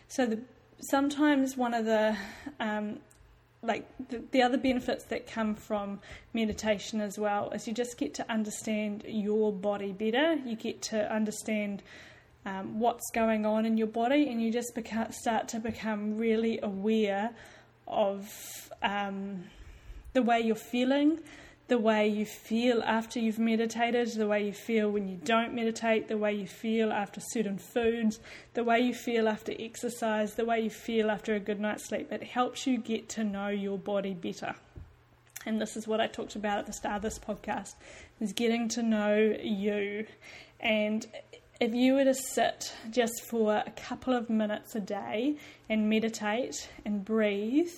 So 0.08 0.28
the, 0.28 0.40
sometimes 0.82 1.58
one 1.58 1.74
of 1.74 1.86
the 1.86 2.16
um, 2.60 3.00
like 3.64 3.88
the, 4.10 4.22
the, 4.30 4.44
other 4.44 4.60
benefits 4.60 5.06
that 5.06 5.26
come 5.26 5.56
from 5.56 6.00
meditation 6.36 7.02
as 7.02 7.18
well 7.18 7.50
is 7.50 7.68
you 7.68 7.74
just 7.74 7.98
get 7.98 8.14
to 8.14 8.32
understand 8.32 9.04
your 9.08 9.52
body 9.52 9.94
better. 9.94 10.36
You 10.36 10.56
get 10.56 10.84
to 10.84 11.12
understand 11.12 11.82
um, 12.46 12.80
what's 12.80 13.10
going 13.10 13.48
on 13.48 13.66
in 13.66 13.78
your 13.78 13.88
body, 13.88 14.30
and 14.30 14.40
you 14.40 14.52
just 14.52 14.76
beca- 14.76 15.12
start 15.12 15.48
to 15.48 15.60
become 15.60 16.20
really 16.20 16.60
aware 16.62 17.32
of 17.88 18.72
um, 18.82 19.44
the 20.14 20.22
way 20.22 20.40
you're 20.40 20.56
feeling, 20.56 21.20
the 21.68 21.78
way 21.78 22.08
you 22.08 22.26
feel 22.26 22.84
after 22.84 23.20
you've 23.20 23.40
meditated, 23.40 24.08
the 24.14 24.28
way 24.28 24.46
you 24.46 24.54
feel 24.54 24.90
when 24.90 25.08
you 25.08 25.18
don't 25.24 25.54
meditate, 25.54 26.08
the 26.08 26.18
way 26.18 26.34
you 26.34 26.46
feel 26.48 26.92
after 26.92 27.20
certain 27.20 27.58
foods, 27.58 28.20
the 28.54 28.64
way 28.64 28.80
you 28.80 28.94
feel 28.94 29.28
after 29.28 29.54
exercise, 29.58 30.36
the 30.36 30.46
way 30.46 30.62
you 30.62 30.70
feel 30.70 31.10
after 31.10 31.34
a 31.34 31.40
good 31.40 31.60
night's 31.60 31.88
sleep. 31.88 32.12
It 32.12 32.24
helps 32.24 32.68
you 32.68 32.78
get 32.78 33.10
to 33.10 33.24
know 33.24 33.48
your 33.48 33.78
body 33.78 34.14
better. 34.14 34.56
And 35.46 35.62
this 35.62 35.76
is 35.76 35.88
what 35.88 36.02
I 36.02 36.08
talked 36.08 36.36
about 36.36 36.60
at 36.60 36.66
the 36.66 36.74
start 36.74 36.98
of 36.98 37.02
this 37.04 37.20
podcast 37.20 37.76
is 38.20 38.34
getting 38.34 38.68
to 38.70 38.84
know 38.84 39.36
you. 39.42 40.06
And 40.60 41.06
if 41.60 41.74
you 41.74 41.94
were 41.94 42.04
to 42.04 42.14
sit 42.14 42.74
just 42.90 43.24
for 43.30 43.64
a 43.66 43.72
couple 43.72 44.14
of 44.14 44.30
minutes 44.30 44.76
a 44.76 44.80
day 44.80 45.38
and 45.70 45.90
meditate 45.90 46.70
and 46.86 47.06
breathe, 47.06 47.72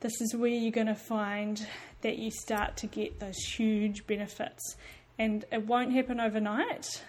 this 0.00 0.20
is 0.20 0.34
where 0.34 0.50
you're 0.50 0.72
going 0.72 0.88
to 0.88 0.94
find 0.94 1.66
that 2.02 2.18
you 2.18 2.30
start 2.30 2.76
to 2.78 2.86
get 2.86 3.20
those 3.20 3.38
huge 3.38 4.06
benefits. 4.06 4.76
And 5.18 5.44
it 5.52 5.66
won't 5.66 5.92
happen 5.92 6.18
overnight, 6.18 7.02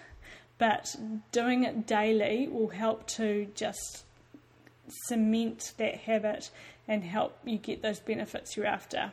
but 0.58 0.94
doing 1.32 1.64
it 1.64 1.86
daily 1.86 2.48
will 2.48 2.68
help 2.68 3.06
to 3.08 3.48
just 3.54 4.04
cement 5.08 5.72
that 5.78 5.96
habit 5.96 6.50
and 6.86 7.02
help 7.02 7.36
you 7.44 7.58
get 7.58 7.82
those 7.82 7.98
benefits 7.98 8.56
you're 8.56 8.66
after. 8.66 9.12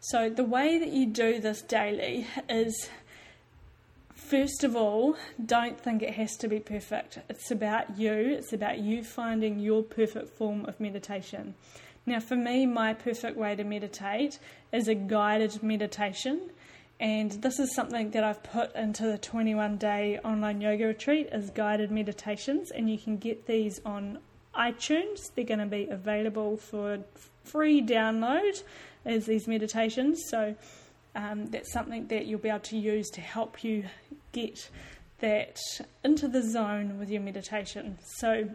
So, 0.00 0.30
the 0.30 0.44
way 0.44 0.78
that 0.78 0.90
you 0.90 1.06
do 1.06 1.40
this 1.40 1.62
daily 1.62 2.26
is 2.48 2.88
first 4.18 4.64
of 4.64 4.76
all, 4.76 5.16
don't 5.44 5.80
think 5.80 6.02
it 6.02 6.14
has 6.14 6.36
to 6.36 6.48
be 6.48 6.60
perfect. 6.60 7.18
It's 7.28 7.50
about 7.50 7.98
you, 7.98 8.12
it's 8.12 8.52
about 8.52 8.78
you 8.78 9.02
finding 9.02 9.58
your 9.58 9.82
perfect 9.82 10.36
form 10.36 10.66
of 10.66 10.78
meditation. 10.80 11.54
Now, 12.04 12.20
for 12.20 12.36
me, 12.36 12.66
my 12.66 12.94
perfect 12.94 13.36
way 13.36 13.54
to 13.54 13.64
meditate 13.64 14.38
is 14.72 14.88
a 14.88 14.94
guided 14.94 15.62
meditation. 15.62 16.50
And 17.00 17.30
this 17.30 17.58
is 17.60 17.74
something 17.74 18.10
that 18.10 18.24
I've 18.24 18.42
put 18.42 18.74
into 18.74 19.04
the 19.04 19.18
21 19.18 19.76
day 19.76 20.18
online 20.24 20.60
yoga 20.60 20.86
retreat 20.86 21.28
as 21.30 21.50
guided 21.50 21.90
meditations. 21.90 22.70
And 22.70 22.90
you 22.90 22.98
can 22.98 23.18
get 23.18 23.46
these 23.46 23.80
on 23.84 24.18
iTunes. 24.54 25.32
They're 25.34 25.44
going 25.44 25.60
to 25.60 25.66
be 25.66 25.86
available 25.88 26.56
for 26.56 26.98
free 27.44 27.80
download 27.80 28.62
as 29.04 29.26
these 29.26 29.46
meditations. 29.46 30.24
So 30.28 30.56
um, 31.14 31.46
that's 31.46 31.72
something 31.72 32.06
that 32.08 32.26
you'll 32.26 32.38
be 32.38 32.48
able 32.48 32.60
to 32.60 32.78
use 32.78 33.08
to 33.10 33.20
help 33.20 33.64
you 33.64 33.84
get 34.32 34.68
that 35.20 35.58
into 36.04 36.28
the 36.28 36.42
zone 36.42 36.98
with 36.98 37.10
your 37.10 37.22
meditation. 37.22 37.98
So 38.18 38.48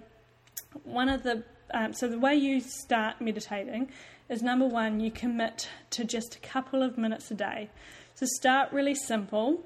one 0.83 1.09
of 1.09 1.23
the 1.23 1.43
um, 1.73 1.93
so 1.93 2.07
the 2.07 2.19
way 2.19 2.35
you 2.35 2.59
start 2.61 3.19
meditating 3.19 3.89
is 4.29 4.41
number 4.41 4.65
one, 4.65 4.99
you 4.99 5.09
commit 5.09 5.69
to 5.91 6.03
just 6.03 6.35
a 6.35 6.39
couple 6.39 6.83
of 6.83 6.97
minutes 6.97 7.31
a 7.31 7.35
day. 7.35 7.69
So 8.15 8.27
start 8.27 8.71
really 8.71 8.95
simple 8.95 9.63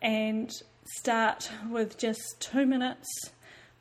and 0.00 0.50
start 0.96 1.50
with 1.68 1.98
just 1.98 2.40
two 2.40 2.66
minutes. 2.66 3.06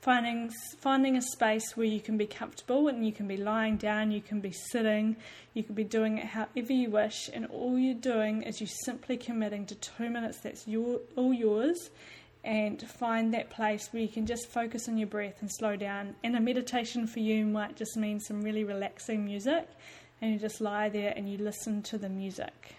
Finding 0.01 0.49
finding 0.79 1.17
a 1.17 1.21
space 1.21 1.75
where 1.75 1.85
you 1.85 1.99
can 1.99 2.17
be 2.17 2.25
comfortable 2.25 2.87
and 2.87 3.05
you 3.05 3.11
can 3.11 3.27
be 3.27 3.35
lying 3.35 3.75
down, 3.75 4.11
you 4.11 4.21
can 4.21 4.39
be 4.39 4.53
sitting, 4.71 5.17
you 5.53 5.61
can 5.61 5.75
be 5.75 5.83
doing 5.83 6.19
it 6.19 6.25
however 6.25 6.71
you 6.71 6.89
wish, 6.89 7.29
and 7.33 7.45
all 7.47 7.77
you're 7.77 7.93
doing 7.93 8.41
is 8.43 8.61
you're 8.61 8.67
simply 8.85 9.17
committing 9.17 9.65
to 9.65 9.75
two 9.75 10.09
minutes. 10.09 10.39
That's 10.39 10.65
your 10.65 11.01
all 11.17 11.33
yours, 11.33 11.89
and 12.45 12.81
find 12.81 13.33
that 13.33 13.49
place 13.49 13.89
where 13.91 14.01
you 14.01 14.07
can 14.07 14.25
just 14.25 14.47
focus 14.47 14.87
on 14.87 14.97
your 14.97 15.07
breath 15.07 15.41
and 15.41 15.51
slow 15.51 15.75
down. 15.75 16.15
And 16.23 16.33
a 16.33 16.39
meditation 16.39 17.05
for 17.05 17.19
you 17.19 17.45
might 17.45 17.75
just 17.75 17.97
mean 17.97 18.21
some 18.21 18.41
really 18.41 18.63
relaxing 18.63 19.25
music, 19.25 19.67
and 20.21 20.31
you 20.31 20.39
just 20.39 20.61
lie 20.61 20.87
there 20.87 21.13
and 21.13 21.29
you 21.29 21.37
listen 21.37 21.81
to 21.83 21.97
the 21.97 22.07
music. 22.07 22.75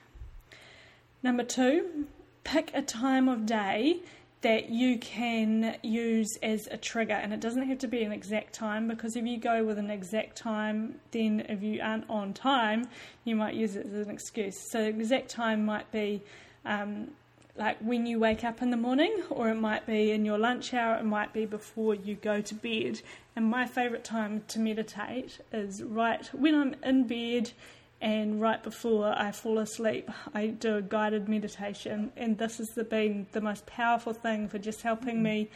Number 1.23 1.45
two, 1.45 2.07
pick 2.45 2.71
a 2.73 2.81
time 2.81 3.29
of 3.29 3.45
day 3.45 4.01
that 4.43 4.71
you 4.71 4.99
can 4.99 5.77
use 5.83 6.39
as 6.43 6.67
a 6.71 6.77
trigger, 6.77 7.13
and 7.15 7.33
it 7.33 7.41
doesn't 7.41 7.69
have 7.69 7.79
to 7.79 7.89
be 7.89 8.03
an 8.03 8.13
exact 8.13 8.55
time 8.55 8.89
because 8.89 9.15
if 9.17 9.27
you 9.27 9.39
go 9.39 9.65
with 9.65 9.79
an 9.79 9.91
exact 9.91 10.37
time, 10.37 10.95
then 11.11 11.45
if 11.49 11.63
you 11.63 11.81
aren't 11.83 12.09
on 12.09 12.33
time, 12.33 12.89
you 13.25 13.37
might 13.37 13.55
use 13.55 13.77
it 13.77 13.87
as 13.87 14.07
an 14.07 14.11
excuse. 14.11 14.57
So, 14.71 14.81
exact 14.81 15.29
time 15.29 15.65
might 15.65 15.91
be 15.93 16.23
um, 16.65 17.09
like 17.57 17.77
when 17.81 18.07
you 18.07 18.19
wake 18.19 18.43
up 18.43 18.63
in 18.63 18.71
the 18.71 18.77
morning, 18.77 19.23
or 19.29 19.51
it 19.51 19.57
might 19.57 19.87
be 19.87 20.11
in 20.13 20.25
your 20.25 20.39
lunch 20.39 20.73
hour, 20.73 20.97
it 20.97 21.05
might 21.05 21.35
be 21.35 21.45
before 21.45 21.95
you 21.95 22.15
go 22.15 22.41
to 22.41 22.55
bed. 22.55 23.03
And 23.37 23.45
my 23.45 23.67
favourite 23.67 24.05
time 24.05 24.43
to 24.49 24.59
meditate 24.59 25.41
is 25.53 25.83
right 25.83 26.27
when 26.33 26.55
I'm 26.55 26.75
in 26.83 27.07
bed 27.07 27.53
and 28.01 28.41
right 28.41 28.63
before 28.63 29.13
I 29.17 29.33
fall 29.33 29.59
asleep. 29.59 30.11
I 30.35 30.49
do 30.49 30.77
a 30.77 30.83
guided 30.83 31.29
meditation, 31.29 32.13
and 32.17 32.39
this 32.39 32.59
has 32.59 32.71
been 32.89 33.27
the 33.33 33.41
most 33.41 33.67
powerful 33.67 34.13
thing 34.13 34.49
for 34.49 34.59
just 34.59 34.83
helping 34.83 35.19
mm. 35.19 35.23
me 35.23 35.51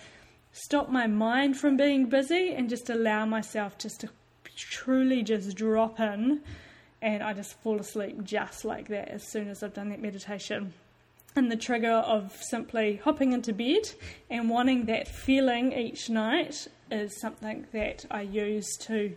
stop 0.53 0.88
my 0.88 1.07
mind 1.07 1.57
from 1.57 1.76
being 1.76 2.07
busy 2.07 2.55
and 2.55 2.68
just 2.68 2.88
allow 2.90 3.24
myself 3.26 3.76
just 3.78 4.01
to 4.01 4.09
truly 4.57 5.22
just 5.22 5.57
drop 5.57 5.99
in 5.99 6.40
and 7.05 7.22
I 7.22 7.34
just 7.34 7.61
fall 7.61 7.78
asleep 7.78 8.24
just 8.24 8.64
like 8.64 8.88
that 8.88 9.09
as 9.09 9.30
soon 9.30 9.49
as 9.49 9.62
I've 9.62 9.74
done 9.74 9.90
that 9.90 10.01
meditation. 10.01 10.72
And 11.36 11.53
the 11.53 11.57
trigger 11.57 11.90
of 11.90 12.32
simply 12.40 12.97
hopping 12.97 13.32
into 13.32 13.53
bed 13.53 13.90
and 14.30 14.49
wanting 14.49 14.86
that 14.86 15.09
feeling 15.09 15.72
each 15.72 16.09
night 16.09 16.68
is 16.90 17.20
something 17.20 17.66
that 17.72 18.07
I 18.11 18.22
use 18.22 18.76
to 18.82 19.14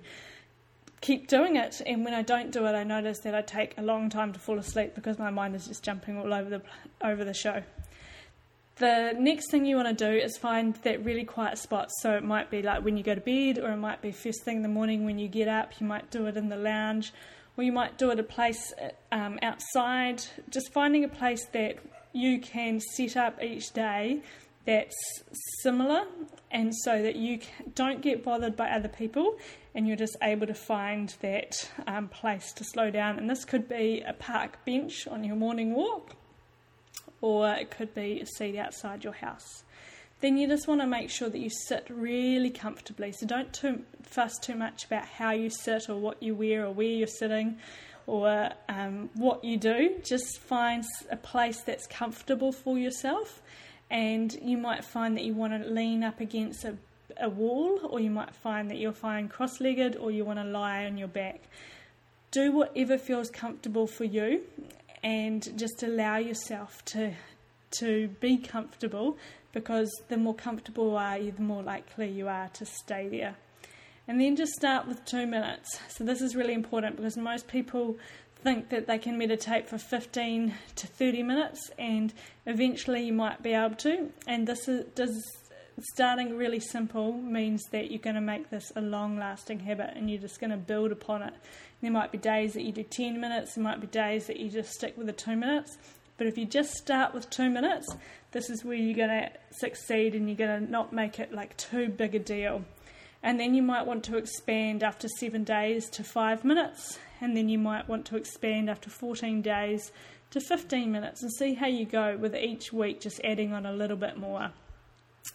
keep 1.02 1.28
doing 1.28 1.56
it. 1.56 1.82
And 1.86 2.04
when 2.04 2.14
I 2.14 2.22
don't 2.22 2.52
do 2.52 2.66
it, 2.66 2.74
I 2.74 2.84
notice 2.84 3.20
that 3.20 3.36
I 3.36 3.42
take 3.42 3.78
a 3.78 3.82
long 3.82 4.10
time 4.10 4.34
to 4.34 4.40
fall 4.40 4.60
asleep 4.60 4.96
because 4.96 5.18
my 5.20 5.30
mind 5.30 5.56
is 5.56 5.68
just 5.68 5.84
jumping 5.84 6.18
all 6.18 6.34
over 6.34 6.50
the 6.50 6.62
over 7.02 7.24
the 7.24 7.34
show. 7.34 7.64
The 8.78 9.14
next 9.18 9.50
thing 9.50 9.66
you 9.66 9.76
want 9.76 9.98
to 9.98 10.06
do 10.06 10.12
is 10.16 10.38
find 10.38 10.76
that 10.84 11.04
really 11.04 11.24
quiet 11.24 11.58
spot. 11.58 11.90
So 12.02 12.12
it 12.12 12.24
might 12.24 12.52
be 12.52 12.62
like 12.62 12.84
when 12.84 12.96
you 12.96 13.04
go 13.04 13.16
to 13.16 13.22
bed, 13.22 13.58
or 13.58 13.72
it 13.72 13.78
might 13.78 14.02
be 14.02 14.12
first 14.12 14.44
thing 14.44 14.58
in 14.58 14.64
the 14.64 14.70
morning 14.70 15.04
when 15.04 15.18
you 15.18 15.28
get 15.28 15.48
up. 15.48 15.80
You 15.80 15.88
might 15.88 16.12
do 16.12 16.28
it 16.28 16.38
in 16.38 16.50
the 16.50 16.58
lounge, 16.58 17.12
or 17.56 17.64
you 17.64 17.72
might 17.72 17.98
do 17.98 18.12
it 18.12 18.20
a 18.20 18.24
place 18.24 18.74
um, 19.12 19.40
outside. 19.42 20.24
Just 20.50 20.72
finding 20.74 21.04
a 21.04 21.08
place 21.08 21.46
that 21.54 21.78
you 22.14 22.40
can 22.40 22.80
set 22.80 23.18
up 23.18 23.42
each 23.44 23.74
day 23.74 24.22
that's 24.68 24.96
similar, 25.64 26.06
and 26.52 26.72
so 26.84 27.02
that 27.02 27.16
you 27.16 27.40
don't 27.74 28.02
get 28.02 28.24
bothered 28.24 28.56
by 28.56 28.70
other 28.70 28.90
people, 28.90 29.40
and 29.74 29.88
you're 29.88 29.98
just 29.98 30.18
able 30.22 30.46
to 30.46 30.54
find 30.54 31.16
that 31.22 31.72
um, 31.88 32.08
place 32.08 32.54
to 32.54 32.64
slow 32.64 32.92
down. 32.92 33.18
And 33.18 33.28
this 33.28 33.46
could 33.46 33.68
be 33.68 34.04
a 34.06 34.14
park 34.14 34.64
bench 34.66 35.08
on 35.08 35.24
your 35.24 35.36
morning 35.36 35.74
walk 35.74 36.16
or 37.22 37.50
it 37.52 37.72
could 37.72 37.94
be 37.94 38.20
a 38.22 38.26
seat 38.26 38.58
outside 38.58 39.04
your 39.04 39.14
house. 39.14 39.64
Then 40.20 40.38
you 40.38 40.48
just 40.48 40.68
want 40.68 40.82
to 40.82 40.88
make 40.88 41.10
sure 41.10 41.30
that 41.30 41.38
you 41.38 41.50
sit 41.50 41.86
really 41.90 42.50
comfortably. 42.50 43.12
So 43.12 43.28
don't 43.28 43.54
too, 43.54 43.84
fuss 44.02 44.38
too 44.40 44.56
much 44.56 44.86
about 44.86 45.06
how 45.06 45.32
you 45.32 45.50
sit 45.50 45.90
or 45.90 45.96
what 45.96 46.22
you 46.24 46.34
wear 46.34 46.66
or 46.66 46.72
where 46.72 46.88
you're 46.88 47.08
sitting 47.08 47.58
or 48.08 48.50
um, 48.68 49.10
what 49.14 49.44
you 49.44 49.58
do. 49.58 50.00
Just 50.04 50.40
find 50.40 50.84
a 51.12 51.18
place 51.18 51.62
that's 51.62 51.86
comfortable 51.86 52.52
for 52.52 52.80
yourself. 52.80 53.42
And 53.90 54.34
you 54.42 54.58
might 54.58 54.84
find 54.84 55.16
that 55.16 55.24
you 55.24 55.34
want 55.34 55.54
to 55.54 55.70
lean 55.70 56.04
up 56.04 56.20
against 56.20 56.66
a, 56.66 56.78
a 57.22 57.30
wall, 57.30 57.80
or 57.90 58.00
you 58.00 58.10
might 58.10 58.36
find 58.36 58.70
that 58.70 58.78
you're 58.78 58.92
fine 58.92 59.30
cross 59.30 59.62
legged, 59.62 59.96
or 59.96 60.12
you 60.12 60.26
want 60.26 60.40
to 60.40 60.46
lie 60.46 60.86
on 60.86 60.98
your 60.98 61.08
back. 61.08 61.42
Do 62.32 62.52
whatever 62.52 62.98
feels 62.98 63.30
comfortable 63.30 63.88
for 63.88 64.04
you 64.04 64.42
and 65.04 65.58
just 65.58 65.84
allow 65.84 66.18
yourself 66.18 66.84
to 66.86 67.14
to 67.80 68.08
be 68.20 68.38
comfortable 68.38 69.18
because 69.52 69.92
the 70.08 70.18
more 70.18 70.34
comfortable 70.34 70.92
you 70.92 70.96
are 70.98 71.20
the 71.20 71.42
more 71.42 71.64
likely 71.64 72.10
you 72.10 72.28
are 72.28 72.50
to 72.50 72.66
stay 72.66 73.08
there. 73.08 73.36
And 74.08 74.22
then 74.22 74.38
just 74.38 74.54
start 74.54 74.88
with 74.88 75.04
two 75.04 75.26
minutes. 75.26 75.80
So, 75.90 76.06
this 76.06 76.22
is 76.22 76.36
really 76.36 76.54
important 76.54 76.96
because 76.96 77.18
most 77.18 77.48
people 77.48 77.98
think 78.48 78.70
that 78.70 78.88
they 78.88 78.98
can 78.98 79.18
meditate 79.18 79.68
for 79.68 79.78
15 79.78 80.54
to 80.78 80.88
30 80.88 81.22
minutes, 81.22 81.70
and 81.78 82.14
eventually 82.46 83.04
you 83.04 83.12
might 83.12 83.44
be 83.44 83.52
able 83.52 83.76
to. 83.76 84.10
And 84.26 84.48
this 84.48 84.70
is 84.70 84.86
does, 84.96 85.22
starting 85.94 86.38
really 86.38 86.62
simple 86.62 87.12
means 87.12 87.62
that 87.72 87.92
you're 87.92 88.00
going 88.00 88.16
to 88.16 88.22
make 88.22 88.50
this 88.50 88.72
a 88.78 88.82
long 88.82 89.18
lasting 89.18 89.60
habit 89.60 89.90
and 89.98 90.10
you're 90.10 90.22
just 90.22 90.40
going 90.40 90.52
to 90.52 90.56
build 90.58 90.94
upon 90.94 91.24
it. 91.24 91.34
There 91.82 91.92
might 91.92 92.10
be 92.10 92.18
days 92.18 92.54
that 92.54 92.64
you 92.64 92.72
do 92.72 92.84
10 92.84 93.20
minutes, 93.20 93.56
there 93.56 93.64
might 93.66 93.82
be 93.82 93.88
days 93.88 94.28
that 94.28 94.40
you 94.40 94.50
just 94.50 94.72
stick 94.72 94.98
with 94.98 95.08
the 95.08 95.14
two 95.14 95.36
minutes. 95.36 95.78
But 96.18 96.28
if 96.28 96.38
you 96.38 96.46
just 96.46 96.72
start 96.72 97.14
with 97.14 97.30
two 97.30 97.50
minutes, 97.50 97.94
this 98.32 98.50
is 98.50 98.64
where 98.64 98.78
you're 98.78 98.96
going 98.96 99.10
to 99.10 99.30
succeed 99.52 100.16
and 100.16 100.30
you're 100.30 100.38
going 100.38 100.64
to 100.64 100.72
not 100.72 100.94
make 100.94 101.20
it 101.20 101.34
like 101.34 101.58
too 101.58 101.90
big 101.90 102.16
a 102.16 102.20
deal. 102.20 102.64
And 103.22 103.42
then 103.42 103.54
you 103.54 103.62
might 103.62 103.86
want 103.86 104.06
to 104.06 104.16
expand 104.16 104.84
after 104.84 105.10
seven 105.20 105.44
days 105.44 105.90
to 105.90 106.04
five 106.04 106.46
minutes, 106.46 106.98
and 107.22 107.36
then 107.36 107.50
you 107.50 107.58
might 107.58 107.88
want 107.88 108.06
to 108.08 108.18
expand 108.18 108.70
after 108.70 108.90
14 108.90 109.42
days 109.42 109.92
to 110.32 110.42
15 110.42 110.92
minutes 110.92 111.22
and 111.22 111.32
see 111.32 111.54
how 111.54 111.68
you 111.68 111.86
go 111.86 112.18
with 112.18 112.36
each 112.36 112.74
week, 112.74 113.02
just 113.02 113.22
adding 113.24 113.54
on 113.54 113.66
a 113.66 113.74
little 113.74 113.98
bit 113.98 114.18
more. 114.18 114.52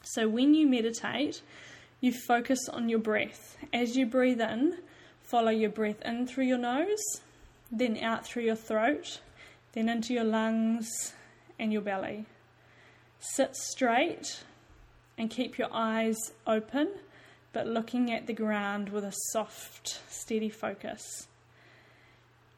So 0.02 0.28
when 0.28 0.54
you 0.54 0.66
meditate, 0.66 1.42
you 2.00 2.12
focus 2.12 2.68
on 2.68 2.88
your 2.88 2.98
breath. 2.98 3.56
As 3.72 3.96
you 3.96 4.06
breathe 4.06 4.40
in, 4.40 4.78
follow 5.22 5.50
your 5.50 5.70
breath 5.70 6.02
in 6.02 6.26
through 6.26 6.44
your 6.44 6.58
nose, 6.58 7.02
then 7.70 7.96
out 7.98 8.26
through 8.26 8.44
your 8.44 8.56
throat, 8.56 9.20
then 9.72 9.88
into 9.88 10.12
your 10.12 10.24
lungs 10.24 11.14
and 11.58 11.72
your 11.72 11.82
belly. 11.82 12.26
Sit 13.18 13.56
straight 13.56 14.42
and 15.16 15.30
keep 15.30 15.58
your 15.58 15.68
eyes 15.72 16.18
open, 16.46 16.88
but 17.52 17.66
looking 17.66 18.12
at 18.12 18.26
the 18.26 18.32
ground 18.32 18.88
with 18.88 19.04
a 19.04 19.14
soft, 19.30 20.00
steady 20.10 20.48
focus. 20.48 21.28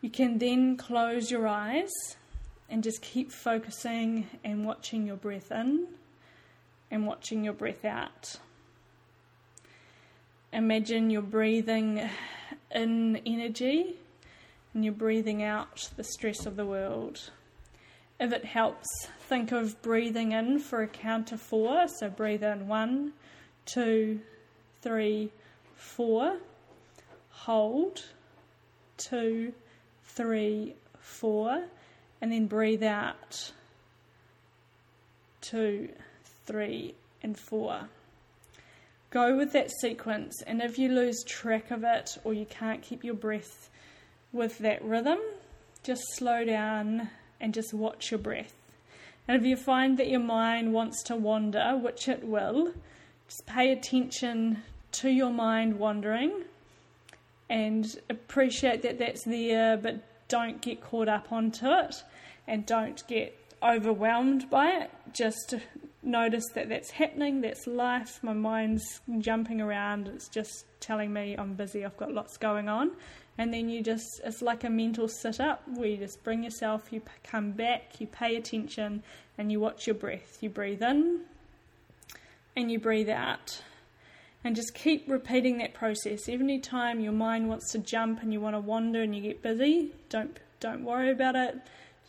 You 0.05 0.11
can 0.11 0.37
then 0.37 0.77
close 0.77 1.31
your 1.31 1.49
eyes 1.49 1.91
and 2.69 2.83
just 2.83 3.01
keep 3.01 3.33
focusing 3.33 4.27
and 4.45 4.67
watching 4.67 5.07
your 5.07 5.17
breath 5.17 5.51
in 5.51 5.87
and 6.91 7.07
watching 7.07 7.43
your 7.43 7.55
breath 7.55 7.87
out. 7.87 8.35
Imagine 10.53 11.09
you're 11.09 11.23
breathing 11.23 12.07
in 12.71 13.17
energy 13.25 13.97
and 14.75 14.85
you're 14.85 14.93
breathing 14.93 15.43
out 15.43 15.89
the 15.97 16.05
stress 16.05 16.45
of 16.45 16.57
the 16.57 16.67
world. 16.67 17.31
If 18.21 18.31
it 18.35 18.45
helps, 18.45 19.09
think 19.21 19.53
of 19.53 19.81
breathing 19.81 20.33
in 20.33 20.59
for 20.59 20.83
a 20.83 20.87
count 20.87 21.33
of 21.33 21.41
four. 21.41 21.89
So 21.89 22.11
breathe 22.11 22.45
in 22.45 22.69
one, 22.69 23.15
two, 23.65 24.21
three, 24.83 25.31
four. 25.77 26.37
Hold, 27.31 28.05
two, 28.99 29.55
three, 30.15 30.75
four. 30.99 31.65
And 32.21 32.33
then 32.33 32.47
breathe 32.47 32.83
out, 32.83 33.53
two, 35.43 35.91
three, 36.47 36.95
and 37.23 37.39
four. 37.39 37.89
Go 39.11 39.37
with 39.37 39.53
that 39.53 39.71
sequence, 39.71 40.43
and 40.47 40.61
if 40.61 40.79
you 40.79 40.89
lose 40.89 41.23
track 41.23 41.71
of 41.71 41.85
it 41.85 42.17
or 42.25 42.35
you 42.35 42.47
can't 42.47 42.83
keep 42.83 43.05
your 43.05 43.15
breath 43.15 43.71
with 44.33 44.59
that 44.59 44.83
rhythm, 44.85 45.19
just 45.83 46.03
slow 46.15 46.45
down 46.45 47.11
and 47.41 47.55
just 47.55 47.73
watch 47.73 48.11
your 48.11 48.19
breath. 48.19 48.55
And 49.29 49.37
if 49.37 49.47
you 49.47 49.57
find 49.57 49.99
that 49.99 50.09
your 50.09 50.21
mind 50.21 50.73
wants 50.73 51.03
to 51.05 51.17
wander, 51.17 51.77
which 51.77 52.09
it 52.09 52.25
will, 52.25 52.73
just 53.29 53.47
pay 53.47 53.71
attention 53.71 54.63
to 54.93 55.11
your 55.11 55.31
mind 55.31 55.79
wandering 55.79 56.45
and 57.49 57.87
appreciate 58.11 58.83
that 58.83 58.99
that's 58.99 59.25
there, 59.25 59.77
but 59.77 60.03
don't 60.29 60.61
get 60.61 60.81
caught 60.81 61.09
up 61.09 61.31
onto 61.31 61.67
it 61.67 62.03
and 62.47 62.67
don't 62.67 63.07
get 63.07 63.39
overwhelmed 63.63 64.49
by 64.51 64.71
it. 64.71 64.91
Just 65.13 65.55
notice 66.03 66.45
that 66.55 66.69
that's 66.69 66.91
happening, 66.91 67.41
that's 67.41 67.67
life. 67.67 68.19
My 68.23 68.33
mind's 68.33 69.01
jumping 69.19 69.61
around, 69.61 70.09
it's 70.09 70.29
just 70.29 70.65
telling 70.81 71.13
me 71.13 71.35
I'm 71.37 71.55
busy, 71.55 71.85
I've 71.85 71.97
got 71.97 72.13
lots 72.13 72.37
going 72.37 72.69
on. 72.69 72.93
And 73.37 73.53
then 73.53 73.69
you 73.69 73.83
just, 73.83 74.21
it's 74.25 74.43
like 74.43 74.63
a 74.63 74.71
mental 74.71 75.09
sit 75.09 75.41
up 75.41 75.63
where 75.67 75.89
you 75.89 75.97
just 75.97 76.23
bring 76.23 76.45
yourself, 76.45 76.93
you 76.93 77.03
come 77.25 77.51
back, 77.51 78.01
you 78.01 78.07
pay 78.07 78.37
attention, 78.37 79.03
and 79.39 79.51
you 79.51 79.59
watch 79.59 79.87
your 79.87 79.95
breath. 79.95 80.39
You 80.41 80.51
breathe 80.51 80.83
in 80.83 81.23
and 82.55 82.71
you 82.71 82.79
breathe 82.79 83.09
out. 83.09 83.61
And 84.45 84.55
just 84.55 84.75
keep 84.75 85.09
repeating 85.09 85.59
that 85.59 85.73
process. 85.73 86.29
Every 86.29 86.59
time 86.59 87.01
your 87.01 87.13
mind 87.13 87.49
wants 87.49 87.73
to 87.73 87.79
jump 87.79 88.23
and 88.23 88.33
you 88.33 88.41
want 88.41 88.55
to 88.55 88.61
wander 88.61 89.01
and 89.01 89.15
you 89.17 89.23
get 89.23 89.43
busy, 89.43 89.95
don't 90.11 90.39
don't 90.61 90.85
worry 90.85 91.11
about 91.11 91.35
it 91.35 91.61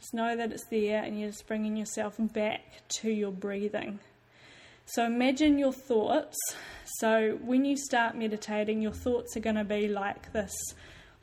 just 0.06 0.14
know 0.14 0.36
that 0.36 0.52
it's 0.52 0.66
there 0.66 1.04
and 1.04 1.20
you're 1.20 1.30
just 1.30 1.48
bringing 1.48 1.76
yourself 1.76 2.16
back 2.20 2.62
to 2.88 3.10
your 3.10 3.32
breathing. 3.32 4.00
So 4.86 5.04
imagine 5.04 5.58
your 5.58 5.74
thoughts. 5.74 6.38
So 7.00 7.40
when 7.42 7.66
you 7.66 7.76
start 7.76 8.16
meditating, 8.16 8.84
your 8.84 8.92
thoughts 8.92 9.36
are 9.36 9.40
going 9.40 9.56
to 9.56 9.64
be 9.64 9.88
like 9.88 10.32
this 10.32 10.54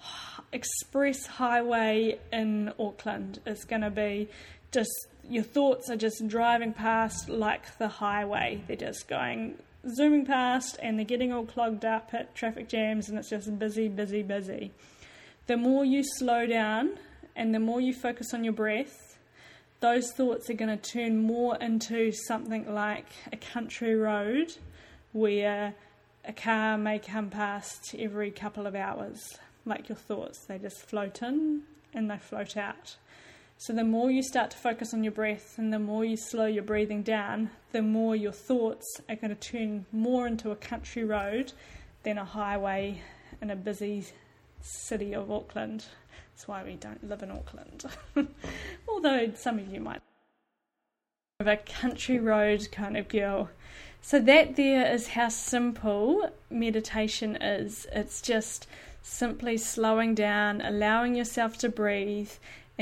express 0.52 1.26
highway 1.26 2.18
in 2.32 2.72
Auckland. 2.76 3.40
It's 3.46 3.64
going 3.64 3.82
to 3.82 3.90
be 3.90 4.28
just 4.72 4.90
your 5.28 5.44
thoughts 5.44 5.88
are 5.88 5.96
just 5.96 6.26
driving 6.26 6.72
past 6.72 7.28
like 7.28 7.78
the 7.78 7.86
highway. 7.86 8.64
They're 8.66 8.74
just 8.74 9.06
going 9.06 9.58
zooming 9.89 10.24
past 10.24 10.78
and 10.83 10.99
they're 10.99 11.05
getting 11.05 11.33
all 11.33 11.45
clogged 11.45 11.85
up 11.85 12.11
at 12.12 12.35
traffic 12.35 12.68
jams 12.68 13.09
and 13.09 13.18
it's 13.18 13.30
just 13.30 13.59
busy, 13.59 13.89
busy, 13.89 14.22
busy. 14.22 14.72
The 15.47 15.57
more 15.57 15.85
you 15.85 16.03
slow 16.05 16.47
down 16.47 16.99
and 17.35 17.55
the 17.55 17.59
more 17.59 17.80
you 17.80 17.93
focus 17.93 18.33
on 18.33 18.45
your 18.45 18.53
breath, 18.53 19.18
those 19.80 20.12
thoughts 20.12 20.49
are 20.49 20.55
going 20.55 20.76
to 20.78 20.91
turn 20.91 21.18
more 21.22 21.57
into 21.57 22.12
something 22.12 22.72
like 22.72 23.07
a 23.33 23.37
country 23.37 23.97
road 23.97 24.55
where 25.12 25.74
a 26.24 26.33
car 26.33 26.78
may 26.78 26.99
come 26.99 27.30
past 27.30 27.95
every 27.99 28.30
couple 28.30 28.66
of 28.66 28.76
hours, 28.76 29.39
like 29.64 29.89
your 29.89 29.97
thoughts. 29.97 30.45
They 30.47 30.59
just 30.59 30.78
float 30.83 31.20
in 31.22 31.62
and 31.93 32.09
they 32.09 32.18
float 32.18 32.57
out. 32.57 32.97
So, 33.64 33.72
the 33.72 33.84
more 33.84 34.10
you 34.10 34.24
start 34.24 34.50
to 34.50 34.56
focus 34.56 34.92
on 34.92 35.04
your 35.04 35.12
breath 35.12 35.54
and 35.56 35.72
the 35.72 35.78
more 35.78 36.04
you 36.04 36.16
slow 36.16 36.46
your 36.46 36.64
breathing 36.64 37.04
down, 37.04 37.50
the 37.70 37.80
more 37.80 38.16
your 38.16 38.32
thoughts 38.32 39.00
are 39.08 39.14
going 39.14 39.28
to 39.28 39.36
turn 39.36 39.86
more 39.92 40.26
into 40.26 40.50
a 40.50 40.56
country 40.56 41.04
road 41.04 41.52
than 42.02 42.18
a 42.18 42.24
highway 42.24 43.00
in 43.40 43.50
a 43.50 43.54
busy 43.54 44.04
city 44.60 45.14
of 45.14 45.30
Auckland 45.30 45.84
That's 46.34 46.48
why 46.48 46.64
we 46.64 46.74
don't 46.74 47.08
live 47.08 47.22
in 47.22 47.30
Auckland. 47.30 47.84
Although 48.88 49.30
some 49.36 49.60
of 49.60 49.68
you 49.72 49.78
might. 49.78 50.00
Of 51.38 51.46
a 51.46 51.58
country 51.58 52.18
road 52.18 52.66
kind 52.72 52.96
of 52.96 53.06
girl. 53.06 53.48
So 54.00 54.18
that 54.18 54.56
there 54.56 54.92
is 54.92 55.06
how 55.06 55.28
simple 55.28 56.32
meditation 56.50 57.36
is. 57.36 57.86
It's 57.92 58.20
just 58.22 58.66
simply 59.02 59.56
slowing 59.56 60.14
down, 60.16 60.60
allowing 60.60 61.14
yourself 61.14 61.58
to 61.58 61.68
breathe, 61.68 62.30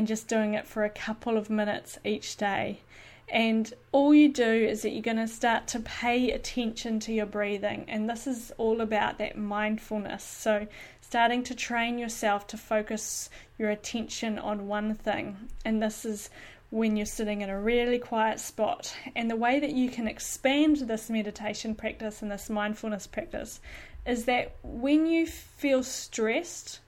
and 0.01 0.09
just 0.09 0.29
doing 0.29 0.55
it 0.55 0.67
for 0.67 0.83
a 0.83 0.89
couple 0.89 1.37
of 1.37 1.51
minutes 1.51 1.99
each 2.07 2.39
day. 2.39 2.81
And 3.29 3.71
all 3.93 4.15
you 4.15 4.33
do 4.33 4.51
is 4.51 4.81
that 4.81 4.93
you're 4.93 5.03
going 5.03 5.19
to 5.19 5.29
start 5.29 5.67
to 5.69 5.81
pay 5.81 6.31
attention 6.31 7.01
to 7.01 7.13
your 7.13 7.27
breathing. 7.27 7.85
And 7.87 8.09
this 8.09 8.27
is 8.27 8.51
all 8.57 8.81
about 8.81 9.19
that 9.19 9.37
mindfulness. 9.37 10.25
So, 10.25 10.67
starting 11.03 11.43
to 11.43 11.55
train 11.55 11.99
yourself 11.99 12.47
to 12.47 12.57
focus 12.57 13.29
your 13.59 13.69
attention 13.69 14.39
on 14.39 14.69
one 14.69 14.95
thing. 14.95 15.37
And 15.67 15.83
this 15.83 16.07
is 16.07 16.31
when 16.71 16.97
you're 16.97 17.05
sitting 17.05 17.43
in 17.43 17.51
a 17.51 17.61
really 17.61 17.99
quiet 17.99 18.41
spot. 18.41 18.97
And 19.15 19.31
the 19.31 19.37
way 19.37 19.61
that 19.61 19.73
you 19.73 19.91
can 19.91 20.09
expand 20.09 20.79
this 20.79 21.11
meditation 21.11 21.75
practice 21.75 22.23
and 22.23 22.31
this 22.31 22.49
mindfulness 22.49 23.07
practice 23.07 23.61
is 24.07 24.25
that 24.25 24.57
when 24.63 25.07
you 25.07 25.27
feel 25.27 25.83
stressed 25.83 26.81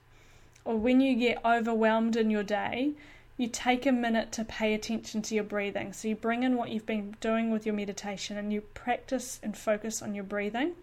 or 0.65 0.77
when 0.77 1.01
you 1.01 1.15
get 1.15 1.43
overwhelmed 1.43 2.15
in 2.15 2.29
your 2.29 2.43
day, 2.43 2.93
you 3.37 3.47
take 3.47 3.85
a 3.85 3.91
minute 3.91 4.31
to 4.31 4.45
pay 4.45 4.73
attention 4.73 5.21
to 5.23 5.35
your 5.35 5.43
breathing. 5.43 5.91
So 5.91 6.07
you 6.07 6.15
bring 6.15 6.43
in 6.43 6.55
what 6.55 6.69
you've 6.69 6.85
been 6.85 7.15
doing 7.19 7.51
with 7.51 7.65
your 7.65 7.75
meditation 7.75 8.37
and 8.37 8.53
you 8.53 8.61
practice 8.61 9.39
and 9.41 9.57
focus 9.57 10.01
on 10.01 10.13
your 10.13 10.23
breathing. 10.23 10.73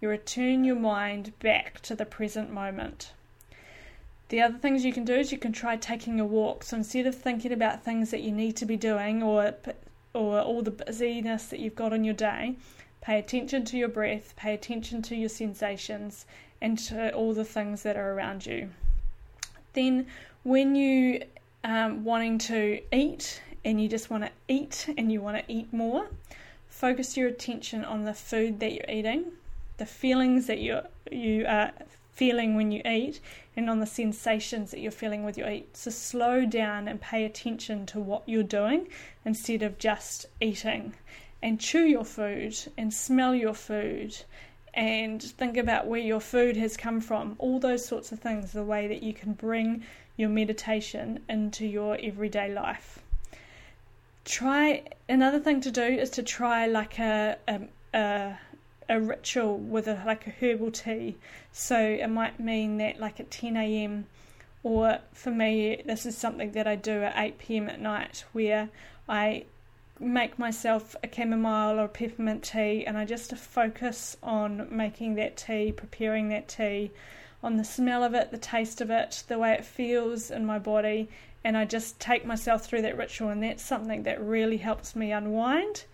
You 0.00 0.10
return 0.10 0.64
your 0.64 0.76
mind 0.76 1.38
back 1.38 1.80
to 1.82 1.94
the 1.94 2.04
present 2.04 2.52
moment. 2.52 3.12
The 4.28 4.42
other 4.42 4.58
things 4.58 4.84
you 4.84 4.92
can 4.92 5.04
do 5.04 5.14
is 5.14 5.32
you 5.32 5.38
can 5.38 5.52
try 5.52 5.76
taking 5.76 6.20
a 6.20 6.24
walk. 6.24 6.64
So 6.64 6.76
instead 6.76 7.06
of 7.06 7.14
thinking 7.14 7.52
about 7.52 7.82
things 7.82 8.10
that 8.10 8.22
you 8.22 8.32
need 8.32 8.56
to 8.56 8.66
be 8.66 8.76
doing 8.76 9.22
or 9.22 9.54
or 10.12 10.40
all 10.40 10.62
the 10.62 10.70
busyness 10.70 11.46
that 11.46 11.60
you've 11.60 11.76
got 11.76 11.92
in 11.92 12.02
your 12.02 12.14
day, 12.14 12.56
pay 13.00 13.18
attention 13.18 13.64
to 13.66 13.76
your 13.76 13.88
breath, 13.88 14.34
pay 14.36 14.54
attention 14.54 15.02
to 15.02 15.14
your 15.14 15.28
sensations 15.28 16.26
and 16.60 16.78
to 16.78 17.12
all 17.12 17.34
the 17.34 17.44
things 17.44 17.82
that 17.82 17.96
are 17.96 18.12
around 18.12 18.46
you. 18.46 18.70
Then 19.76 20.06
when 20.42 20.74
you 20.74 21.22
um, 21.62 22.02
wanting 22.02 22.38
to 22.38 22.80
eat 22.92 23.42
and 23.62 23.80
you 23.80 23.88
just 23.88 24.08
want 24.10 24.24
to 24.24 24.30
eat 24.48 24.88
and 24.96 25.12
you 25.12 25.20
want 25.20 25.36
to 25.36 25.52
eat 25.52 25.70
more, 25.70 26.08
focus 26.66 27.16
your 27.16 27.28
attention 27.28 27.84
on 27.84 28.04
the 28.04 28.14
food 28.14 28.58
that 28.60 28.72
you're 28.72 28.90
eating, 28.90 29.26
the 29.76 29.84
feelings 29.84 30.46
that 30.46 30.60
you 30.60 30.80
you 31.12 31.44
are 31.46 31.72
feeling 32.10 32.54
when 32.56 32.72
you 32.72 32.80
eat, 32.86 33.20
and 33.54 33.68
on 33.68 33.80
the 33.80 33.86
sensations 33.86 34.70
that 34.70 34.80
you're 34.80 34.90
feeling 34.90 35.24
with 35.24 35.36
your 35.36 35.50
eat. 35.50 35.76
So 35.76 35.90
slow 35.90 36.46
down 36.46 36.88
and 36.88 36.98
pay 36.98 37.26
attention 37.26 37.84
to 37.86 38.00
what 38.00 38.22
you're 38.26 38.42
doing 38.42 38.88
instead 39.26 39.62
of 39.62 39.76
just 39.76 40.24
eating. 40.40 40.94
And 41.42 41.60
chew 41.60 41.84
your 41.84 42.06
food 42.06 42.56
and 42.78 42.94
smell 42.94 43.34
your 43.34 43.52
food 43.52 44.16
and 44.76 45.22
think 45.22 45.56
about 45.56 45.86
where 45.86 46.00
your 46.00 46.20
food 46.20 46.56
has 46.58 46.76
come 46.76 47.00
from. 47.00 47.34
All 47.38 47.58
those 47.58 47.84
sorts 47.84 48.12
of 48.12 48.20
things, 48.20 48.52
the 48.52 48.62
way 48.62 48.86
that 48.86 49.02
you 49.02 49.14
can 49.14 49.32
bring 49.32 49.82
your 50.16 50.28
meditation 50.28 51.20
into 51.28 51.66
your 51.66 51.98
everyday 52.02 52.52
life. 52.52 52.98
Try 54.26 54.82
another 55.08 55.40
thing 55.40 55.62
to 55.62 55.70
do 55.70 55.82
is 55.82 56.10
to 56.10 56.22
try 56.22 56.66
like 56.66 56.98
a 56.98 57.38
a, 57.48 57.60
a, 57.94 58.38
a 58.88 59.00
ritual 59.00 59.56
with 59.56 59.88
a 59.88 60.02
like 60.04 60.26
a 60.26 60.30
herbal 60.30 60.72
tea. 60.72 61.16
So 61.52 61.78
it 61.78 62.08
might 62.08 62.38
mean 62.38 62.76
that 62.78 63.00
like 63.00 63.18
at 63.18 63.30
10 63.30 63.56
a.m. 63.56 64.06
or 64.62 64.98
for 65.12 65.30
me 65.30 65.80
this 65.86 66.04
is 66.04 66.18
something 66.18 66.52
that 66.52 66.66
I 66.66 66.76
do 66.76 67.02
at 67.02 67.14
8 67.16 67.38
p.m. 67.38 67.68
at 67.70 67.80
night 67.80 68.24
where 68.32 68.68
I 69.08 69.44
make 69.98 70.38
myself 70.38 70.94
a 71.02 71.08
chamomile 71.12 71.80
or 71.80 71.88
peppermint 71.88 72.42
tea 72.42 72.84
and 72.86 72.98
I 72.98 73.04
just 73.04 73.34
focus 73.36 74.16
on 74.22 74.68
making 74.70 75.14
that 75.14 75.36
tea, 75.36 75.72
preparing 75.72 76.28
that 76.28 76.48
tea 76.48 76.90
on 77.42 77.56
the 77.56 77.64
smell 77.64 78.02
of 78.02 78.14
it, 78.14 78.30
the 78.30 78.38
taste 78.38 78.80
of 78.80 78.90
it, 78.90 79.22
the 79.28 79.38
way 79.38 79.52
it 79.52 79.64
feels 79.64 80.30
in 80.30 80.44
my 80.44 80.58
body, 80.58 81.08
and 81.44 81.56
I 81.56 81.64
just 81.64 82.00
take 82.00 82.26
myself 82.26 82.64
through 82.64 82.82
that 82.82 82.96
ritual. 82.96 83.28
And 83.28 83.42
that's 83.42 83.62
something 83.62 84.02
that 84.02 84.20
really 84.20 84.56
helps 84.56 84.96
me 84.96 85.12
unwind, 85.12 85.84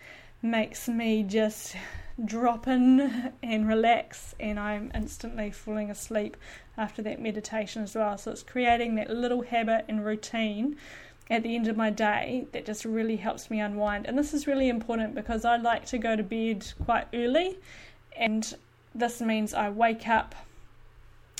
makes 0.41 0.89
me 0.89 1.23
just 1.23 1.77
drop 2.25 2.67
in 2.67 3.33
and 3.43 3.69
relax, 3.69 4.35
and 4.41 4.59
I'm 4.59 4.91
instantly 4.95 5.51
falling 5.51 5.91
asleep 5.91 6.37
after 6.79 7.03
that 7.03 7.21
meditation 7.21 7.83
as 7.83 7.95
well. 7.95 8.17
So 8.17 8.31
it's 8.31 8.43
creating 8.43 8.95
that 8.95 9.11
little 9.11 9.43
habit 9.43 9.85
and 9.89 10.05
routine 10.05 10.77
at 11.31 11.43
the 11.43 11.55
end 11.55 11.69
of 11.69 11.77
my 11.77 11.91
day 11.91 12.47
that 12.53 12.67
just 12.67 12.85
really 12.85 13.17
helps 13.17 13.51
me 13.51 13.61
unwind. 13.61 14.07
And 14.07 14.19
this 14.19 14.35
is 14.35 14.47
really 14.47 14.69
important 14.69 15.15
because 15.15 15.45
I 15.45 15.57
like 15.57 15.87
to 15.87 15.99
go 15.99 16.17
to 16.17 16.23
bed 16.23 16.67
quite 16.85 17.07
early, 17.15 17.59
and 18.17 18.55
this 18.95 19.21
means 19.21 19.55
I 19.55 19.71
wake 19.71 20.09
up 20.09 20.35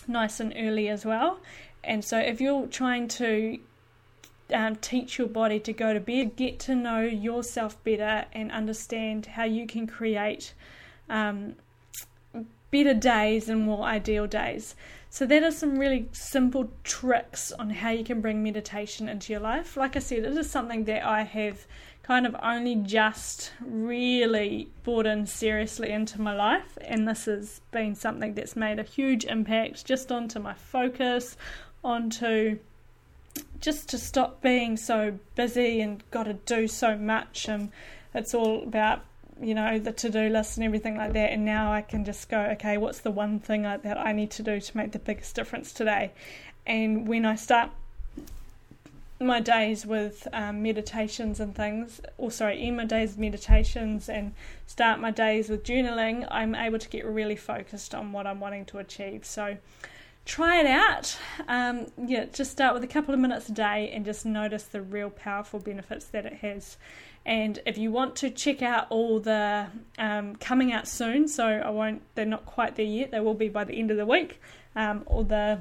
nice 0.09 0.41
and 0.41 0.55
early 0.57 0.89
as 0.89 1.05
well. 1.05 1.41
And 1.85 2.05
so, 2.05 2.19
if 2.19 2.41
you're 2.41 2.67
trying 2.67 3.09
to 3.09 3.59
um, 4.53 4.77
teach 4.77 5.19
your 5.19 5.29
body 5.29 5.59
to 5.61 5.73
go 5.73 5.93
to 5.93 6.01
bed, 6.01 6.37
get 6.37 6.59
to 6.61 6.75
know 6.75 7.01
yourself 7.01 7.83
better 7.85 8.27
and 8.33 8.53
understand 8.53 9.27
how 9.27 9.45
you 9.45 9.67
can 9.67 9.87
create 9.87 10.55
um, 11.09 11.57
better 12.71 12.95
days 12.95 13.49
and 13.49 13.65
more 13.65 13.85
ideal 13.85 14.27
days. 14.27 14.75
So, 15.15 15.27
that 15.27 15.43
is 15.43 15.59
some 15.59 15.79
really 15.79 16.09
simple 16.13 16.71
tricks 16.85 17.53
on 17.53 17.69
how 17.69 17.91
you 17.91 18.03
can 18.03 18.23
bring 18.23 18.43
meditation 18.43 19.11
into 19.11 19.31
your 19.31 19.43
life. 19.43 19.77
Like 19.77 19.95
I 19.95 19.99
said, 19.99 20.21
it 20.21 20.39
is 20.39 20.49
something 20.49 20.85
that 20.85 21.05
I 21.05 21.25
have 21.25 21.67
kind 22.03 22.25
of 22.27 22.35
only 22.43 22.77
just 22.77 23.53
really 23.61 24.71
brought 24.85 25.05
in 25.05 25.27
seriously 25.27 25.91
into 25.91 26.19
my 26.19 26.35
life, 26.35 26.79
and 26.81 27.07
this 27.07 27.27
has 27.27 27.61
been 27.73 27.95
something 27.95 28.33
that's 28.33 28.57
made 28.57 28.79
a 28.79 28.85
huge 28.85 29.27
impact 29.27 29.85
just 29.85 30.11
onto 30.11 30.39
my 30.39 30.55
focus, 30.55 31.37
onto 31.85 32.59
just 33.61 33.91
to 33.91 33.99
stop 33.99 34.41
being 34.41 34.79
so 34.79 35.19
busy 35.35 35.83
and 35.83 36.03
got 36.11 36.23
to 36.23 36.33
do 36.33 36.67
so 36.67 36.97
much, 36.97 37.51
and 37.51 37.71
it's 38.15 38.33
all 38.33 38.63
about 38.63 39.05
you 39.43 39.55
know 39.55 39.79
the 39.79 39.93
to-do 39.93 40.29
list 40.29 40.57
and 40.57 40.65
everything 40.65 40.97
like 40.97 41.13
that 41.13 41.33
and 41.33 41.45
now 41.45 41.73
i 41.73 41.83
can 41.83 42.05
just 42.05 42.29
go 42.29 42.41
okay 42.41 42.77
what's 42.77 43.01
the 43.01 43.11
one 43.11 43.39
thing 43.39 43.63
that 43.63 43.99
i 43.99 44.13
need 44.13 44.31
to 44.31 44.43
do 44.43 44.61
to 44.61 44.77
make 44.77 44.93
the 44.93 44.99
biggest 44.99 45.35
difference 45.35 45.73
today 45.73 46.11
and 46.67 47.09
when 47.09 47.25
i 47.25 47.35
start 47.35 47.71
my 49.23 49.41
days 49.41 49.87
with 49.87 50.27
um, 50.33 50.63
meditations 50.63 51.41
and 51.41 51.55
things, 51.55 52.01
or 52.19 52.31
sorry, 52.31 52.63
in 52.63 52.77
my 52.77 52.85
days 52.85 53.17
meditations 53.17 54.09
and 54.09 54.35
start 54.67 55.01
my 55.01 55.11
days 55.11 55.49
with 55.49 55.65
journaling, 55.65 56.27
I'm 56.31 56.55
able 56.55 56.79
to 56.79 56.89
get 56.89 57.07
really 57.07 57.37
focused 57.37 57.95
on 57.95 58.13
what 58.13 58.27
I'm 58.27 58.41
wanting 58.41 58.65
to 58.67 58.79
achieve. 58.79 59.25
So 59.25 59.57
try 60.25 60.61
it 60.61 60.67
out. 60.67 61.17
Um, 61.49 61.87
yeah, 61.97 62.27
just 62.33 62.51
start 62.51 62.75
with 62.75 62.85
a 62.85 62.89
couple 62.89 63.15
of 63.15 63.21
minutes 63.21 63.49
a 63.49 63.53
day 63.53 63.91
and 63.93 64.05
just 64.05 64.27
notice 64.27 64.65
the 64.65 64.83
real 64.83 65.11
powerful 65.11 65.61
benefits 65.61 66.07
that 66.07 66.27
it 66.27 66.35
has. 66.35 66.77
And 67.25 67.61
if 67.67 67.79
you 67.79 67.93
want 67.93 68.17
to 68.17 68.31
check 68.31 68.63
out 68.63 68.87
all 68.91 69.21
the 69.21 69.69
um, 69.99 70.37
coming 70.37 70.73
out 70.73 70.89
soon, 70.89 71.29
so 71.29 71.47
I 71.47 71.71
won't, 71.71 72.03
they're 72.15 72.27
not 72.27 72.47
quite 72.47 72.77
there 72.77 72.85
yet, 72.85 73.13
they 73.13 73.21
will 73.21 73.35
be 73.35 73.49
by 73.49 73.65
the 73.65 73.75
end 73.75 73.91
of 73.91 73.97
the 73.97 74.07
week, 74.07 74.41
um, 74.75 75.05
all 75.07 75.23
the 75.23 75.61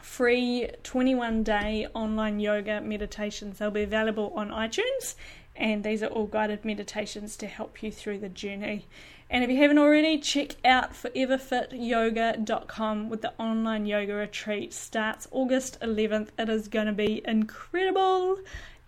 free 0.00 0.68
21 0.82 1.42
day 1.42 1.86
online 1.94 2.40
yoga 2.40 2.80
meditations. 2.80 3.58
They'll 3.58 3.70
be 3.70 3.82
available 3.82 4.32
on 4.34 4.50
iTunes, 4.50 5.14
and 5.54 5.84
these 5.84 6.02
are 6.02 6.08
all 6.08 6.26
guided 6.26 6.64
meditations 6.64 7.36
to 7.36 7.46
help 7.46 7.82
you 7.82 7.92
through 7.92 8.18
the 8.18 8.28
journey. 8.28 8.86
And 9.28 9.42
if 9.42 9.50
you 9.50 9.56
haven't 9.56 9.78
already, 9.78 10.18
check 10.18 10.54
out 10.64 10.92
foreverfityoga.com 10.92 13.08
with 13.08 13.22
the 13.22 13.32
online 13.38 13.86
yoga 13.86 14.14
retreat. 14.14 14.72
Starts 14.72 15.26
August 15.32 15.80
11th. 15.80 16.28
It 16.38 16.48
is 16.48 16.68
going 16.68 16.86
to 16.86 16.92
be 16.92 17.22
incredible, 17.24 18.38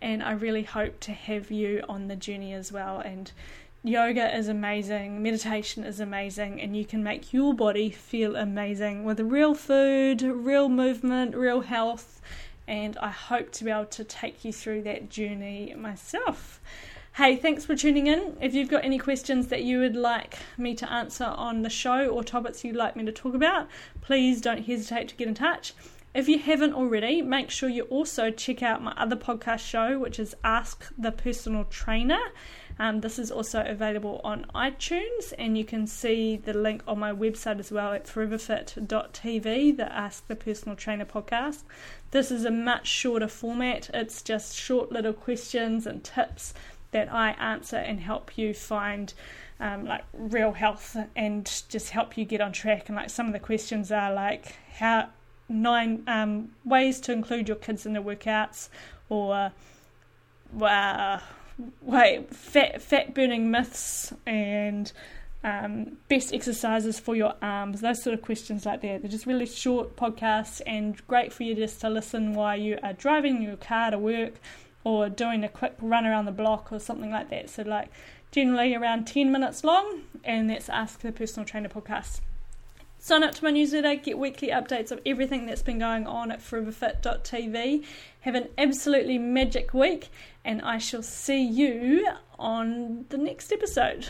and 0.00 0.22
I 0.22 0.32
really 0.32 0.62
hope 0.62 1.00
to 1.00 1.12
have 1.12 1.50
you 1.50 1.82
on 1.88 2.08
the 2.08 2.16
journey 2.16 2.52
as 2.52 2.70
well. 2.70 3.00
And 3.00 3.30
yoga 3.82 4.36
is 4.36 4.48
amazing, 4.48 5.22
meditation 5.22 5.84
is 5.84 6.00
amazing, 6.00 6.60
and 6.60 6.76
you 6.76 6.84
can 6.84 7.02
make 7.02 7.32
your 7.32 7.54
body 7.54 7.90
feel 7.90 8.36
amazing 8.36 9.04
with 9.04 9.20
real 9.20 9.54
food, 9.54 10.22
real 10.22 10.68
movement, 10.68 11.34
real 11.34 11.62
health. 11.62 12.20
And 12.66 12.96
I 12.98 13.10
hope 13.10 13.50
to 13.52 13.64
be 13.64 13.70
able 13.70 13.86
to 13.86 14.04
take 14.04 14.44
you 14.44 14.52
through 14.52 14.82
that 14.82 15.08
journey 15.08 15.74
myself. 15.76 16.60
Hey, 17.16 17.34
thanks 17.34 17.64
for 17.64 17.74
tuning 17.74 18.06
in. 18.06 18.36
If 18.40 18.54
you've 18.54 18.68
got 18.68 18.84
any 18.84 18.98
questions 18.98 19.48
that 19.48 19.64
you 19.64 19.80
would 19.80 19.96
like 19.96 20.38
me 20.56 20.74
to 20.76 20.92
answer 20.92 21.24
on 21.24 21.62
the 21.62 21.70
show 21.70 22.08
or 22.08 22.22
topics 22.22 22.62
you'd 22.62 22.76
like 22.76 22.94
me 22.94 23.04
to 23.06 23.10
talk 23.10 23.34
about, 23.34 23.68
please 24.02 24.40
don't 24.40 24.64
hesitate 24.64 25.08
to 25.08 25.16
get 25.16 25.26
in 25.26 25.34
touch. 25.34 25.72
If 26.18 26.28
you 26.28 26.40
haven't 26.40 26.72
already, 26.72 27.22
make 27.22 27.48
sure 27.48 27.68
you 27.68 27.84
also 27.84 28.32
check 28.32 28.60
out 28.60 28.82
my 28.82 28.90
other 28.96 29.14
podcast 29.14 29.60
show, 29.60 30.00
which 30.00 30.18
is 30.18 30.34
Ask 30.42 30.92
the 30.98 31.12
Personal 31.12 31.62
Trainer. 31.62 32.18
Um, 32.76 33.02
this 33.02 33.20
is 33.20 33.30
also 33.30 33.64
available 33.64 34.20
on 34.24 34.44
iTunes, 34.52 35.32
and 35.38 35.56
you 35.56 35.64
can 35.64 35.86
see 35.86 36.36
the 36.36 36.54
link 36.54 36.82
on 36.88 36.98
my 36.98 37.12
website 37.12 37.60
as 37.60 37.70
well 37.70 37.92
at 37.92 38.06
foreverfit.tv, 38.06 39.76
the 39.76 39.92
Ask 39.92 40.26
the 40.26 40.34
Personal 40.34 40.74
Trainer 40.74 41.04
podcast. 41.04 41.62
This 42.10 42.32
is 42.32 42.44
a 42.44 42.50
much 42.50 42.88
shorter 42.88 43.28
format, 43.28 43.88
it's 43.94 44.20
just 44.20 44.56
short 44.56 44.90
little 44.90 45.12
questions 45.12 45.86
and 45.86 46.02
tips 46.02 46.52
that 46.90 47.12
I 47.14 47.30
answer 47.38 47.76
and 47.76 48.00
help 48.00 48.36
you 48.36 48.54
find 48.54 49.14
um, 49.60 49.84
like 49.84 50.04
real 50.12 50.50
health 50.50 50.96
and 51.14 51.44
just 51.68 51.90
help 51.90 52.18
you 52.18 52.24
get 52.24 52.40
on 52.40 52.50
track. 52.50 52.88
And 52.88 52.96
like 52.96 53.10
some 53.10 53.28
of 53.28 53.32
the 53.32 53.38
questions 53.38 53.92
are 53.92 54.12
like 54.12 54.56
how 54.78 55.10
nine 55.48 56.02
um, 56.06 56.50
ways 56.64 57.00
to 57.00 57.12
include 57.12 57.48
your 57.48 57.56
kids 57.56 57.86
in 57.86 57.92
the 57.92 58.00
workouts, 58.00 58.68
or 59.08 59.52
uh, 60.60 61.20
wait, 61.82 62.34
fat 62.34 62.82
fat 62.82 63.14
burning 63.14 63.50
myths 63.50 64.12
and 64.26 64.92
um, 65.44 65.96
best 66.08 66.32
exercises 66.32 66.98
for 66.98 67.14
your 67.16 67.34
arms. 67.40 67.80
Those 67.80 68.02
sort 68.02 68.14
of 68.14 68.22
questions 68.22 68.66
like 68.66 68.82
that. 68.82 69.02
They're 69.02 69.10
just 69.10 69.26
really 69.26 69.46
short 69.46 69.96
podcasts 69.96 70.60
and 70.66 71.04
great 71.06 71.32
for 71.32 71.44
you 71.44 71.54
just 71.54 71.80
to 71.80 71.90
listen 71.90 72.34
while 72.34 72.56
you 72.56 72.78
are 72.82 72.92
driving 72.92 73.42
your 73.42 73.56
car 73.56 73.90
to 73.90 73.98
work 73.98 74.34
or 74.84 75.08
doing 75.08 75.44
a 75.44 75.48
quick 75.48 75.74
run 75.80 76.06
around 76.06 76.24
the 76.24 76.32
block 76.32 76.72
or 76.72 76.78
something 76.78 77.10
like 77.10 77.30
that. 77.30 77.50
So 77.50 77.62
like 77.62 77.90
generally 78.30 78.74
around 78.74 79.06
10 79.06 79.30
minutes 79.30 79.64
long, 79.64 80.02
and 80.24 80.50
that's 80.50 80.68
Ask 80.68 81.00
the 81.00 81.12
Personal 81.12 81.46
Trainer 81.46 81.68
podcast. 81.68 82.20
Sign 83.00 83.22
up 83.22 83.34
to 83.36 83.44
my 83.44 83.50
newsletter, 83.50 83.94
get 83.94 84.18
weekly 84.18 84.48
updates 84.48 84.90
of 84.90 85.00
everything 85.06 85.46
that's 85.46 85.62
been 85.62 85.78
going 85.78 86.06
on 86.06 86.32
at 86.32 86.40
foreverfit.tv. 86.40 87.84
Have 88.22 88.34
an 88.34 88.48
absolutely 88.58 89.18
magic 89.18 89.72
week, 89.72 90.08
and 90.44 90.60
I 90.62 90.78
shall 90.78 91.02
see 91.02 91.42
you 91.42 92.08
on 92.38 93.06
the 93.08 93.16
next 93.16 93.52
episode. 93.52 94.08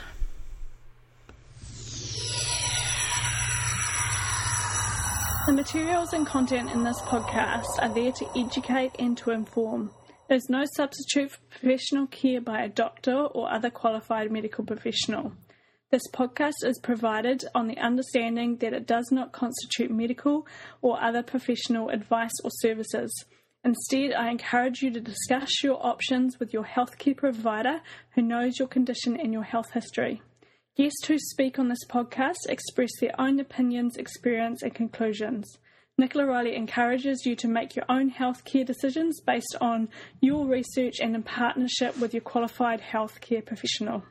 The 5.47 5.53
materials 5.53 6.13
and 6.13 6.27
content 6.27 6.71
in 6.71 6.83
this 6.83 7.01
podcast 7.03 7.79
are 7.81 7.89
there 7.95 8.13
to 8.13 8.27
educate 8.37 8.93
and 8.99 9.17
to 9.19 9.31
inform. 9.31 9.91
There's 10.29 10.51
no 10.51 10.65
substitute 10.75 11.31
for 11.31 11.39
professional 11.51 12.07
care 12.07 12.41
by 12.41 12.63
a 12.63 12.69
doctor 12.69 13.15
or 13.15 13.51
other 13.51 13.71
qualified 13.71 14.31
medical 14.31 14.65
professional. 14.65 15.33
This 15.91 16.07
podcast 16.13 16.65
is 16.65 16.79
provided 16.83 17.45
on 17.55 17.67
the 17.67 17.79
understanding 17.79 18.59
that 18.59 18.75
it 18.75 18.87
does 18.87 19.09
not 19.11 19.33
constitute 19.33 19.91
medical 19.91 20.47
or 20.83 21.03
other 21.03 21.23
professional 21.23 21.89
advice 21.89 22.35
or 22.45 22.51
services. 22.51 23.11
Instead, 23.65 24.13
I 24.13 24.31
encourage 24.31 24.83
you 24.83 24.91
to 24.91 25.01
discuss 25.01 25.63
your 25.65 25.83
options 25.85 26.39
with 26.39 26.53
your 26.53 26.65
healthcare 26.65 27.17
provider 27.17 27.81
who 28.11 28.21
knows 28.21 28.59
your 28.59 28.69
condition 28.69 29.19
and 29.19 29.33
your 29.33 29.45
health 29.45 29.73
history. 29.73 30.21
Guests 30.77 31.07
who 31.07 31.19
speak 31.19 31.59
on 31.59 31.69
this 31.69 31.87
podcast 31.89 32.51
express 32.51 32.91
their 33.01 33.19
own 33.19 33.41
opinions, 33.41 33.97
experience, 33.97 34.63
and 34.63 34.75
conclusions. 34.75 35.57
Nicola 35.97 36.27
Ridley 36.27 36.55
encourages 36.55 37.25
you 37.25 37.35
to 37.37 37.49
make 37.49 37.75
your 37.75 37.87
own 37.89 38.11
healthcare 38.11 38.67
decisions 38.67 39.23
based 39.23 39.57
on 39.59 39.89
your 40.21 40.47
research 40.47 40.97
and 41.01 41.15
in 41.15 41.23
partnership 41.23 41.97
with 41.97 42.13
your 42.13 42.21
qualified 42.21 42.83
healthcare 42.83 43.45
professional. 43.45 44.03